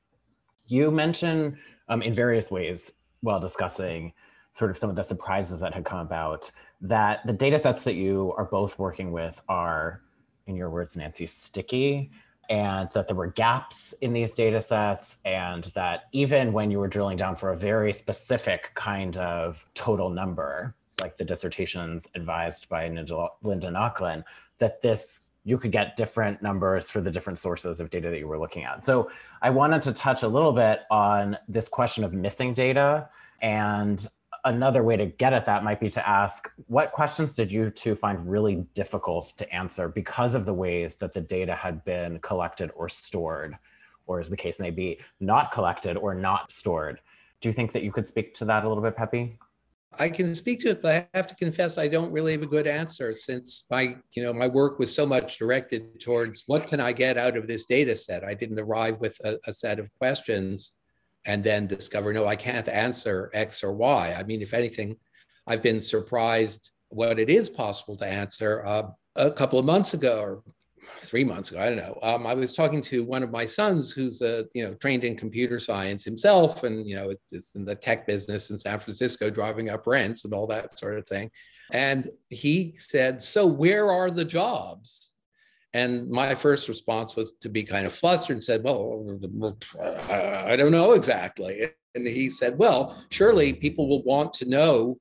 You 0.66 0.92
mentioned 0.92 1.58
um, 1.88 2.02
in 2.02 2.14
various 2.14 2.52
ways 2.52 2.92
while 3.22 3.40
discussing 3.40 4.14
sort 4.54 4.72
of 4.72 4.78
some 4.78 4.90
of 4.90 4.96
the 4.96 5.04
surprises 5.04 5.60
that 5.60 5.74
had 5.74 5.86
come 5.86 6.00
about 6.00 6.52
that 6.82 7.26
the 7.26 7.34
data 7.34 7.58
sets 7.60 7.84
that 7.84 7.96
you 7.96 8.34
are 8.38 8.46
both 8.46 8.78
working 8.78 9.12
with 9.12 9.40
are, 9.48 10.02
in 10.48 10.56
your 10.56 10.70
words, 10.70 10.96
Nancy, 10.96 11.26
sticky 11.26 12.12
and 12.50 12.90
that 12.94 13.08
there 13.08 13.16
were 13.16 13.28
gaps 13.28 13.94
in 14.02 14.14
these 14.14 14.32
data 14.32 14.62
sets 14.62 15.18
and 15.26 15.66
that 15.76 16.04
even 16.12 16.54
when 16.54 16.72
you 16.72 16.80
were 16.80 16.88
drilling 16.88 17.18
down 17.18 17.36
for 17.36 17.52
a 17.52 17.58
very 17.58 17.94
specific 17.94 18.72
kind 18.76 19.18
of 19.18 19.66
total 19.74 20.10
number 20.10 20.74
like 21.02 21.18
the 21.18 21.26
dissertations 21.26 22.08
advised 22.16 22.70
by 22.70 22.88
linda 22.88 23.70
nochlin 23.70 24.24
that 24.60 24.82
this 24.82 25.20
you 25.44 25.58
could 25.58 25.72
get 25.72 25.96
different 25.96 26.42
numbers 26.42 26.90
for 26.90 27.00
the 27.00 27.10
different 27.10 27.40
sources 27.40 27.80
of 27.80 27.90
data 27.90 28.10
that 28.10 28.20
you 28.20 28.28
were 28.28 28.38
looking 28.38 28.66
at. 28.66 28.84
So 28.84 29.10
i 29.42 29.50
wanted 29.50 29.82
to 29.84 29.94
touch 29.94 30.24
a 30.24 30.28
little 30.28 30.52
bit 30.52 30.82
on 30.92 31.38
this 31.48 31.70
question 31.70 32.04
of 32.04 32.12
missing 32.12 32.54
data 32.54 33.08
and 33.42 34.06
another 34.48 34.84
way 34.84 34.98
to 34.98 35.06
get 35.06 35.34
at 35.34 35.46
that 35.46 35.64
might 35.64 35.80
be 35.80 35.90
to 35.90 36.08
ask 36.08 36.50
what 36.68 36.92
questions 36.92 37.34
did 37.34 37.52
you 37.52 37.70
two 37.70 37.96
find 37.96 38.30
really 38.30 38.66
difficult 38.74 39.34
to 39.38 39.54
answer 39.54 39.88
because 39.88 40.36
of 40.36 40.46
the 40.46 40.54
ways 40.54 40.96
that 40.96 41.14
the 41.14 41.22
data 41.22 41.56
had 41.56 41.84
been 41.86 42.20
collected 42.20 42.72
or 42.76 42.90
stored, 42.90 43.58
or 44.06 44.20
as 44.20 44.30
the 44.30 44.38
case 44.38 44.60
may 44.60 44.72
be, 44.72 45.00
not 45.20 45.52
collected 45.52 45.98
or 45.98 46.14
not 46.14 46.52
stored? 46.52 47.00
Do 47.42 47.50
you 47.50 47.54
think 47.54 47.74
that 47.74 47.84
you 47.84 47.92
could 47.92 48.08
speak 48.08 48.34
to 48.36 48.46
that 48.46 48.64
a 48.64 48.68
little 48.68 48.84
bit, 48.84 48.96
Pepe? 48.96 49.38
I 50.00 50.10
can 50.10 50.36
speak 50.36 50.60
to 50.62 50.70
it, 50.70 50.82
but 50.82 51.08
I 51.14 51.18
have 51.18 51.28
to 51.28 51.36
confess 51.36 51.78
I 51.78 51.88
don't 51.88 52.12
really 52.12 52.34
have 52.34 52.44
a 52.44 52.48
good 52.48 52.68
answer 52.68 53.16
since 53.16 53.66
my, 53.72 53.98
you 54.14 54.22
know, 54.22 54.34
my 54.34 54.48
work 54.48 54.78
was 54.80 54.94
so 54.94 55.06
much 55.06 55.40
directed 55.40 56.00
towards 56.00 56.44
what 56.48 56.68
can 56.70 56.80
I 56.80 56.92
get 56.92 57.18
out 57.18 57.36
of 57.36 57.48
this 57.48 57.66
data 57.66 57.98
set. 57.98 58.24
I 58.24 58.34
didn't 58.34 58.60
arrive 58.60 59.00
with 59.00 59.20
a, 59.24 59.40
a 59.48 59.54
set 59.54 59.80
of 59.80 59.90
questions 59.98 60.74
and 61.28 61.44
then 61.44 61.68
discover, 61.68 62.14
no, 62.14 62.26
I 62.26 62.36
can't 62.36 62.68
answer 62.70 63.30
X 63.34 63.64
or 63.64 63.74
Y. 63.74 64.16
I 64.18 64.24
mean, 64.24 64.42
if 64.42 64.54
anything, 64.54 64.96
I've 65.46 65.62
been 65.62 65.82
surprised 65.82 66.72
what 66.90 67.20
it 67.20 67.30
is 67.30 67.50
possible 67.50 67.98
to 67.98 68.06
answer. 68.06 68.66
Uh, 68.66 68.84
a 69.18 69.32
couple 69.32 69.60
of 69.60 69.66
months 69.66 69.94
ago, 69.94 70.20
or 70.20 70.44
three 71.00 71.26
months 71.26 71.52
ago, 71.52 71.62
I 71.62 71.68
don't 71.70 71.78
know. 71.78 72.00
Um, 72.02 72.26
I 72.26 72.34
was 72.34 72.56
talking 72.56 72.82
to 72.84 73.04
one 73.04 73.24
of 73.24 73.32
my 73.32 73.46
sons, 73.46 73.92
who's 73.92 74.22
a 74.22 74.46
you 74.54 74.64
know 74.64 74.74
trained 74.76 75.04
in 75.04 75.18
computer 75.18 75.60
science 75.60 76.04
himself, 76.04 76.64
and 76.64 76.88
you 76.88 76.96
know 76.96 77.14
is 77.32 77.52
in 77.56 77.66
the 77.66 77.76
tech 77.76 78.08
business 78.08 78.50
in 78.50 78.58
San 78.58 78.80
Francisco, 78.80 79.30
driving 79.30 79.70
up 79.70 79.86
rents 79.86 80.24
and 80.24 80.34
all 80.34 80.48
that 80.48 80.72
sort 80.78 80.98
of 80.98 81.08
thing. 81.08 81.30
And 81.74 82.10
he 82.30 82.76
said, 82.78 83.22
"So 83.22 83.46
where 83.46 83.92
are 83.92 84.10
the 84.10 84.26
jobs?" 84.26 85.12
And 85.78 86.10
my 86.10 86.34
first 86.34 86.68
response 86.68 87.16
was 87.16 87.34
to 87.34 87.50
be 87.50 87.62
kind 87.62 87.86
of 87.86 87.94
flustered 87.94 88.38
and 88.38 88.44
said, 88.44 88.64
Well, 88.64 89.20
I 90.10 90.56
don't 90.56 90.72
know 90.72 90.94
exactly. 90.94 91.70
And 91.94 92.08
he 92.08 92.32
said, 92.32 92.58
Well, 92.58 92.98
surely 93.12 93.54
people 93.54 93.88
will 93.88 94.02
want 94.02 94.34
to 94.34 94.50
know, 94.50 94.98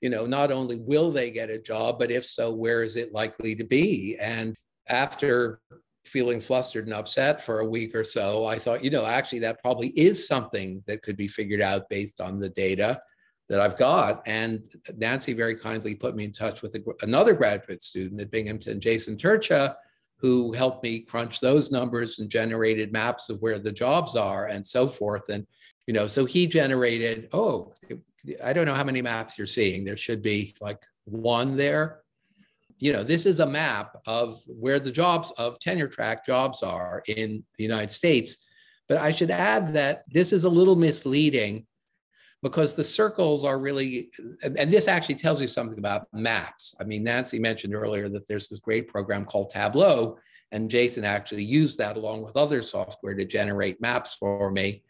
you 0.00 0.10
know, 0.10 0.26
not 0.26 0.50
only 0.50 0.80
will 0.80 1.12
they 1.12 1.30
get 1.30 1.48
a 1.48 1.60
job, 1.60 2.00
but 2.00 2.10
if 2.10 2.26
so, 2.26 2.52
where 2.52 2.82
is 2.82 2.96
it 2.96 3.12
likely 3.12 3.54
to 3.54 3.62
be? 3.62 4.16
And 4.20 4.56
after 4.88 5.60
feeling 6.04 6.40
flustered 6.40 6.86
and 6.86 6.94
upset 6.94 7.44
for 7.44 7.60
a 7.60 7.68
week 7.68 7.94
or 7.94 8.02
so, 8.02 8.46
I 8.46 8.58
thought, 8.58 8.82
you 8.82 8.90
know, 8.90 9.06
actually, 9.06 9.38
that 9.40 9.62
probably 9.62 9.90
is 9.90 10.26
something 10.26 10.82
that 10.88 11.02
could 11.02 11.16
be 11.16 11.28
figured 11.28 11.62
out 11.62 11.88
based 11.88 12.20
on 12.20 12.40
the 12.40 12.48
data 12.48 13.00
that 13.48 13.60
I've 13.60 13.76
got. 13.76 14.22
And 14.26 14.62
Nancy 14.96 15.34
very 15.34 15.54
kindly 15.54 15.94
put 15.94 16.16
me 16.16 16.24
in 16.24 16.32
touch 16.32 16.62
with 16.62 16.74
a, 16.74 16.82
another 17.02 17.32
graduate 17.32 17.80
student 17.80 18.20
at 18.20 18.32
Binghamton, 18.32 18.80
Jason 18.80 19.16
Turcha, 19.16 19.76
who 20.20 20.52
helped 20.52 20.82
me 20.82 21.00
crunch 21.00 21.40
those 21.40 21.72
numbers 21.72 22.18
and 22.18 22.28
generated 22.28 22.92
maps 22.92 23.30
of 23.30 23.40
where 23.40 23.58
the 23.58 23.72
jobs 23.72 24.16
are 24.16 24.48
and 24.48 24.64
so 24.64 24.86
forth. 24.86 25.28
And, 25.30 25.46
you 25.86 25.94
know, 25.94 26.06
so 26.06 26.24
he 26.26 26.46
generated, 26.46 27.28
oh, 27.32 27.72
I 28.44 28.52
don't 28.52 28.66
know 28.66 28.74
how 28.74 28.84
many 28.84 29.00
maps 29.00 29.38
you're 29.38 29.46
seeing. 29.46 29.84
There 29.84 29.96
should 29.96 30.22
be 30.22 30.54
like 30.60 30.82
one 31.04 31.56
there. 31.56 32.02
You 32.78 32.92
know, 32.92 33.02
this 33.02 33.24
is 33.24 33.40
a 33.40 33.46
map 33.46 33.96
of 34.06 34.42
where 34.46 34.78
the 34.78 34.92
jobs 34.92 35.32
of 35.38 35.58
tenure 35.58 35.88
track 35.88 36.24
jobs 36.24 36.62
are 36.62 37.02
in 37.06 37.42
the 37.56 37.64
United 37.64 37.92
States. 37.92 38.46
But 38.88 38.98
I 38.98 39.12
should 39.12 39.30
add 39.30 39.74
that 39.74 40.04
this 40.08 40.32
is 40.32 40.44
a 40.44 40.50
little 40.50 40.76
misleading 40.76 41.66
because 42.42 42.74
the 42.74 42.84
circles 42.84 43.44
are 43.44 43.58
really, 43.58 44.10
and, 44.42 44.72
this 44.72 44.88
actually 44.88 45.16
tells 45.16 45.40
you 45.40 45.48
something 45.48 45.78
about 45.78 46.08
maps. 46.12 46.74
I 46.80 46.84
mean, 46.84 47.04
Nancy 47.04 47.38
mentioned 47.38 47.74
earlier 47.74 48.08
that 48.08 48.26
there's 48.26 48.48
this 48.48 48.58
great 48.58 48.88
program 48.88 49.24
called 49.24 49.50
Tableau, 49.50 50.18
and 50.52 50.70
Jason 50.70 51.04
actually 51.04 51.44
used 51.44 51.78
that 51.78 51.96
along 51.96 52.22
with 52.22 52.36
other 52.36 52.62
software 52.62 53.14
to 53.14 53.24
generate 53.24 53.80
maps 53.80 54.14
for 54.14 54.50
me. 54.50 54.82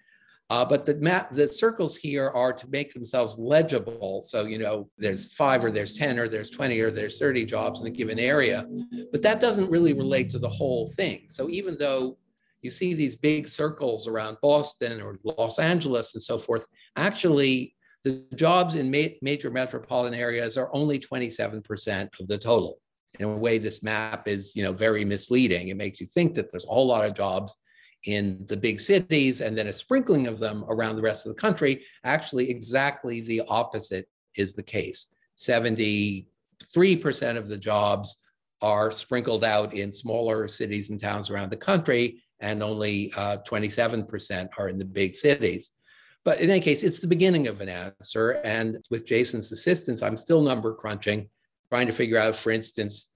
Uh, 0.48 0.64
but 0.64 0.84
the 0.84 0.96
map, 0.96 1.32
the 1.32 1.46
circles 1.46 1.96
here 1.96 2.28
are 2.30 2.52
to 2.52 2.68
make 2.70 2.92
themselves 2.92 3.38
legible. 3.38 4.20
So, 4.20 4.46
you 4.46 4.58
know, 4.58 4.90
there's 4.98 5.32
five 5.32 5.64
or 5.64 5.70
there's 5.70 5.92
10 5.92 6.18
or 6.18 6.26
there's 6.26 6.50
20 6.50 6.80
or 6.80 6.90
there's 6.90 7.20
30 7.20 7.44
jobs 7.44 7.80
in 7.80 7.86
a 7.86 7.90
given 7.90 8.18
area. 8.18 8.66
But 9.12 9.22
that 9.22 9.38
doesn't 9.38 9.70
really 9.70 9.92
relate 9.92 10.28
to 10.30 10.40
the 10.40 10.48
whole 10.48 10.90
thing. 10.96 11.26
So 11.28 11.48
even 11.50 11.78
though 11.78 12.18
you 12.62 12.70
see 12.70 12.94
these 12.94 13.16
big 13.16 13.48
circles 13.48 14.06
around 14.06 14.36
Boston 14.42 15.00
or 15.00 15.18
Los 15.24 15.58
Angeles 15.58 16.14
and 16.14 16.22
so 16.22 16.38
forth, 16.38 16.66
actually 16.96 17.74
the 18.04 18.24
jobs 18.34 18.76
in 18.76 18.90
ma 18.90 19.08
major 19.22 19.50
metropolitan 19.50 20.18
areas 20.18 20.56
are 20.56 20.70
only 20.72 20.98
27% 20.98 22.08
of 22.18 22.28
the 22.28 22.38
total. 22.38 22.80
In 23.18 23.26
a 23.26 23.36
way, 23.36 23.58
this 23.58 23.82
map 23.82 24.28
is, 24.28 24.56
you 24.56 24.62
know, 24.62 24.72
very 24.72 25.04
misleading. 25.04 25.68
It 25.68 25.76
makes 25.76 26.00
you 26.00 26.06
think 26.06 26.34
that 26.34 26.50
there's 26.50 26.64
a 26.64 26.68
whole 26.68 26.86
lot 26.86 27.04
of 27.04 27.14
jobs 27.14 27.58
in 28.04 28.46
the 28.48 28.56
big 28.56 28.80
cities 28.80 29.42
and 29.42 29.56
then 29.58 29.66
a 29.66 29.72
sprinkling 29.72 30.26
of 30.26 30.38
them 30.38 30.64
around 30.68 30.96
the 30.96 31.02
rest 31.02 31.26
of 31.26 31.34
the 31.34 31.40
country, 31.40 31.84
actually 32.04 32.48
exactly 32.48 33.20
the 33.20 33.42
opposite 33.48 34.08
is 34.36 34.54
the 34.54 34.62
case. 34.62 35.12
73% 35.36 36.24
of 37.36 37.48
the 37.48 37.58
jobs 37.58 38.22
are 38.62 38.92
sprinkled 38.92 39.44
out 39.44 39.74
in 39.74 39.92
smaller 39.92 40.48
cities 40.48 40.90
and 40.90 41.00
towns 41.00 41.30
around 41.30 41.50
the 41.50 41.56
country, 41.56 42.22
and 42.40 42.62
only 42.62 43.12
uh, 43.16 43.38
27% 43.46 44.48
are 44.58 44.68
in 44.68 44.78
the 44.78 44.84
big 44.84 45.14
cities. 45.14 45.72
But 46.24 46.40
in 46.40 46.50
any 46.50 46.60
case, 46.60 46.82
it's 46.82 46.98
the 46.98 47.06
beginning 47.06 47.46
of 47.48 47.60
an 47.60 47.68
answer. 47.68 48.32
And 48.44 48.78
with 48.90 49.06
Jason's 49.06 49.52
assistance, 49.52 50.02
I'm 50.02 50.16
still 50.16 50.42
number 50.42 50.74
crunching, 50.74 51.28
trying 51.70 51.86
to 51.86 51.92
figure 51.92 52.18
out, 52.18 52.36
for 52.36 52.50
instance, 52.50 53.10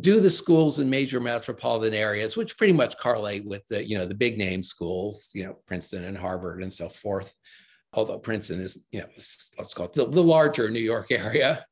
do 0.00 0.20
the 0.20 0.30
schools 0.30 0.78
in 0.78 0.90
major 0.90 1.20
metropolitan 1.20 1.94
areas, 1.94 2.36
which 2.36 2.56
pretty 2.56 2.72
much 2.72 2.98
correlate 2.98 3.44
with 3.44 3.66
the, 3.68 3.86
you 3.86 3.96
know, 3.96 4.06
the 4.06 4.14
big 4.14 4.38
name 4.38 4.62
schools, 4.62 5.30
you 5.34 5.44
know, 5.44 5.56
Princeton 5.66 6.04
and 6.04 6.16
Harvard 6.16 6.62
and 6.62 6.72
so 6.72 6.88
forth. 6.88 7.32
Although 7.92 8.18
Princeton 8.18 8.60
is, 8.60 8.84
you 8.90 9.00
know, 9.00 9.06
let's 9.16 9.74
call 9.74 9.86
it 9.86 9.92
the, 9.92 10.06
the 10.06 10.22
larger 10.22 10.70
New 10.70 10.80
York 10.80 11.12
area. 11.12 11.64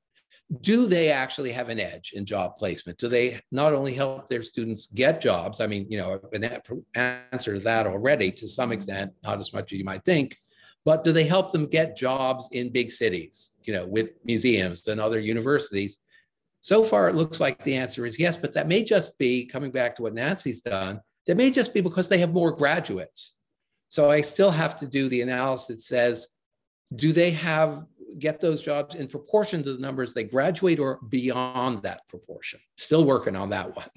Do 0.60 0.86
they 0.86 1.10
actually 1.10 1.52
have 1.52 1.68
an 1.68 1.80
edge 1.80 2.12
in 2.14 2.26
job 2.26 2.56
placement? 2.58 2.98
Do 2.98 3.08
they 3.08 3.40
not 3.50 3.72
only 3.72 3.94
help 3.94 4.26
their 4.26 4.42
students 4.42 4.86
get 4.86 5.20
jobs? 5.20 5.60
I 5.60 5.66
mean, 5.66 5.86
you 5.88 5.98
know, 5.98 6.20
an 6.32 6.44
answer 6.94 7.54
to 7.54 7.60
that 7.60 7.86
already 7.86 8.30
to 8.32 8.48
some 8.48 8.70
mm-hmm. 8.70 8.74
extent, 8.74 9.12
not 9.22 9.40
as 9.40 9.52
much 9.52 9.72
as 9.72 9.78
you 9.78 9.84
might 9.84 10.04
think, 10.04 10.36
but 10.84 11.02
do 11.02 11.12
they 11.12 11.24
help 11.24 11.52
them 11.52 11.66
get 11.66 11.96
jobs 11.96 12.48
in 12.52 12.70
big 12.70 12.90
cities, 12.90 13.56
you 13.64 13.72
know, 13.72 13.86
with 13.86 14.10
museums 14.24 14.86
and 14.88 15.00
other 15.00 15.18
universities 15.18 16.00
so 16.64 16.82
far, 16.82 17.10
it 17.10 17.14
looks 17.14 17.40
like 17.40 17.62
the 17.62 17.76
answer 17.76 18.06
is 18.06 18.18
yes, 18.18 18.38
but 18.38 18.54
that 18.54 18.68
may 18.68 18.82
just 18.82 19.18
be 19.18 19.44
coming 19.44 19.70
back 19.70 19.94
to 19.96 20.02
what 20.02 20.14
Nancy's 20.14 20.62
done. 20.62 20.98
That 21.26 21.36
may 21.36 21.50
just 21.50 21.74
be 21.74 21.82
because 21.82 22.08
they 22.08 22.16
have 22.20 22.32
more 22.32 22.52
graduates. 22.52 23.38
So 23.90 24.10
I 24.10 24.22
still 24.22 24.50
have 24.50 24.78
to 24.78 24.86
do 24.86 25.10
the 25.10 25.20
analysis 25.20 25.66
that 25.66 25.82
says, 25.82 26.28
do 26.96 27.12
they 27.12 27.32
have 27.32 27.84
get 28.18 28.40
those 28.40 28.60
jobs 28.60 28.94
in 28.94 29.08
proportion 29.08 29.62
to 29.62 29.72
the 29.74 29.80
numbers 29.80 30.14
they 30.14 30.24
graduate 30.24 30.78
or 30.78 30.98
beyond 31.08 31.82
that 31.82 32.06
proportion? 32.08 32.60
Still 32.76 33.04
working 33.04 33.36
on 33.36 33.50
that 33.50 33.74
one. 33.74 33.88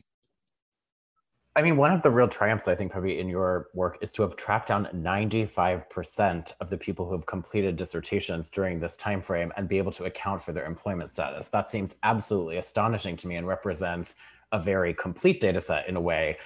I 1.58 1.64
mean, 1.64 1.76
one 1.76 1.92
of 1.92 2.04
the 2.04 2.12
real 2.12 2.28
triumphs, 2.28 2.68
I 2.68 2.76
think, 2.76 2.92
probably 2.92 3.20
in 3.20 3.28
your 3.28 3.70
work 3.74 3.98
is 4.02 4.12
to 4.12 4.22
have 4.22 4.36
tracked 4.36 4.68
down 4.68 4.88
95% 4.94 6.54
of 6.62 6.70
the 6.70 6.78
people 6.78 7.08
who 7.08 7.14
have 7.14 7.26
completed 7.26 7.76
dissertations 7.76 8.52
during 8.52 8.80
this 8.80 8.96
time 8.96 9.24
frame 9.24 9.52
and 9.58 9.68
be 9.68 9.80
able 9.80 9.92
to 9.94 10.06
account 10.06 10.44
for 10.44 10.52
their 10.52 10.68
employment 10.68 11.10
status. 11.10 11.48
That 11.48 11.72
seems 11.72 11.96
absolutely 12.04 12.58
astonishing 12.58 13.18
to 13.18 13.28
me 13.28 13.38
and 13.38 13.48
represents 13.48 14.14
a 14.52 14.62
very 14.62 14.94
complete 14.94 15.42
data 15.42 15.60
set 15.60 15.90
in 15.90 15.96
a 15.96 16.02
way, 16.02 16.38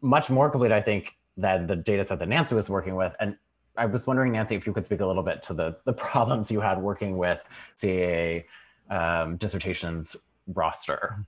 much 0.00 0.30
more 0.30 0.48
complete, 0.48 0.70
I 0.70 0.80
think, 0.80 1.16
than 1.36 1.66
the 1.66 1.74
data 1.74 2.06
set 2.06 2.20
that 2.20 2.28
Nancy 2.28 2.54
was 2.54 2.70
working 2.70 2.94
with. 2.94 3.14
And 3.18 3.36
I 3.76 3.86
was 3.86 4.06
wondering, 4.06 4.32
Nancy, 4.32 4.54
if 4.54 4.66
you 4.66 4.72
could 4.72 4.84
speak 4.84 5.00
a 5.00 5.06
little 5.06 5.22
bit 5.22 5.42
to 5.44 5.54
the, 5.54 5.76
the 5.84 5.92
problems 5.92 6.50
you 6.50 6.60
had 6.60 6.80
working 6.80 7.16
with 7.16 7.38
CAA 7.82 8.44
um, 8.90 9.36
dissertations 9.36 10.16
roster. 10.46 11.24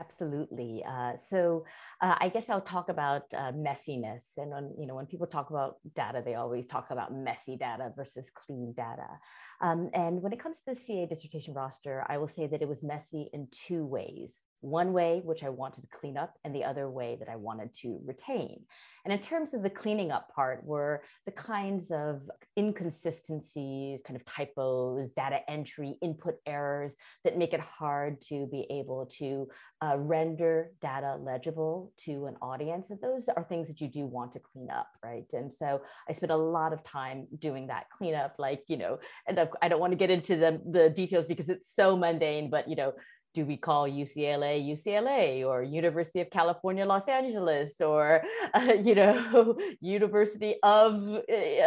Absolutely. 0.00 0.84
Uh, 0.88 1.16
so 1.16 1.64
uh, 2.00 2.14
I 2.20 2.28
guess 2.28 2.48
I'll 2.48 2.60
talk 2.60 2.88
about 2.88 3.22
uh, 3.34 3.50
messiness. 3.52 4.22
And 4.36 4.50
when, 4.50 4.72
you 4.78 4.86
know, 4.86 4.94
when 4.94 5.06
people 5.06 5.26
talk 5.26 5.50
about 5.50 5.78
data, 5.96 6.22
they 6.24 6.36
always 6.36 6.66
talk 6.66 6.90
about 6.90 7.12
messy 7.12 7.56
data 7.56 7.92
versus 7.96 8.30
clean 8.32 8.74
data. 8.76 9.08
Um, 9.60 9.90
and 9.94 10.22
when 10.22 10.32
it 10.32 10.40
comes 10.40 10.58
to 10.58 10.74
the 10.74 10.76
CA 10.76 11.06
dissertation 11.06 11.52
roster, 11.52 12.04
I 12.08 12.18
will 12.18 12.28
say 12.28 12.46
that 12.46 12.62
it 12.62 12.68
was 12.68 12.82
messy 12.82 13.28
in 13.32 13.48
two 13.50 13.84
ways 13.84 14.40
one 14.60 14.92
way 14.92 15.20
which 15.24 15.44
I 15.44 15.48
wanted 15.48 15.82
to 15.82 15.88
clean 15.98 16.16
up, 16.16 16.34
and 16.44 16.54
the 16.54 16.64
other 16.64 16.90
way 16.90 17.16
that 17.20 17.28
I 17.28 17.36
wanted 17.36 17.74
to 17.82 18.00
retain. 18.04 18.64
And 19.04 19.12
in 19.12 19.20
terms 19.20 19.54
of 19.54 19.62
the 19.62 19.70
cleaning 19.70 20.10
up 20.10 20.28
part, 20.34 20.62
were 20.64 21.02
the 21.24 21.32
kinds 21.32 21.90
of 21.90 22.28
inconsistencies, 22.58 24.02
kind 24.04 24.16
of 24.16 24.24
typos, 24.26 25.12
data 25.12 25.38
entry, 25.48 25.96
input 26.02 26.34
errors 26.44 26.92
that 27.24 27.38
make 27.38 27.54
it 27.54 27.60
hard 27.60 28.20
to 28.22 28.46
be 28.46 28.66
able 28.70 29.06
to 29.18 29.48
uh, 29.80 29.96
render 29.96 30.72
data 30.82 31.16
legible 31.22 31.92
to 32.04 32.26
an 32.26 32.36
audience. 32.42 32.90
And 32.90 33.00
those 33.00 33.28
are 33.28 33.44
things 33.44 33.68
that 33.68 33.80
you 33.80 33.88
do 33.88 34.04
want 34.04 34.32
to 34.32 34.40
clean 34.40 34.68
up, 34.70 34.88
right? 35.02 35.24
And 35.32 35.52
so 35.52 35.80
I 36.08 36.12
spent 36.12 36.32
a 36.32 36.36
lot 36.36 36.72
of 36.72 36.82
time 36.84 37.28
doing 37.38 37.68
that 37.68 37.86
cleanup, 37.96 38.34
like, 38.38 38.64
you 38.66 38.76
know, 38.76 38.98
and 39.26 39.48
I 39.62 39.68
don't 39.68 39.80
want 39.80 39.92
to 39.92 39.96
get 39.96 40.10
into 40.10 40.36
the, 40.36 40.60
the 40.70 40.90
details 40.90 41.24
because 41.26 41.48
it's 41.48 41.74
so 41.74 41.96
mundane, 41.96 42.50
but, 42.50 42.68
you 42.68 42.76
know, 42.76 42.92
do 43.38 43.44
we 43.44 43.56
call 43.56 43.88
UCLA 43.88 44.54
UCLA 44.74 45.46
or 45.48 45.62
University 45.62 46.20
of 46.20 46.28
California 46.38 46.84
Los 46.84 47.06
Angeles 47.06 47.80
or 47.80 48.02
uh, 48.54 48.74
you 48.88 48.94
know 49.00 49.56
University 49.80 50.52
of 50.64 50.92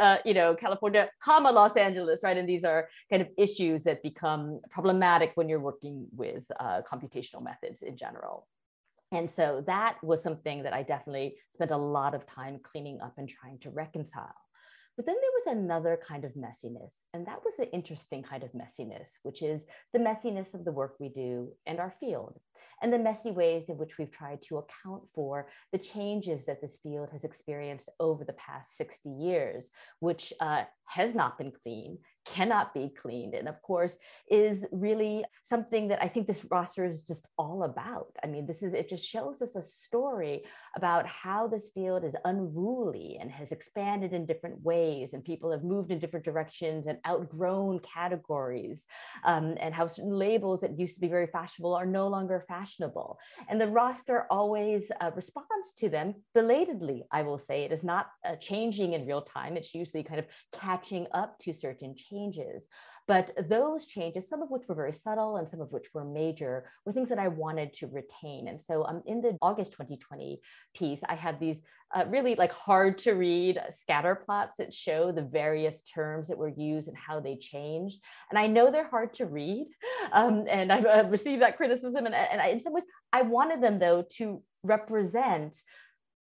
uh, 0.05 0.17
you 0.25 0.33
know 0.33 0.49
California 0.63 1.03
comma 1.23 1.51
Los 1.51 1.75
Angeles 1.87 2.19
right? 2.25 2.37
And 2.37 2.49
these 2.53 2.65
are 2.71 2.89
kind 3.09 3.21
of 3.21 3.29
issues 3.37 3.83
that 3.85 4.03
become 4.03 4.59
problematic 4.69 5.31
when 5.35 5.47
you're 5.47 5.65
working 5.71 6.07
with 6.23 6.43
uh, 6.59 6.81
computational 6.91 7.41
methods 7.41 7.79
in 7.83 7.95
general. 7.95 8.47
And 9.13 9.29
so 9.29 9.63
that 9.67 9.93
was 10.03 10.21
something 10.23 10.63
that 10.63 10.73
I 10.73 10.83
definitely 10.83 11.35
spent 11.51 11.71
a 11.71 11.77
lot 11.77 12.13
of 12.17 12.25
time 12.25 12.59
cleaning 12.63 12.99
up 13.01 13.13
and 13.17 13.27
trying 13.27 13.59
to 13.59 13.69
reconcile 13.69 14.41
but 14.95 15.05
then 15.05 15.15
there 15.15 15.55
was 15.55 15.57
another 15.57 15.99
kind 16.05 16.25
of 16.25 16.33
messiness, 16.33 16.93
and 17.13 17.25
that 17.27 17.43
was 17.43 17.55
the 17.57 17.71
interesting 17.71 18.23
kind 18.23 18.43
of 18.43 18.51
messiness, 18.51 19.07
which 19.23 19.41
is 19.41 19.61
the 19.93 19.99
messiness 19.99 20.53
of 20.53 20.65
the 20.65 20.71
work 20.71 20.95
we 20.99 21.09
do 21.09 21.51
and 21.65 21.79
our 21.79 21.93
field, 21.99 22.39
and 22.81 22.91
the 22.91 22.99
messy 22.99 23.31
ways 23.31 23.69
in 23.69 23.77
which 23.77 23.97
we've 23.97 24.11
tried 24.11 24.41
to 24.43 24.57
account 24.57 25.03
for 25.13 25.47
the 25.71 25.77
changes 25.77 26.45
that 26.45 26.61
this 26.61 26.79
field 26.81 27.09
has 27.11 27.23
experienced 27.23 27.89
over 27.99 28.23
the 28.23 28.33
past 28.33 28.77
60 28.77 29.09
years, 29.09 29.71
which 29.99 30.33
uh, 30.39 30.63
has 30.85 31.15
not 31.15 31.37
been 31.37 31.51
clean, 31.63 31.97
cannot 32.25 32.73
be 32.73 32.89
cleaned, 33.01 33.33
and 33.33 33.47
of 33.47 33.61
course 33.61 33.95
is 34.29 34.65
really 34.71 35.23
something 35.43 35.87
that 35.87 36.03
I 36.03 36.07
think 36.07 36.27
this 36.27 36.45
roster 36.51 36.85
is 36.85 37.03
just 37.03 37.25
all 37.37 37.63
about. 37.63 38.11
I 38.23 38.27
mean, 38.27 38.45
this 38.45 38.61
is 38.61 38.73
it 38.73 38.89
just 38.89 39.07
shows 39.07 39.41
us 39.41 39.55
a 39.55 39.61
story 39.61 40.43
about 40.75 41.07
how 41.07 41.47
this 41.47 41.69
field 41.73 42.03
is 42.03 42.15
unruly 42.25 43.17
and 43.19 43.31
has 43.31 43.51
expanded 43.51 44.13
in 44.13 44.25
different 44.25 44.61
ways, 44.63 45.13
and 45.13 45.23
people 45.23 45.51
have 45.51 45.63
moved 45.63 45.91
in 45.91 45.99
different 45.99 46.25
directions 46.25 46.87
and 46.87 46.99
outgrown 47.07 47.79
categories, 47.79 48.85
um, 49.23 49.55
and 49.59 49.73
how 49.73 49.87
certain 49.87 50.13
labels 50.13 50.61
that 50.61 50.77
used 50.77 50.95
to 50.95 51.01
be 51.01 51.07
very 51.07 51.27
fashionable 51.27 51.73
are 51.73 51.85
no 51.85 52.07
longer 52.07 52.43
fashionable. 52.51 53.09
And 53.49 53.59
the 53.61 53.67
roster 53.81 54.17
always 54.29 54.83
uh, 55.01 55.11
responds 55.15 55.67
to 55.77 55.87
them 55.95 56.07
belatedly. 56.33 56.99
I 57.11 57.21
will 57.27 57.41
say 57.47 57.57
it 57.63 57.71
is 57.71 57.83
not 57.83 58.05
uh, 58.25 58.35
changing 58.49 58.89
in 58.93 59.07
real 59.11 59.23
time. 59.37 59.57
It's 59.59 59.73
usually 59.81 60.03
kind 60.03 60.19
of 60.19 60.27
catching 60.51 60.81
catching 60.91 61.07
up 61.13 61.39
to 61.39 61.53
certain 61.53 61.95
changes. 61.95 62.67
But 63.07 63.49
those 63.49 63.85
changes, 63.85 64.29
some 64.29 64.41
of 64.41 64.49
which 64.49 64.63
were 64.67 64.75
very 64.75 64.93
subtle 64.93 65.37
and 65.37 65.47
some 65.47 65.61
of 65.61 65.71
which 65.71 65.87
were 65.93 66.05
major, 66.05 66.65
were 66.85 66.91
things 66.91 67.09
that 67.09 67.19
I 67.19 67.27
wanted 67.27 67.73
to 67.75 67.87
retain. 67.87 68.47
And 68.47 68.61
so 68.61 68.85
um, 68.85 69.01
in 69.05 69.21
the 69.21 69.37
August 69.41 69.73
2020 69.73 70.39
piece, 70.75 71.01
I 71.07 71.15
had 71.15 71.39
these 71.39 71.61
uh, 71.93 72.05
really 72.07 72.35
like 72.35 72.53
hard 72.53 72.97
to 72.99 73.13
read 73.13 73.59
scatter 73.69 74.15
plots 74.15 74.57
that 74.57 74.73
show 74.73 75.11
the 75.11 75.21
various 75.21 75.81
terms 75.81 76.27
that 76.27 76.37
were 76.37 76.53
used 76.55 76.87
and 76.87 76.97
how 76.97 77.19
they 77.19 77.35
changed. 77.35 77.99
And 78.29 78.39
I 78.39 78.47
know 78.47 78.71
they're 78.71 78.87
hard 78.87 79.13
to 79.15 79.25
read. 79.25 79.67
Um, 80.13 80.45
and 80.49 80.73
I've, 80.73 80.85
I've, 80.85 81.11
received 81.11 81.41
that 81.41 81.55
criticism. 81.55 82.05
And, 82.05 82.13
and 82.13 82.41
I, 82.41 82.47
in 82.47 82.59
some 82.59 82.73
ways, 82.73 82.83
I 83.13 83.21
wanted 83.21 83.61
them 83.61 83.79
though 83.79 84.03
to 84.17 84.41
represent 84.63 85.57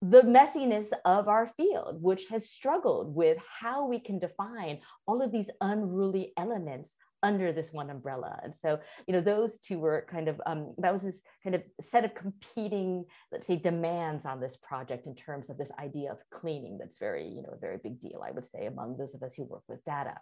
the 0.10 0.22
messiness 0.22 0.88
of 1.06 1.30
our 1.30 1.47
field, 1.47 2.01
which 2.01 2.26
has 2.30 2.49
struggled 2.49 3.16
with 3.16 3.38
how 3.62 3.86
we 3.86 3.99
can 3.99 4.20
define 4.20 4.80
all 5.08 5.22
of 5.22 5.32
these 5.32 5.49
unruly 5.62 6.34
elements 6.38 6.97
under 7.24 7.52
this 7.52 7.72
one 7.72 7.90
umbrella. 7.90 8.40
And 8.44 8.56
so, 8.56 8.80
you 9.08 9.14
know, 9.14 9.22
those 9.22 9.58
two 9.60 9.80
were 9.80 10.06
kind 10.10 10.28
of, 10.28 10.42
um, 10.46 10.74
that 10.78 10.94
was 10.94 11.02
this 11.02 11.22
kind 11.44 11.56
of 11.56 11.64
set 11.82 12.06
of 12.06 12.14
competing, 12.14 13.06
let's 13.32 13.48
say, 13.48 13.56
demands 13.56 14.26
on 14.26 14.40
this 14.40 14.58
project 14.58 15.08
in 15.08 15.16
terms 15.16 15.50
of 15.50 15.58
this 15.58 15.72
idea 15.80 16.12
of 16.12 16.18
cleaning 16.30 16.78
that's 16.78 16.98
very, 16.98 17.26
you 17.26 17.42
know, 17.42 17.54
a 17.54 17.60
very 17.60 17.78
big 17.82 18.00
deal, 18.00 18.22
I 18.26 18.32
would 18.32 18.46
say, 18.46 18.66
among 18.66 18.98
those 18.98 19.16
of 19.16 19.24
us 19.24 19.36
who 19.36 19.44
work 19.44 19.64
with 19.68 19.84
data. 19.86 20.16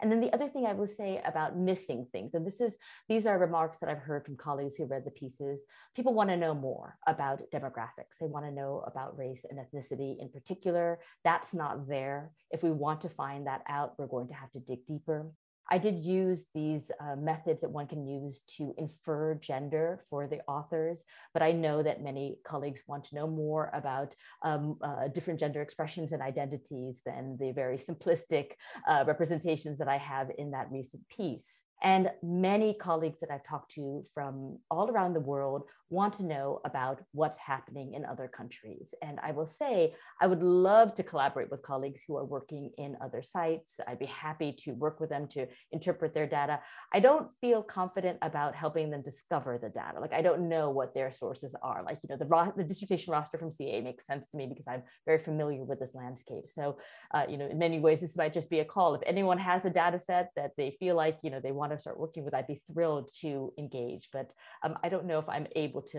And 0.00 0.10
then 0.10 0.20
the 0.20 0.32
other 0.32 0.48
thing 0.48 0.64
I 0.64 0.72
would 0.72 0.90
say 0.90 1.20
about 1.24 1.58
missing 1.58 2.06
things, 2.12 2.34
and 2.34 2.46
this 2.46 2.60
is, 2.60 2.76
these 3.08 3.26
are 3.26 3.38
remarks 3.38 3.78
that 3.78 3.88
I've 3.88 3.98
heard 3.98 4.24
from 4.24 4.36
colleagues 4.36 4.76
who 4.76 4.86
read 4.86 5.04
the 5.04 5.10
pieces. 5.10 5.62
People 5.96 6.14
want 6.14 6.30
to 6.30 6.36
know 6.36 6.54
more 6.54 6.96
about 7.06 7.42
demographics. 7.52 8.16
They 8.20 8.26
want 8.26 8.46
to 8.46 8.52
know 8.52 8.84
about 8.86 9.18
race 9.18 9.44
and 9.48 9.58
ethnicity 9.58 10.20
in 10.20 10.28
particular. 10.28 11.00
That's 11.24 11.52
not 11.52 11.88
there. 11.88 12.30
If 12.50 12.62
we 12.62 12.70
want 12.70 13.02
to 13.02 13.08
find 13.08 13.46
that 13.46 13.62
out, 13.68 13.94
we're 13.98 14.06
going 14.06 14.28
to 14.28 14.34
have 14.34 14.52
to 14.52 14.60
dig 14.60 14.86
deeper. 14.86 15.30
I 15.70 15.78
did 15.78 16.04
use 16.04 16.46
these 16.54 16.90
uh, 17.00 17.16
methods 17.16 17.62
that 17.62 17.70
one 17.70 17.86
can 17.86 18.06
use 18.06 18.40
to 18.58 18.74
infer 18.76 19.34
gender 19.34 20.04
for 20.10 20.26
the 20.26 20.40
authors, 20.46 21.04
but 21.32 21.42
I 21.42 21.52
know 21.52 21.82
that 21.82 22.02
many 22.02 22.38
colleagues 22.44 22.82
want 22.86 23.04
to 23.04 23.14
know 23.14 23.26
more 23.26 23.70
about 23.72 24.14
um, 24.42 24.78
uh, 24.82 25.08
different 25.08 25.40
gender 25.40 25.62
expressions 25.62 26.12
and 26.12 26.22
identities 26.22 27.00
than 27.06 27.36
the 27.40 27.52
very 27.52 27.78
simplistic 27.78 28.52
uh, 28.86 29.04
representations 29.06 29.78
that 29.78 29.88
I 29.88 29.96
have 29.96 30.30
in 30.36 30.50
that 30.50 30.70
recent 30.70 31.08
piece. 31.08 31.64
And 31.84 32.10
many 32.22 32.72
colleagues 32.74 33.20
that 33.20 33.30
I've 33.30 33.44
talked 33.44 33.72
to 33.74 34.02
from 34.14 34.58
all 34.70 34.90
around 34.90 35.12
the 35.12 35.20
world 35.20 35.64
want 35.90 36.14
to 36.14 36.24
know 36.24 36.60
about 36.64 37.00
what's 37.12 37.38
happening 37.38 37.92
in 37.94 38.04
other 38.04 38.26
countries. 38.26 38.94
And 39.02 39.20
I 39.22 39.32
will 39.32 39.46
say, 39.46 39.94
I 40.20 40.26
would 40.26 40.42
love 40.42 40.94
to 40.94 41.02
collaborate 41.02 41.50
with 41.50 41.62
colleagues 41.62 42.02
who 42.06 42.16
are 42.16 42.24
working 42.24 42.70
in 42.78 42.96
other 43.02 43.22
sites. 43.22 43.74
I'd 43.86 43.98
be 43.98 44.06
happy 44.06 44.52
to 44.60 44.72
work 44.72 44.98
with 44.98 45.10
them 45.10 45.28
to 45.28 45.46
interpret 45.72 46.14
their 46.14 46.26
data. 46.26 46.60
I 46.92 47.00
don't 47.00 47.28
feel 47.40 47.62
confident 47.62 48.18
about 48.22 48.54
helping 48.54 48.90
them 48.90 49.02
discover 49.02 49.58
the 49.62 49.68
data. 49.68 50.00
Like, 50.00 50.14
I 50.14 50.22
don't 50.22 50.48
know 50.48 50.70
what 50.70 50.94
their 50.94 51.12
sources 51.12 51.54
are. 51.62 51.82
Like, 51.84 51.98
you 52.02 52.08
know, 52.08 52.16
the, 52.16 52.52
the 52.56 52.64
dissertation 52.64 53.12
roster 53.12 53.36
from 53.36 53.52
CA 53.52 53.82
makes 53.82 54.06
sense 54.06 54.26
to 54.28 54.36
me 54.38 54.46
because 54.46 54.66
I'm 54.66 54.82
very 55.04 55.18
familiar 55.18 55.64
with 55.64 55.80
this 55.80 55.94
landscape. 55.94 56.48
So, 56.48 56.78
uh, 57.12 57.24
you 57.28 57.36
know, 57.36 57.46
in 57.46 57.58
many 57.58 57.78
ways, 57.78 58.00
this 58.00 58.16
might 58.16 58.32
just 58.32 58.48
be 58.48 58.60
a 58.60 58.64
call. 58.64 58.94
If 58.94 59.02
anyone 59.06 59.38
has 59.38 59.64
a 59.66 59.70
data 59.70 60.00
set 60.00 60.30
that 60.34 60.52
they 60.56 60.76
feel 60.80 60.96
like, 60.96 61.18
you 61.22 61.30
know, 61.30 61.40
they 61.40 61.52
want 61.52 61.73
to 61.76 61.80
start 61.80 61.98
working 61.98 62.24
with, 62.24 62.34
I'd 62.34 62.46
be 62.46 62.60
thrilled 62.72 63.10
to 63.20 63.52
engage. 63.58 64.08
But 64.12 64.32
um, 64.62 64.76
I 64.82 64.88
don't 64.88 65.06
know 65.06 65.18
if 65.18 65.28
I'm 65.28 65.46
able 65.56 65.82
to 65.82 65.98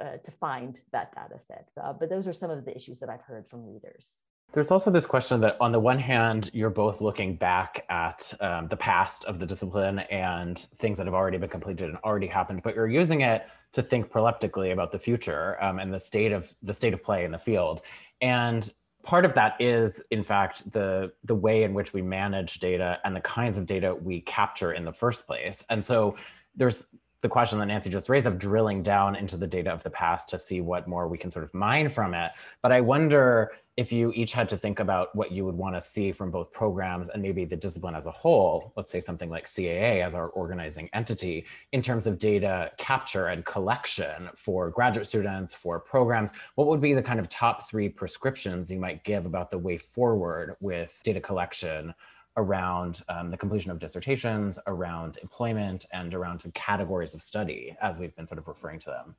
uh, 0.00 0.16
to 0.24 0.30
find 0.30 0.80
that 0.92 1.14
data 1.14 1.38
set. 1.38 1.70
Uh, 1.82 1.92
but 1.92 2.08
those 2.08 2.26
are 2.26 2.32
some 2.32 2.50
of 2.50 2.64
the 2.64 2.74
issues 2.76 3.00
that 3.00 3.08
I've 3.08 3.22
heard 3.22 3.46
from 3.48 3.66
readers. 3.66 4.06
There's 4.52 4.70
also 4.70 4.90
this 4.90 5.06
question 5.06 5.40
that, 5.40 5.56
on 5.60 5.72
the 5.72 5.80
one 5.80 5.98
hand, 5.98 6.50
you're 6.52 6.70
both 6.70 7.00
looking 7.00 7.36
back 7.36 7.84
at 7.90 8.32
um, 8.40 8.68
the 8.68 8.76
past 8.76 9.24
of 9.24 9.38
the 9.38 9.46
discipline 9.46 9.98
and 9.98 10.58
things 10.76 10.96
that 10.98 11.06
have 11.06 11.14
already 11.14 11.36
been 11.36 11.50
completed 11.50 11.88
and 11.88 11.98
already 12.04 12.28
happened, 12.28 12.62
but 12.62 12.74
you're 12.74 12.88
using 12.88 13.20
it 13.22 13.46
to 13.72 13.82
think 13.82 14.10
proleptically 14.10 14.72
about 14.72 14.92
the 14.92 14.98
future 14.98 15.62
um, 15.62 15.78
and 15.78 15.92
the 15.92 16.00
state 16.00 16.32
of 16.32 16.54
the 16.62 16.72
state 16.72 16.94
of 16.94 17.02
play 17.02 17.24
in 17.24 17.32
the 17.32 17.38
field. 17.38 17.82
And 18.22 18.72
part 19.06 19.24
of 19.24 19.34
that 19.34 19.54
is 19.60 20.02
in 20.10 20.24
fact 20.24 20.70
the 20.72 21.12
the 21.24 21.34
way 21.34 21.62
in 21.62 21.72
which 21.72 21.92
we 21.92 22.02
manage 22.02 22.58
data 22.58 22.98
and 23.04 23.14
the 23.14 23.20
kinds 23.20 23.56
of 23.56 23.64
data 23.64 23.94
we 23.94 24.20
capture 24.20 24.72
in 24.72 24.84
the 24.84 24.92
first 24.92 25.26
place. 25.26 25.64
And 25.70 25.84
so 25.84 26.16
there's 26.56 26.84
the 27.22 27.28
question 27.28 27.58
that 27.58 27.66
Nancy 27.66 27.90
just 27.90 28.08
raised 28.08 28.26
of 28.26 28.38
drilling 28.38 28.82
down 28.82 29.16
into 29.16 29.36
the 29.36 29.46
data 29.46 29.70
of 29.70 29.82
the 29.82 29.90
past 29.90 30.28
to 30.28 30.38
see 30.38 30.60
what 30.60 30.86
more 30.86 31.08
we 31.08 31.18
can 31.18 31.32
sort 31.32 31.44
of 31.44 31.52
mine 31.54 31.88
from 31.88 32.14
it. 32.14 32.30
But 32.62 32.72
I 32.72 32.80
wonder 32.80 33.52
if 33.76 33.92
you 33.92 34.10
each 34.14 34.32
had 34.32 34.48
to 34.48 34.56
think 34.56 34.80
about 34.80 35.14
what 35.14 35.32
you 35.32 35.44
would 35.44 35.54
want 35.54 35.74
to 35.74 35.82
see 35.82 36.10
from 36.10 36.30
both 36.30 36.50
programs 36.50 37.10
and 37.10 37.22
maybe 37.22 37.44
the 37.44 37.56
discipline 37.56 37.94
as 37.94 38.06
a 38.06 38.10
whole, 38.10 38.72
let's 38.76 38.90
say 38.90 39.00
something 39.00 39.28
like 39.28 39.46
CAA 39.46 40.04
as 40.04 40.14
our 40.14 40.28
organizing 40.28 40.88
entity, 40.94 41.44
in 41.72 41.82
terms 41.82 42.06
of 42.06 42.18
data 42.18 42.70
capture 42.78 43.28
and 43.28 43.44
collection 43.44 44.30
for 44.36 44.70
graduate 44.70 45.06
students, 45.06 45.54
for 45.54 45.78
programs, 45.78 46.30
what 46.54 46.68
would 46.68 46.80
be 46.80 46.94
the 46.94 47.02
kind 47.02 47.20
of 47.20 47.28
top 47.28 47.68
three 47.68 47.88
prescriptions 47.88 48.70
you 48.70 48.78
might 48.78 49.04
give 49.04 49.26
about 49.26 49.50
the 49.50 49.58
way 49.58 49.76
forward 49.76 50.56
with 50.60 50.98
data 51.04 51.20
collection 51.20 51.92
around 52.36 53.02
um, 53.08 53.30
the 53.30 53.36
completion 53.36 53.70
of 53.70 53.78
dissertations, 53.78 54.58
around 54.66 55.18
employment, 55.22 55.86
and 55.92 56.14
around 56.14 56.40
some 56.40 56.52
categories 56.52 57.14
of 57.14 57.22
study, 57.22 57.76
as 57.82 57.96
we've 57.96 58.14
been 58.16 58.26
sort 58.26 58.38
of 58.38 58.48
referring 58.48 58.78
to 58.80 58.86
them? 58.86 59.14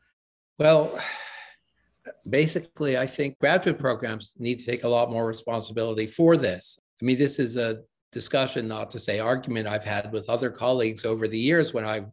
Well, 0.58 1.00
basically, 2.30 2.98
I 2.98 3.08
think 3.08 3.40
graduate 3.40 3.80
programs 3.80 4.34
need 4.38 4.60
to 4.60 4.66
take 4.66 4.84
a 4.84 4.90
lot 4.90 5.12
more 5.12 5.28
responsibility 5.28 6.08
for 6.08 6.38
this. 6.38 6.80
I 7.02 7.06
mean, 7.06 7.18
this 7.18 7.40
is 7.40 7.58
a 7.58 7.82
discussion, 8.12 8.68
not 8.68 8.90
to 8.92 9.00
say 9.00 9.20
argument, 9.20 9.68
I've 9.68 9.84
had 9.84 10.12
with 10.12 10.30
other 10.30 10.50
colleagues 10.50 11.06
over 11.06 11.28
the 11.28 11.40
years 11.40 11.74
when 11.74 11.86
I've 11.86 12.08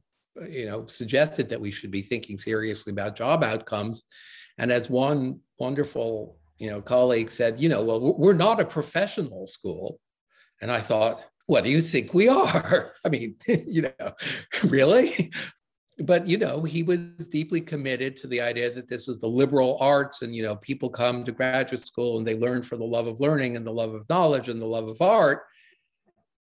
you 0.48 0.66
know 0.66 0.86
suggested 0.86 1.48
that 1.48 1.60
we 1.60 1.70
should 1.70 1.90
be 1.90 2.02
thinking 2.02 2.36
seriously 2.36 2.90
about 2.90 3.16
job 3.16 3.44
outcomes 3.44 4.04
and 4.58 4.72
as 4.72 4.90
one 4.90 5.38
wonderful 5.58 6.36
you 6.58 6.68
know 6.68 6.80
colleague 6.80 7.30
said 7.30 7.60
you 7.60 7.68
know 7.68 7.84
well 7.84 8.14
we're 8.18 8.32
not 8.32 8.60
a 8.60 8.64
professional 8.64 9.46
school 9.46 10.00
and 10.64 10.72
I 10.72 10.80
thought, 10.80 11.22
what 11.44 11.62
do 11.62 11.68
you 11.68 11.82
think 11.82 12.14
we 12.14 12.26
are? 12.26 12.94
I 13.04 13.10
mean, 13.10 13.36
you 13.46 13.82
know, 13.82 14.12
really? 14.64 15.30
But, 15.98 16.26
you 16.26 16.38
know, 16.38 16.62
he 16.62 16.82
was 16.82 16.98
deeply 17.30 17.60
committed 17.60 18.16
to 18.16 18.26
the 18.26 18.40
idea 18.40 18.72
that 18.72 18.88
this 18.88 19.06
is 19.06 19.20
the 19.20 19.28
liberal 19.28 19.76
arts 19.78 20.22
and, 20.22 20.34
you 20.34 20.42
know, 20.42 20.56
people 20.56 20.88
come 20.88 21.22
to 21.22 21.32
graduate 21.32 21.82
school 21.82 22.16
and 22.16 22.26
they 22.26 22.34
learn 22.34 22.62
for 22.62 22.78
the 22.78 22.84
love 22.84 23.06
of 23.06 23.20
learning 23.20 23.58
and 23.58 23.66
the 23.66 23.72
love 23.72 23.92
of 23.92 24.08
knowledge 24.08 24.48
and 24.48 24.60
the 24.60 24.66
love 24.66 24.88
of 24.88 25.02
art. 25.02 25.42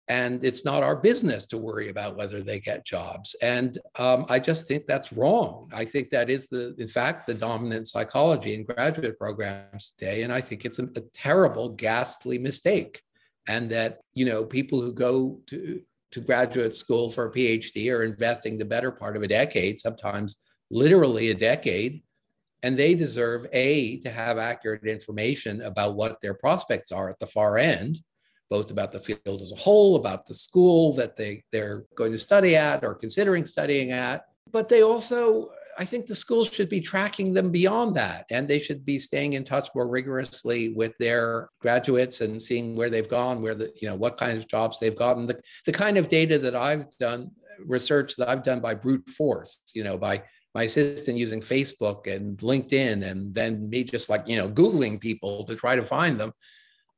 And 0.08 0.44
it's 0.44 0.62
not 0.62 0.82
our 0.82 0.94
business 0.94 1.46
to 1.46 1.56
worry 1.56 1.88
about 1.88 2.14
whether 2.14 2.42
they 2.42 2.60
get 2.60 2.84
jobs. 2.84 3.34
And 3.40 3.78
um, 3.98 4.26
I 4.28 4.40
just 4.40 4.68
think 4.68 4.86
that's 4.86 5.10
wrong. 5.10 5.70
I 5.72 5.86
think 5.86 6.10
that 6.10 6.28
is 6.28 6.48
the, 6.48 6.74
in 6.78 6.88
fact, 6.88 7.26
the 7.26 7.34
dominant 7.34 7.88
psychology 7.88 8.54
in 8.54 8.64
graduate 8.64 9.18
programs 9.18 9.94
today. 9.98 10.22
And 10.22 10.32
I 10.32 10.42
think 10.42 10.66
it's 10.66 10.80
a, 10.80 10.84
a 10.96 11.00
terrible, 11.14 11.70
ghastly 11.70 12.38
mistake 12.38 13.00
and 13.49 13.70
that 13.70 14.01
you 14.14 14.24
know 14.24 14.45
people 14.45 14.80
who 14.80 14.93
go 14.93 15.40
to 15.47 15.80
to 16.11 16.20
graduate 16.20 16.74
school 16.74 17.11
for 17.11 17.26
a 17.26 17.32
phd 17.32 17.93
are 17.93 18.05
investing 18.05 18.59
the 18.59 18.64
better 18.64 18.90
part 18.90 19.16
of 19.16 19.22
a 19.22 19.28
decade 19.28 19.80
sometimes 19.80 20.36
literally 20.70 21.30
a 21.30 21.34
decade 21.34 22.03
and 22.62 22.78
they 22.78 22.95
deserve 22.95 23.47
a 23.53 23.99
to 23.99 24.11
have 24.11 24.38
accurate 24.38 24.86
information 24.86 25.62
about 25.62 25.97
what 25.97 26.20
their 26.20 26.34
prospects 26.34 26.93
are 26.93 27.11
at 27.11 27.18
the 27.18 27.26
far 27.26 27.59
end 27.59 27.99
both 28.51 28.70
about 28.70 28.93
the 28.93 29.01
field 29.01 29.40
as 29.40 29.53
a 29.53 29.57
whole 29.57 29.97
about 29.97 30.26
the 30.26 30.34
school 30.34 30.95
that 30.95 31.16
they 31.16 31.43
they're 31.53 31.84
going 31.97 32.12
to 32.12 32.18
study 32.18 32.55
at 32.55 32.84
or 32.84 32.95
considering 32.95 33.47
studying 33.47 33.90
at 33.90 34.24
but 34.51 34.68
they 34.68 34.82
also 34.82 35.51
I 35.79 35.85
think 35.85 36.07
the 36.07 36.14
schools 36.14 36.51
should 36.51 36.68
be 36.68 36.81
tracking 36.81 37.33
them 37.33 37.51
beyond 37.51 37.95
that, 37.97 38.27
and 38.31 38.47
they 38.47 38.59
should 38.59 38.85
be 38.85 38.99
staying 38.99 39.33
in 39.35 39.45
touch 39.45 39.68
more 39.75 39.89
rigorously 39.89 40.70
with 40.70 40.93
their 40.99 41.49
graduates 41.61 42.20
and 42.20 42.41
seeing 42.41 42.77
where 42.77 42.91
they've 42.91 43.09
gone, 43.09 43.43
where 43.43 43.55
the 43.55 43.73
you 43.81 43.89
know 43.89 43.97
what 43.97 44.18
kind 44.18 44.37
of 44.37 44.49
jobs 44.49 44.79
they've 44.79 44.99
gotten, 44.99 45.27
the 45.27 45.41
the 45.66 45.73
kind 45.73 45.97
of 45.99 46.09
data 46.09 46.39
that 46.39 46.55
I've 46.55 46.87
done 46.99 47.31
research 47.64 48.16
that 48.16 48.29
I've 48.29 48.43
done 48.43 48.61
by 48.61 48.75
brute 48.75 49.09
force, 49.09 49.61
you 49.75 49.85
know, 49.85 49.97
by 49.97 50.23
my 50.55 50.64
assistant 50.64 51.16
using 51.16 51.41
Facebook 51.41 52.12
and 52.12 52.37
LinkedIn, 52.39 53.05
and 53.05 53.35
then 53.35 53.70
me 53.70 53.85
just 53.85 54.11
like 54.11 54.29
you 54.29 54.37
know 54.37 54.49
googling 54.49 55.01
people 55.01 55.45
to 55.45 55.57
try 55.57 55.77
to 55.77 55.85
find 55.85 56.18
them. 56.18 56.33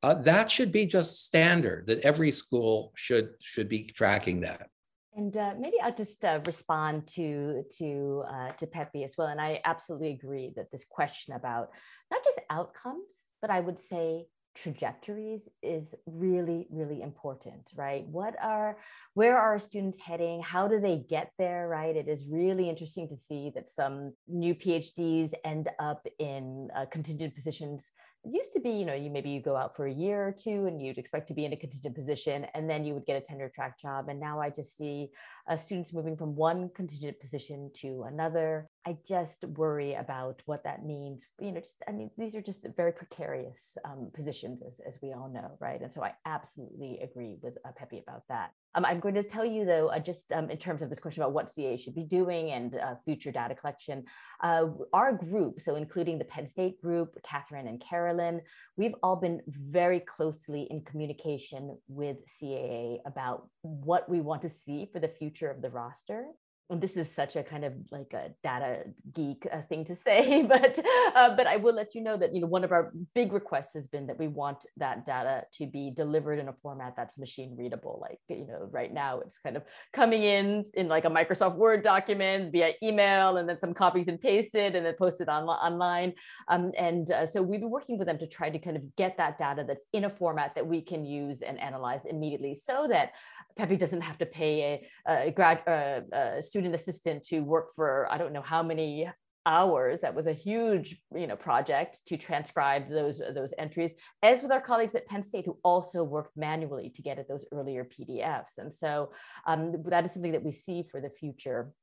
Uh, 0.03 0.15
that 0.15 0.51
should 0.51 0.71
be 0.71 0.85
just 0.85 1.25
standard. 1.25 1.87
That 1.87 2.01
every 2.01 2.31
school 2.31 2.91
should 2.95 3.29
should 3.41 3.69
be 3.69 3.83
tracking 3.83 4.41
that. 4.41 4.69
And 5.15 5.35
uh, 5.37 5.53
maybe 5.57 5.79
I'll 5.81 5.95
just 5.95 6.23
uh, 6.25 6.41
respond 6.45 7.07
to 7.15 7.63
to 7.77 8.23
uh, 8.29 8.51
to 8.51 8.67
Pepe 8.67 9.03
as 9.05 9.15
well. 9.17 9.27
And 9.27 9.39
I 9.39 9.61
absolutely 9.63 10.11
agree 10.11 10.51
that 10.55 10.71
this 10.71 10.85
question 10.89 11.33
about 11.33 11.69
not 12.11 12.23
just 12.23 12.39
outcomes, 12.49 13.07
but 13.41 13.49
I 13.49 13.61
would 13.61 13.79
say 13.79 14.25
trajectories 14.55 15.49
is 15.61 15.93
really 16.05 16.65
really 16.71 17.01
important 17.01 17.71
right 17.75 18.07
what 18.07 18.35
are 18.41 18.77
where 19.13 19.37
are 19.37 19.59
students 19.59 19.99
heading 19.99 20.41
how 20.41 20.65
do 20.65 20.79
they 20.79 21.03
get 21.09 21.29
there 21.37 21.67
right 21.67 21.97
it 21.97 22.07
is 22.07 22.25
really 22.25 22.69
interesting 22.69 23.07
to 23.07 23.17
see 23.17 23.51
that 23.53 23.69
some 23.69 24.13
new 24.29 24.55
phds 24.55 25.33
end 25.43 25.69
up 25.77 26.07
in 26.19 26.69
uh, 26.73 26.85
contingent 26.89 27.35
positions 27.35 27.91
it 28.13 28.14
used 28.31 28.51
to 28.53 28.59
be, 28.59 28.69
you 28.69 28.85
know, 28.85 28.93
you 28.93 29.09
maybe 29.09 29.29
you 29.29 29.41
go 29.41 29.55
out 29.55 29.75
for 29.75 29.85
a 29.85 29.93
year 29.93 30.27
or 30.27 30.31
two 30.31 30.65
and 30.65 30.81
you'd 30.81 30.97
expect 30.97 31.27
to 31.29 31.33
be 31.33 31.45
in 31.45 31.53
a 31.53 31.57
contingent 31.57 31.95
position 31.95 32.45
and 32.53 32.69
then 32.69 32.83
you 32.83 32.93
would 32.93 33.05
get 33.05 33.21
a 33.21 33.21
tenure 33.21 33.51
track 33.53 33.79
job. 33.79 34.09
And 34.09 34.19
now 34.19 34.39
I 34.39 34.49
just 34.49 34.77
see 34.77 35.09
uh, 35.47 35.57
students 35.57 35.93
moving 35.93 36.17
from 36.17 36.35
one 36.35 36.69
contingent 36.75 37.19
position 37.19 37.71
to 37.75 38.03
another. 38.07 38.69
I 38.87 38.97
just 39.07 39.43
worry 39.43 39.95
about 39.95 40.41
what 40.45 40.63
that 40.63 40.85
means. 40.85 41.25
You 41.39 41.51
know, 41.51 41.59
just 41.59 41.81
I 41.87 41.91
mean, 41.91 42.11
these 42.17 42.35
are 42.35 42.41
just 42.41 42.65
very 42.77 42.91
precarious 42.91 43.77
um, 43.83 44.11
positions, 44.13 44.61
as, 44.65 44.79
as 44.87 44.99
we 45.01 45.11
all 45.11 45.27
know, 45.27 45.57
right? 45.59 45.81
And 45.81 45.91
so 45.91 46.03
I 46.03 46.13
absolutely 46.25 46.99
agree 46.99 47.37
with 47.41 47.57
uh, 47.65 47.71
Pepe 47.75 47.97
about 47.97 48.23
that. 48.29 48.51
Um, 48.75 48.85
I'm 48.85 48.99
going 48.99 49.15
to 49.15 49.23
tell 49.23 49.45
you 49.45 49.65
though, 49.65 49.87
uh, 49.87 49.99
just 49.99 50.31
um, 50.33 50.51
in 50.51 50.57
terms 50.57 50.81
of 50.83 50.89
this 50.89 50.99
question 50.99 51.23
about 51.23 51.33
what 51.33 51.51
CA 51.51 51.77
should 51.77 51.95
be 51.95 52.03
doing 52.03 52.51
and 52.51 52.75
uh, 52.75 52.95
future 53.05 53.31
data 53.31 53.55
collection, 53.55 54.03
uh, 54.43 54.65
our 54.93 55.13
group, 55.13 55.61
so 55.61 55.75
including 55.75 56.19
the 56.19 56.25
Penn 56.25 56.45
State 56.45 56.79
group, 56.79 57.17
Catherine 57.23 57.67
and 57.67 57.81
Carolyn, 57.81 58.41
we've 58.77 58.95
all 59.01 59.15
been 59.15 59.41
very 59.47 59.99
closely 60.01 60.67
in 60.69 60.81
communication 60.81 61.77
with 61.87 62.17
CAA 62.39 62.97
about 63.07 63.47
what 63.61 64.07
we 64.09 64.21
want 64.21 64.43
to 64.43 64.49
see 64.49 64.87
for 64.91 64.99
the 64.99 65.07
future 65.07 65.49
of 65.49 65.61
the 65.61 65.69
roster 65.69 66.25
and 66.69 66.81
this 66.81 66.97
is 66.97 67.07
such 67.13 67.35
a 67.35 67.43
kind 67.43 67.63
of 67.63 67.73
like 67.91 68.11
a 68.13 68.29
data 68.43 68.85
geek 69.13 69.47
uh, 69.51 69.61
thing 69.69 69.85
to 69.85 69.95
say, 70.07 70.43
but 70.43 70.79
uh, 71.15 71.35
but 71.35 71.47
I 71.47 71.57
will 71.57 71.75
let 71.75 71.93
you 71.93 72.01
know 72.01 72.17
that 72.17 72.33
you 72.33 72.41
know 72.41 72.47
one 72.47 72.63
of 72.63 72.71
our 72.71 72.91
big 73.13 73.33
requests 73.33 73.73
has 73.75 73.87
been 73.87 74.07
that 74.07 74.17
we 74.17 74.27
want 74.27 74.65
that 74.77 75.05
data 75.05 75.43
to 75.53 75.67
be 75.67 75.91
delivered 75.91 76.39
in 76.39 76.47
a 76.47 76.53
format 76.53 76.95
that's 76.95 77.17
machine 77.17 77.55
readable. 77.57 77.99
Like 78.01 78.19
you 78.29 78.47
know, 78.47 78.67
right 78.71 78.91
now 78.91 79.19
it's 79.19 79.37
kind 79.37 79.55
of 79.57 79.63
coming 79.93 80.23
in 80.23 80.65
in 80.73 80.87
like 80.87 81.05
a 81.05 81.09
Microsoft 81.09 81.55
Word 81.55 81.83
document 81.83 82.51
via 82.51 82.73
email, 82.81 83.37
and 83.37 83.47
then 83.47 83.59
some 83.59 83.73
copies 83.73 84.07
and 84.07 84.19
pasted, 84.19 84.75
and 84.75 84.85
then 84.85 84.95
posted 84.97 85.29
on, 85.29 85.43
online. 85.43 86.13
Um, 86.47 86.71
and 86.77 87.11
uh, 87.11 87.25
so 87.27 87.41
we've 87.43 87.59
been 87.59 87.69
working 87.69 87.97
with 87.97 88.07
them 88.07 88.17
to 88.17 88.27
try 88.27 88.49
to 88.49 88.57
kind 88.57 88.75
of 88.75 88.95
get 88.95 89.17
that 89.17 89.37
data 89.37 89.63
that's 89.67 89.85
in 89.93 90.05
a 90.05 90.09
format 90.09 90.55
that 90.55 90.65
we 90.65 90.81
can 90.81 91.05
use 91.05 91.41
and 91.41 91.59
analyze 91.59 92.05
immediately, 92.05 92.55
so 92.55 92.87
that 92.89 93.11
Pepe 93.55 93.77
doesn't 93.77 94.01
have 94.01 94.17
to 94.17 94.25
pay 94.25 94.81
a, 95.07 95.27
a 95.27 95.31
grad 95.31 95.61
uh, 95.67 96.01
uh, 96.15 96.41
student 96.55 96.73
assistant 96.73 97.21
to 97.21 97.41
work 97.41 97.75
for 97.75 98.07
I 98.09 98.17
don't 98.17 98.31
know 98.31 98.41
how 98.41 98.63
many 98.63 99.09
hours. 99.45 99.99
That 99.99 100.15
was 100.15 100.25
a 100.25 100.31
huge 100.31 100.97
you 101.13 101.27
know 101.27 101.35
project 101.35 101.99
to 102.07 102.15
transcribe 102.15 102.89
those 102.89 103.21
those 103.33 103.53
entries, 103.57 103.91
as 104.23 104.41
with 104.41 104.53
our 104.53 104.61
colleagues 104.61 104.95
at 104.95 105.05
Penn 105.05 105.21
State 105.21 105.43
who 105.45 105.57
also 105.65 106.01
worked 106.01 106.37
manually 106.37 106.89
to 106.91 107.01
get 107.01 107.19
at 107.19 107.27
those 107.27 107.43
earlier 107.51 107.83
PDFs. 107.83 108.55
And 108.57 108.73
so 108.73 109.11
um, 109.45 109.83
that 109.87 110.05
is 110.05 110.13
something 110.13 110.31
that 110.31 110.45
we 110.45 110.53
see 110.53 110.85
for 110.89 111.01
the 111.01 111.09
future 111.09 111.73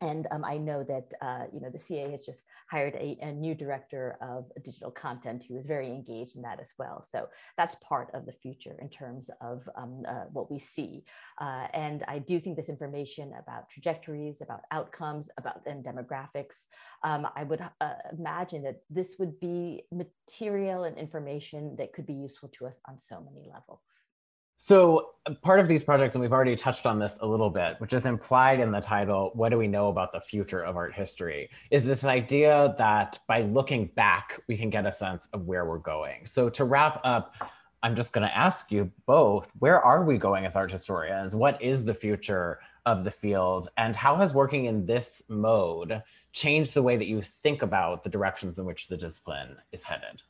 and 0.00 0.26
um, 0.30 0.44
I 0.44 0.56
know 0.56 0.82
that 0.84 1.12
uh, 1.20 1.44
you 1.52 1.60
know 1.60 1.70
the 1.70 1.78
CA 1.78 2.10
has 2.10 2.20
just 2.20 2.46
hired 2.70 2.94
a, 2.94 3.18
a, 3.20 3.32
new 3.32 3.54
director 3.54 4.16
of 4.20 4.50
digital 4.62 4.90
content 4.90 5.44
who 5.48 5.56
is 5.56 5.66
very 5.66 5.88
engaged 5.88 6.36
in 6.36 6.42
that 6.42 6.60
as 6.60 6.72
well. 6.78 7.04
So 7.10 7.28
that's 7.56 7.74
part 7.76 8.10
of 8.14 8.26
the 8.26 8.32
future 8.32 8.76
in 8.80 8.88
terms 8.88 9.30
of 9.40 9.68
um, 9.76 10.02
uh, 10.08 10.24
what 10.32 10.50
we 10.50 10.58
see. 10.58 11.04
Uh, 11.40 11.66
and 11.72 12.04
I 12.08 12.18
do 12.18 12.40
think 12.40 12.56
this 12.56 12.68
information 12.68 13.32
about 13.38 13.68
trajectories, 13.68 14.40
about 14.40 14.62
outcomes, 14.70 15.28
about 15.36 15.60
and 15.66 15.84
demographics, 15.84 16.66
um, 17.02 17.26
I 17.36 17.44
would 17.44 17.60
uh, 17.80 17.92
imagine 18.18 18.62
that 18.62 18.82
this 18.88 19.16
would 19.18 19.38
be 19.40 19.82
material 19.92 20.84
and 20.84 20.96
information 20.96 21.76
that 21.76 21.92
could 21.92 22.06
be 22.06 22.14
useful 22.14 22.48
to 22.58 22.66
us 22.66 22.76
on 22.88 22.98
so 22.98 23.20
many 23.20 23.46
levels. 23.46 23.80
So 24.62 25.12
uh, 25.24 25.32
part 25.40 25.58
of 25.58 25.68
these 25.68 25.82
projects, 25.82 26.14
and 26.14 26.20
we've 26.20 26.34
already 26.34 26.54
touched 26.54 26.84
on 26.84 26.98
this 26.98 27.14
a 27.20 27.26
little 27.26 27.48
bit, 27.48 27.76
which 27.78 27.94
is 27.94 28.04
implied 28.04 28.60
in 28.60 28.70
the 28.70 28.80
title, 28.80 29.30
What 29.32 29.48
Do 29.48 29.56
We 29.56 29.66
Know 29.66 29.88
About 29.88 30.12
the 30.12 30.20
Future 30.20 30.62
of 30.62 30.76
Art 30.76 30.94
History, 30.94 31.48
is 31.70 31.82
this 31.82 32.04
idea 32.04 32.74
that 32.76 33.18
by 33.26 33.40
looking 33.40 33.86
back, 33.96 34.38
we 34.48 34.58
can 34.58 34.68
get 34.68 34.84
a 34.84 34.92
sense 34.92 35.26
of 35.32 35.46
where 35.46 35.64
we're 35.64 35.78
going. 35.78 36.26
So 36.26 36.50
to 36.50 36.64
wrap 36.64 37.00
up, 37.04 37.34
I'm 37.82 37.96
just 37.96 38.12
going 38.12 38.28
to 38.28 38.36
ask 38.36 38.70
you 38.70 38.92
both, 39.06 39.50
where 39.60 39.80
are 39.80 40.04
we 40.04 40.18
going 40.18 40.44
as 40.44 40.56
art 40.56 40.70
historians? 40.70 41.34
What 41.34 41.60
is 41.62 41.86
the 41.86 41.94
future 41.94 42.58
of 42.84 43.04
the 43.04 43.10
field? 43.10 43.70
And 43.78 43.96
how 43.96 44.16
has 44.16 44.34
working 44.34 44.66
in 44.66 44.84
this 44.84 45.22
mode 45.28 46.02
changed 46.34 46.74
the 46.74 46.82
way 46.82 46.98
that 46.98 47.06
you 47.06 47.22
think 47.42 47.62
about 47.62 48.04
the 48.04 48.10
directions 48.10 48.58
in 48.58 48.66
which 48.66 48.88
the 48.88 48.98
discipline 48.98 49.56
is 49.72 49.82
headed? 49.82 50.20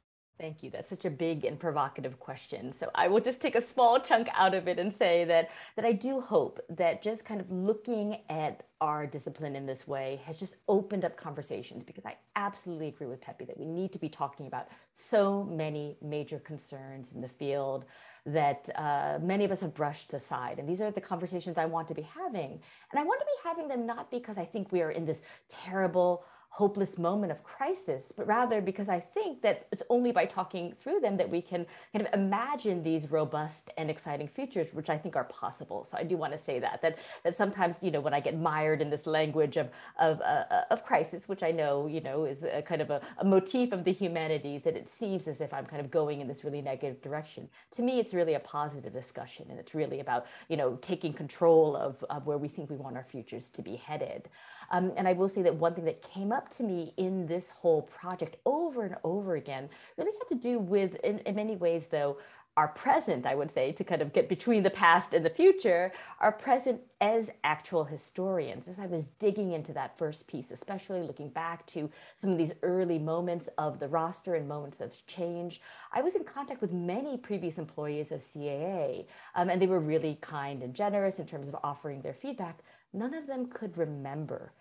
Thank 0.40 0.62
you. 0.62 0.70
That's 0.70 0.88
such 0.88 1.04
a 1.04 1.10
big 1.10 1.44
and 1.44 1.60
provocative 1.60 2.18
question. 2.18 2.72
So 2.72 2.90
I 2.94 3.08
will 3.08 3.20
just 3.20 3.42
take 3.42 3.56
a 3.56 3.60
small 3.60 4.00
chunk 4.00 4.26
out 4.32 4.54
of 4.54 4.68
it 4.68 4.78
and 4.78 4.90
say 4.92 5.26
that 5.26 5.50
that 5.76 5.84
I 5.84 5.92
do 5.92 6.18
hope 6.18 6.60
that 6.70 7.02
just 7.02 7.26
kind 7.26 7.42
of 7.42 7.50
looking 7.50 8.22
at 8.30 8.62
our 8.80 9.06
discipline 9.06 9.54
in 9.54 9.66
this 9.66 9.86
way 9.86 10.18
has 10.24 10.38
just 10.38 10.56
opened 10.66 11.04
up 11.04 11.14
conversations 11.14 11.84
because 11.84 12.06
I 12.06 12.16
absolutely 12.36 12.88
agree 12.88 13.06
with 13.06 13.20
Pepe 13.20 13.44
that 13.44 13.58
we 13.58 13.66
need 13.66 13.92
to 13.92 13.98
be 13.98 14.08
talking 14.08 14.46
about 14.46 14.68
so 14.94 15.44
many 15.44 15.98
major 16.00 16.38
concerns 16.38 17.10
in 17.14 17.20
the 17.20 17.28
field 17.28 17.84
that 18.24 18.70
uh, 18.76 19.18
many 19.20 19.44
of 19.44 19.52
us 19.52 19.60
have 19.60 19.74
brushed 19.74 20.14
aside. 20.14 20.58
And 20.58 20.66
these 20.66 20.80
are 20.80 20.90
the 20.90 21.02
conversations 21.02 21.58
I 21.58 21.66
want 21.66 21.86
to 21.88 21.94
be 21.94 22.00
having. 22.00 22.52
And 22.92 22.98
I 22.98 23.02
want 23.02 23.20
to 23.20 23.26
be 23.26 23.48
having 23.48 23.68
them 23.68 23.84
not 23.84 24.10
because 24.10 24.38
I 24.38 24.46
think 24.46 24.72
we 24.72 24.80
are 24.80 24.92
in 24.92 25.04
this 25.04 25.20
terrible 25.50 26.24
hopeless 26.50 26.98
moment 26.98 27.30
of 27.30 27.44
crisis, 27.44 28.12
but 28.14 28.26
rather 28.26 28.60
because 28.60 28.88
I 28.88 28.98
think 28.98 29.40
that 29.42 29.68
it's 29.70 29.84
only 29.88 30.10
by 30.10 30.26
talking 30.26 30.74
through 30.82 30.98
them 30.98 31.16
that 31.16 31.30
we 31.30 31.40
can 31.40 31.64
kind 31.92 32.04
of 32.04 32.12
imagine 32.12 32.82
these 32.82 33.10
robust 33.12 33.70
and 33.78 33.88
exciting 33.88 34.26
futures, 34.26 34.74
which 34.74 34.90
I 34.90 34.98
think 34.98 35.14
are 35.14 35.24
possible. 35.24 35.86
So 35.88 35.96
I 35.96 36.02
do 36.02 36.16
want 36.16 36.32
to 36.32 36.38
say 36.38 36.58
that 36.58 36.82
that 36.82 36.98
that 37.22 37.36
sometimes 37.36 37.76
you 37.82 37.92
know 37.92 38.00
when 38.00 38.12
I 38.12 38.18
get 38.18 38.36
mired 38.36 38.82
in 38.82 38.90
this 38.90 39.06
language 39.06 39.56
of 39.56 39.70
of 40.00 40.20
uh, 40.22 40.64
of 40.70 40.84
crisis, 40.84 41.28
which 41.28 41.44
I 41.44 41.52
know 41.52 41.86
you 41.86 42.00
know 42.00 42.24
is 42.24 42.42
a 42.42 42.62
kind 42.62 42.82
of 42.82 42.90
a, 42.90 43.00
a 43.18 43.24
motif 43.24 43.70
of 43.70 43.84
the 43.84 43.92
humanities, 43.92 44.64
that 44.64 44.76
it 44.76 44.88
seems 44.88 45.28
as 45.28 45.40
if 45.40 45.54
I'm 45.54 45.66
kind 45.66 45.80
of 45.80 45.88
going 45.88 46.20
in 46.20 46.26
this 46.26 46.42
really 46.42 46.62
negative 46.62 47.00
direction. 47.00 47.48
To 47.72 47.82
me, 47.82 48.00
it's 48.00 48.12
really 48.12 48.34
a 48.34 48.40
positive 48.40 48.92
discussion, 48.92 49.46
and 49.50 49.58
it's 49.60 49.74
really 49.74 50.00
about 50.00 50.26
you 50.48 50.56
know 50.56 50.76
taking 50.82 51.12
control 51.12 51.76
of, 51.76 52.04
of 52.10 52.26
where 52.26 52.38
we 52.38 52.48
think 52.48 52.70
we 52.70 52.76
want 52.76 52.96
our 52.96 53.04
futures 53.04 53.48
to 53.50 53.62
be 53.62 53.76
headed. 53.76 54.28
Um, 54.72 54.92
and 54.96 55.06
I 55.06 55.12
will 55.12 55.28
say 55.28 55.42
that 55.42 55.54
one 55.54 55.74
thing 55.74 55.84
that 55.84 56.02
came 56.02 56.32
up 56.32 56.39
to 56.48 56.62
me 56.62 56.94
in 56.96 57.26
this 57.26 57.50
whole 57.50 57.82
project 57.82 58.36
over 58.46 58.84
and 58.84 58.96
over 59.04 59.34
again 59.34 59.68
really 59.96 60.12
had 60.18 60.28
to 60.28 60.40
do 60.40 60.58
with, 60.58 60.94
in, 61.04 61.18
in 61.20 61.34
many 61.34 61.56
ways, 61.56 61.88
though, 61.88 62.16
our 62.56 62.68
present, 62.68 63.26
I 63.26 63.34
would 63.34 63.50
say, 63.50 63.72
to 63.72 63.84
kind 63.84 64.02
of 64.02 64.12
get 64.12 64.28
between 64.28 64.62
the 64.62 64.70
past 64.70 65.14
and 65.14 65.24
the 65.24 65.30
future, 65.30 65.92
our 66.18 66.32
present 66.32 66.80
as 67.00 67.30
actual 67.44 67.84
historians. 67.84 68.68
As 68.68 68.80
I 68.80 68.86
was 68.86 69.04
digging 69.18 69.52
into 69.52 69.72
that 69.74 69.96
first 69.96 70.26
piece, 70.26 70.50
especially 70.50 71.00
looking 71.02 71.28
back 71.28 71.64
to 71.68 71.88
some 72.16 72.30
of 72.30 72.38
these 72.38 72.52
early 72.62 72.98
moments 72.98 73.48
of 73.56 73.78
the 73.78 73.88
roster 73.88 74.34
and 74.34 74.48
moments 74.48 74.80
of 74.80 74.92
change, 75.06 75.60
I 75.92 76.02
was 76.02 76.16
in 76.16 76.24
contact 76.24 76.60
with 76.60 76.72
many 76.72 77.16
previous 77.16 77.56
employees 77.56 78.10
of 78.12 78.22
CAA, 78.22 79.06
um, 79.36 79.48
and 79.48 79.62
they 79.62 79.66
were 79.66 79.80
really 79.80 80.18
kind 80.20 80.62
and 80.62 80.74
generous 80.74 81.18
in 81.18 81.26
terms 81.26 81.48
of 81.48 81.56
offering 81.62 82.02
their 82.02 82.14
feedback. 82.14 82.58
None 82.92 83.14
of 83.14 83.26
them 83.26 83.46
could 83.46 83.78
remember 83.78 84.52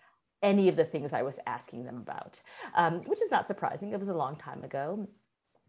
any 0.42 0.68
of 0.70 0.76
the 0.76 0.86
things 0.86 1.14
I 1.14 1.24
was 1.24 1.36
asking 1.46 1.86
them 1.86 1.98
about, 1.98 2.42
um, 2.76 3.02
which 3.06 3.22
is 3.22 3.32
not 3.32 3.48
surprising. 3.48 3.92
It 3.92 4.00
was 4.00 4.08
a 4.08 4.14
long 4.14 4.36
time 4.36 4.64
ago. 4.64 5.08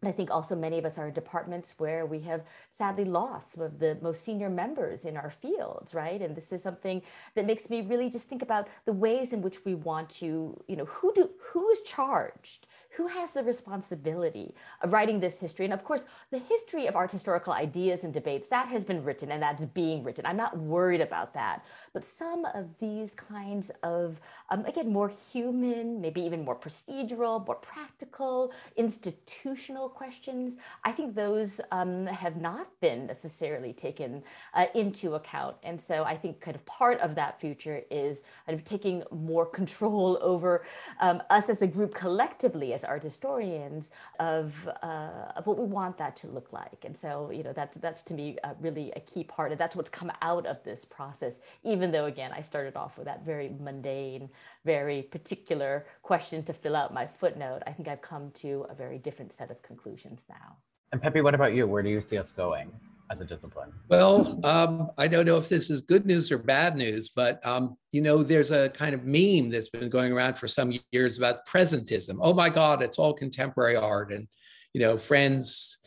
I 0.03 0.11
think 0.11 0.31
also 0.31 0.55
many 0.55 0.79
of 0.79 0.85
us 0.85 0.97
are 0.97 1.07
in 1.07 1.13
departments 1.13 1.75
where 1.77 2.07
we 2.07 2.21
have 2.21 2.43
sadly 2.71 3.05
lost 3.05 3.53
some 3.53 3.63
of 3.63 3.77
the 3.77 3.99
most 4.01 4.25
senior 4.25 4.49
members 4.49 5.05
in 5.05 5.15
our 5.15 5.29
fields, 5.29 5.93
right? 5.93 6.19
And 6.19 6.35
this 6.35 6.51
is 6.51 6.63
something 6.63 7.03
that 7.35 7.45
makes 7.45 7.69
me 7.69 7.81
really 7.81 8.09
just 8.09 8.25
think 8.25 8.41
about 8.41 8.67
the 8.85 8.93
ways 8.93 9.31
in 9.31 9.43
which 9.43 9.63
we 9.63 9.75
want 9.75 10.09
to, 10.21 10.59
you 10.67 10.75
know, 10.75 10.85
who 10.85 11.13
do 11.13 11.29
who 11.51 11.69
is 11.69 11.81
charged 11.81 12.65
who 12.95 13.07
has 13.07 13.31
the 13.31 13.43
responsibility 13.43 14.53
of 14.81 14.91
writing 14.91 15.19
this 15.19 15.39
history? 15.39 15.65
And 15.65 15.73
of 15.73 15.83
course, 15.83 16.03
the 16.29 16.39
history 16.39 16.87
of 16.87 16.95
art 16.95 17.11
historical 17.11 17.53
ideas 17.53 18.03
and 18.03 18.13
debates, 18.13 18.47
that 18.49 18.67
has 18.67 18.83
been 18.83 19.03
written 19.03 19.31
and 19.31 19.41
that's 19.41 19.65
being 19.65 20.03
written. 20.03 20.25
I'm 20.25 20.37
not 20.37 20.57
worried 20.57 21.01
about 21.01 21.33
that. 21.33 21.65
But 21.93 22.03
some 22.03 22.45
of 22.45 22.65
these 22.79 23.13
kinds 23.13 23.71
of, 23.83 24.19
um, 24.49 24.65
again, 24.65 24.91
more 24.91 25.11
human, 25.31 26.01
maybe 26.01 26.21
even 26.21 26.43
more 26.43 26.55
procedural, 26.55 27.45
more 27.45 27.55
practical, 27.55 28.51
institutional 28.75 29.89
questions, 29.89 30.57
I 30.83 30.91
think 30.91 31.15
those 31.15 31.61
um, 31.71 32.07
have 32.07 32.37
not 32.37 32.67
been 32.81 33.07
necessarily 33.07 33.73
taken 33.73 34.23
uh, 34.53 34.65
into 34.75 35.15
account. 35.15 35.55
And 35.63 35.79
so 35.79 36.03
I 36.03 36.17
think 36.17 36.39
kind 36.41 36.55
of 36.55 36.65
part 36.65 36.99
of 36.99 37.15
that 37.15 37.39
future 37.39 37.81
is 37.89 38.23
kind 38.45 38.57
of 38.57 38.65
taking 38.65 39.03
more 39.11 39.45
control 39.45 40.17
over 40.21 40.65
um, 40.99 41.21
us 41.29 41.49
as 41.49 41.61
a 41.61 41.67
group 41.67 41.93
collectively, 41.93 42.73
as 42.73 42.80
art 42.83 43.03
historians 43.03 43.91
of, 44.19 44.67
uh, 44.83 45.31
of 45.35 45.47
what 45.47 45.57
we 45.57 45.65
want 45.65 45.97
that 45.97 46.15
to 46.17 46.27
look 46.27 46.51
like. 46.53 46.83
And 46.83 46.97
so, 46.97 47.31
you 47.31 47.43
know, 47.43 47.53
that, 47.53 47.73
that's 47.81 48.01
to 48.03 48.13
me 48.13 48.37
uh, 48.43 48.53
really 48.59 48.91
a 48.95 48.99
key 49.01 49.23
part. 49.23 49.51
And 49.51 49.59
that's 49.59 49.75
what's 49.75 49.89
come 49.89 50.11
out 50.21 50.45
of 50.45 50.63
this 50.63 50.85
process, 50.85 51.35
even 51.63 51.91
though, 51.91 52.05
again, 52.05 52.31
I 52.33 52.41
started 52.41 52.75
off 52.75 52.97
with 52.97 53.05
that 53.05 53.25
very 53.25 53.51
mundane, 53.59 54.29
very 54.65 55.03
particular 55.03 55.85
question 56.01 56.43
to 56.43 56.53
fill 56.53 56.75
out 56.75 56.93
my 56.93 57.05
footnote. 57.07 57.61
I 57.67 57.71
think 57.71 57.87
I've 57.87 58.01
come 58.01 58.31
to 58.35 58.65
a 58.69 58.75
very 58.75 58.97
different 58.97 59.31
set 59.31 59.51
of 59.51 59.61
conclusions 59.61 60.21
now. 60.29 60.57
And 60.91 61.01
Pepe, 61.01 61.21
what 61.21 61.35
about 61.35 61.53
you? 61.53 61.67
Where 61.67 61.81
do 61.81 61.89
you 61.89 62.01
see 62.01 62.17
us 62.17 62.31
going? 62.31 62.71
As 63.11 63.19
a 63.19 63.25
discipline? 63.25 63.71
Well, 63.89 64.39
um, 64.45 64.91
I 64.97 65.07
don't 65.07 65.25
know 65.25 65.37
if 65.37 65.49
this 65.49 65.69
is 65.69 65.81
good 65.81 66.05
news 66.05 66.31
or 66.31 66.37
bad 66.37 66.77
news, 66.77 67.09
but 67.09 67.45
um, 67.45 67.77
you 67.91 68.01
know, 68.01 68.23
there's 68.23 68.51
a 68.51 68.69
kind 68.69 68.95
of 68.95 69.03
meme 69.03 69.49
that's 69.49 69.69
been 69.69 69.89
going 69.89 70.13
around 70.13 70.37
for 70.37 70.47
some 70.47 70.73
years 70.91 71.17
about 71.17 71.45
presentism. 71.45 72.17
Oh 72.21 72.33
my 72.33 72.49
God, 72.49 72.81
it's 72.81 72.97
all 72.97 73.13
contemporary 73.13 73.75
art, 73.75 74.13
and 74.13 74.27
you 74.73 74.81
know, 74.81 74.97
friends 74.97 75.77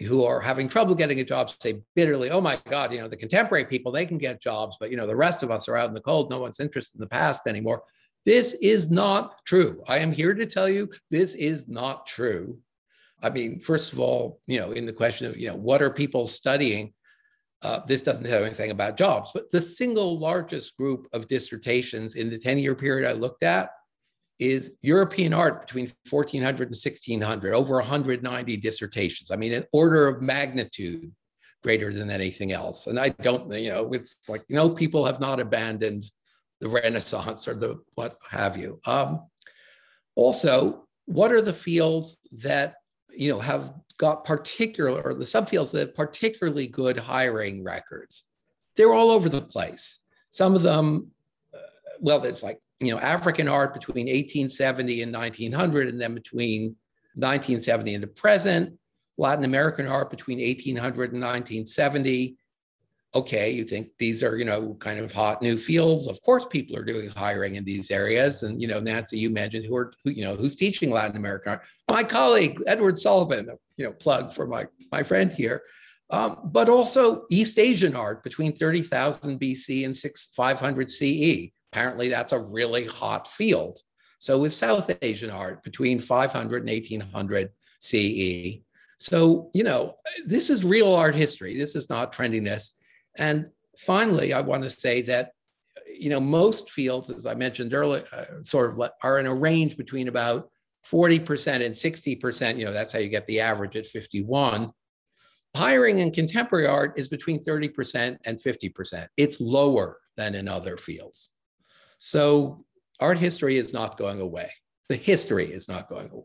who 0.00 0.24
are 0.24 0.40
having 0.40 0.68
trouble 0.68 0.94
getting 0.94 1.20
a 1.20 1.24
job 1.24 1.52
say 1.60 1.80
bitterly, 1.94 2.30
"Oh 2.30 2.40
my 2.40 2.58
God, 2.68 2.92
you 2.92 2.98
know, 2.98 3.08
the 3.08 3.16
contemporary 3.16 3.64
people 3.64 3.92
they 3.92 4.04
can 4.04 4.18
get 4.18 4.42
jobs, 4.42 4.76
but 4.80 4.90
you 4.90 4.96
know, 4.96 5.06
the 5.06 5.16
rest 5.16 5.42
of 5.42 5.50
us 5.50 5.68
are 5.68 5.76
out 5.76 5.88
in 5.88 5.94
the 5.94 6.00
cold. 6.00 6.30
No 6.30 6.40
one's 6.40 6.60
interested 6.60 6.98
in 6.98 7.00
the 7.00 7.06
past 7.06 7.46
anymore." 7.46 7.82
This 8.24 8.54
is 8.54 8.88
not 8.88 9.44
true. 9.44 9.82
I 9.88 9.98
am 9.98 10.12
here 10.12 10.32
to 10.32 10.46
tell 10.46 10.68
you 10.68 10.88
this 11.10 11.34
is 11.34 11.68
not 11.68 12.06
true. 12.06 12.58
I 13.22 13.30
mean, 13.30 13.60
first 13.60 13.92
of 13.92 14.00
all, 14.00 14.40
you 14.46 14.58
know, 14.58 14.72
in 14.72 14.86
the 14.86 14.92
question 14.92 15.26
of, 15.26 15.36
you 15.36 15.48
know, 15.48 15.56
what 15.56 15.82
are 15.82 15.90
people 15.90 16.26
studying? 16.26 16.92
Uh, 17.62 17.80
this 17.86 18.02
doesn't 18.02 18.26
have 18.26 18.42
anything 18.42 18.72
about 18.72 18.96
jobs, 18.96 19.30
but 19.32 19.50
the 19.52 19.62
single 19.62 20.18
largest 20.18 20.76
group 20.76 21.06
of 21.12 21.28
dissertations 21.28 22.16
in 22.16 22.28
the 22.28 22.38
10 22.38 22.58
year 22.58 22.74
period 22.74 23.08
I 23.08 23.12
looked 23.12 23.44
at 23.44 23.70
is 24.40 24.76
European 24.80 25.32
art 25.32 25.60
between 25.60 25.92
1400 26.10 26.68
and 26.68 26.76
1600, 26.76 27.54
over 27.54 27.74
190 27.74 28.56
dissertations. 28.56 29.30
I 29.30 29.36
mean, 29.36 29.52
an 29.52 29.64
order 29.72 30.08
of 30.08 30.20
magnitude 30.20 31.12
greater 31.62 31.92
than 31.92 32.10
anything 32.10 32.50
else. 32.50 32.88
And 32.88 32.98
I 32.98 33.10
don't, 33.10 33.52
you 33.52 33.70
know, 33.70 33.92
it's 33.92 34.18
like, 34.28 34.42
you 34.48 34.56
know, 34.56 34.70
people 34.70 35.06
have 35.06 35.20
not 35.20 35.38
abandoned 35.38 36.04
the 36.60 36.68
Renaissance 36.68 37.46
or 37.46 37.54
the 37.54 37.80
what 37.94 38.16
have 38.28 38.56
you. 38.56 38.80
Um, 38.84 39.26
also, 40.16 40.88
what 41.06 41.32
are 41.32 41.40
the 41.40 41.52
fields 41.52 42.18
that, 42.38 42.74
you 43.16 43.32
know, 43.32 43.40
have 43.40 43.74
got 43.98 44.24
particular, 44.24 45.00
or 45.02 45.14
the 45.14 45.24
subfields 45.24 45.70
that 45.72 45.80
have 45.80 45.94
particularly 45.94 46.66
good 46.66 46.98
hiring 46.98 47.62
records? 47.62 48.24
They're 48.76 48.92
all 48.92 49.10
over 49.10 49.28
the 49.28 49.42
place. 49.42 50.00
Some 50.30 50.54
of 50.54 50.62
them, 50.62 51.08
uh, 51.54 51.58
well, 52.00 52.22
it's 52.24 52.42
like 52.42 52.58
you 52.80 52.90
know, 52.90 52.98
African 52.98 53.48
art 53.48 53.72
between 53.72 54.06
1870 54.06 55.02
and 55.02 55.12
1900, 55.12 55.88
and 55.88 56.00
then 56.00 56.14
between 56.14 56.76
1970 57.14 57.94
and 57.94 58.02
the 58.02 58.08
present, 58.08 58.78
Latin 59.18 59.44
American 59.44 59.86
art 59.86 60.10
between 60.10 60.38
1800 60.38 61.12
and 61.12 61.22
1970. 61.22 62.36
Okay, 63.14 63.50
you 63.50 63.64
think 63.64 63.88
these 63.98 64.22
are, 64.22 64.38
you 64.38 64.46
know, 64.46 64.74
kind 64.80 64.98
of 64.98 65.12
hot 65.12 65.42
new 65.42 65.58
fields. 65.58 66.08
Of 66.08 66.20
course, 66.22 66.46
people 66.50 66.76
are 66.78 66.84
doing 66.84 67.10
hiring 67.10 67.56
in 67.56 67.64
these 67.64 67.90
areas. 67.90 68.42
And, 68.42 68.60
you 68.60 68.66
know, 68.66 68.80
Nancy, 68.80 69.18
you 69.18 69.28
mentioned 69.28 69.66
who 69.66 69.76
are, 69.76 69.92
who, 70.02 70.12
you 70.12 70.24
know, 70.24 70.34
who's 70.34 70.56
teaching 70.56 70.90
Latin 70.90 71.18
American 71.18 71.52
art. 71.52 71.62
My 71.90 72.04
colleague, 72.04 72.62
Edward 72.66 72.98
Sullivan, 72.98 73.48
you 73.76 73.84
know, 73.84 73.92
plug 73.92 74.32
for 74.32 74.46
my, 74.46 74.66
my 74.90 75.02
friend 75.02 75.30
here. 75.30 75.62
Um, 76.08 76.40
but 76.44 76.68
also 76.68 77.24
East 77.30 77.58
Asian 77.58 77.96
art 77.96 78.22
between 78.22 78.54
30,000 78.54 79.38
BC 79.40 79.84
and 79.84 79.96
6, 79.96 80.30
500 80.34 80.90
CE. 80.90 81.50
Apparently, 81.72 82.08
that's 82.08 82.32
a 82.32 82.38
really 82.38 82.86
hot 82.86 83.26
field. 83.26 83.78
So 84.18 84.38
with 84.38 84.52
South 84.52 84.90
Asian 85.02 85.30
art 85.30 85.62
between 85.64 85.98
500 85.98 86.62
and 86.62 86.70
1800 86.70 87.50
CE. 87.80 88.60
So, 88.98 89.50
you 89.52 89.64
know, 89.64 89.96
this 90.24 90.48
is 90.48 90.64
real 90.64 90.94
art 90.94 91.16
history. 91.16 91.56
This 91.56 91.74
is 91.74 91.90
not 91.90 92.14
trendiness. 92.14 92.72
And 93.16 93.50
finally, 93.78 94.32
I 94.32 94.40
want 94.40 94.62
to 94.64 94.70
say 94.70 95.02
that, 95.02 95.32
you 95.86 96.10
know, 96.10 96.20
most 96.20 96.70
fields, 96.70 97.10
as 97.10 97.26
I 97.26 97.34
mentioned 97.34 97.74
earlier, 97.74 98.04
uh, 98.12 98.42
sort 98.42 98.72
of 98.72 98.90
are 99.02 99.18
in 99.18 99.26
a 99.26 99.34
range 99.34 99.76
between 99.76 100.08
about 100.08 100.50
40% 100.90 101.64
and 101.64 101.74
60%. 101.74 102.58
You 102.58 102.64
know, 102.64 102.72
that's 102.72 102.92
how 102.92 102.98
you 102.98 103.08
get 103.08 103.26
the 103.26 103.40
average 103.40 103.76
at 103.76 103.86
51. 103.86 104.72
Hiring 105.54 105.98
in 105.98 106.10
contemporary 106.10 106.66
art 106.66 106.98
is 106.98 107.08
between 107.08 107.44
30% 107.44 108.18
and 108.24 108.38
50%. 108.38 109.06
It's 109.16 109.40
lower 109.40 109.98
than 110.16 110.34
in 110.34 110.48
other 110.48 110.76
fields. 110.76 111.30
So 111.98 112.64
art 113.00 113.18
history 113.18 113.58
is 113.58 113.72
not 113.72 113.98
going 113.98 114.20
away. 114.20 114.50
The 114.88 114.96
history 114.96 115.52
is 115.52 115.68
not 115.68 115.88
going 115.88 116.10
away. 116.10 116.24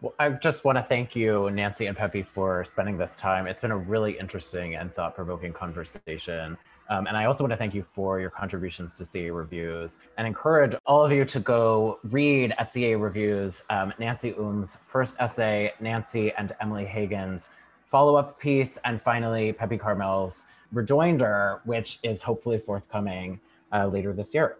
Well, 0.00 0.14
I 0.16 0.28
just 0.28 0.64
want 0.64 0.78
to 0.78 0.84
thank 0.84 1.16
you, 1.16 1.50
Nancy 1.50 1.86
and 1.86 1.96
Pepe, 1.96 2.22
for 2.22 2.64
spending 2.64 2.96
this 2.96 3.16
time. 3.16 3.48
It's 3.48 3.60
been 3.60 3.72
a 3.72 3.76
really 3.76 4.16
interesting 4.16 4.76
and 4.76 4.94
thought 4.94 5.16
provoking 5.16 5.52
conversation. 5.52 6.56
Um, 6.88 7.08
and 7.08 7.16
I 7.16 7.24
also 7.24 7.42
want 7.42 7.50
to 7.50 7.56
thank 7.56 7.74
you 7.74 7.84
for 7.94 8.20
your 8.20 8.30
contributions 8.30 8.94
to 8.94 9.04
CA 9.04 9.30
Reviews 9.30 9.96
and 10.16 10.24
encourage 10.24 10.76
all 10.86 11.04
of 11.04 11.10
you 11.10 11.24
to 11.24 11.40
go 11.40 11.98
read 12.04 12.54
at 12.58 12.72
CA 12.72 12.94
Reviews 12.94 13.62
um, 13.70 13.92
Nancy 13.98 14.34
Um's 14.38 14.78
first 14.86 15.16
essay, 15.18 15.72
Nancy 15.80 16.30
and 16.38 16.54
Emily 16.60 16.84
Hagan's 16.84 17.48
follow 17.90 18.14
up 18.14 18.38
piece, 18.38 18.78
and 18.84 19.02
finally 19.02 19.52
Pepe 19.52 19.78
Karmel's 19.78 20.44
rejoinder, 20.70 21.60
which 21.64 21.98
is 22.04 22.22
hopefully 22.22 22.62
forthcoming 22.64 23.40
uh, 23.72 23.88
later 23.88 24.12
this 24.12 24.32
year. 24.32 24.58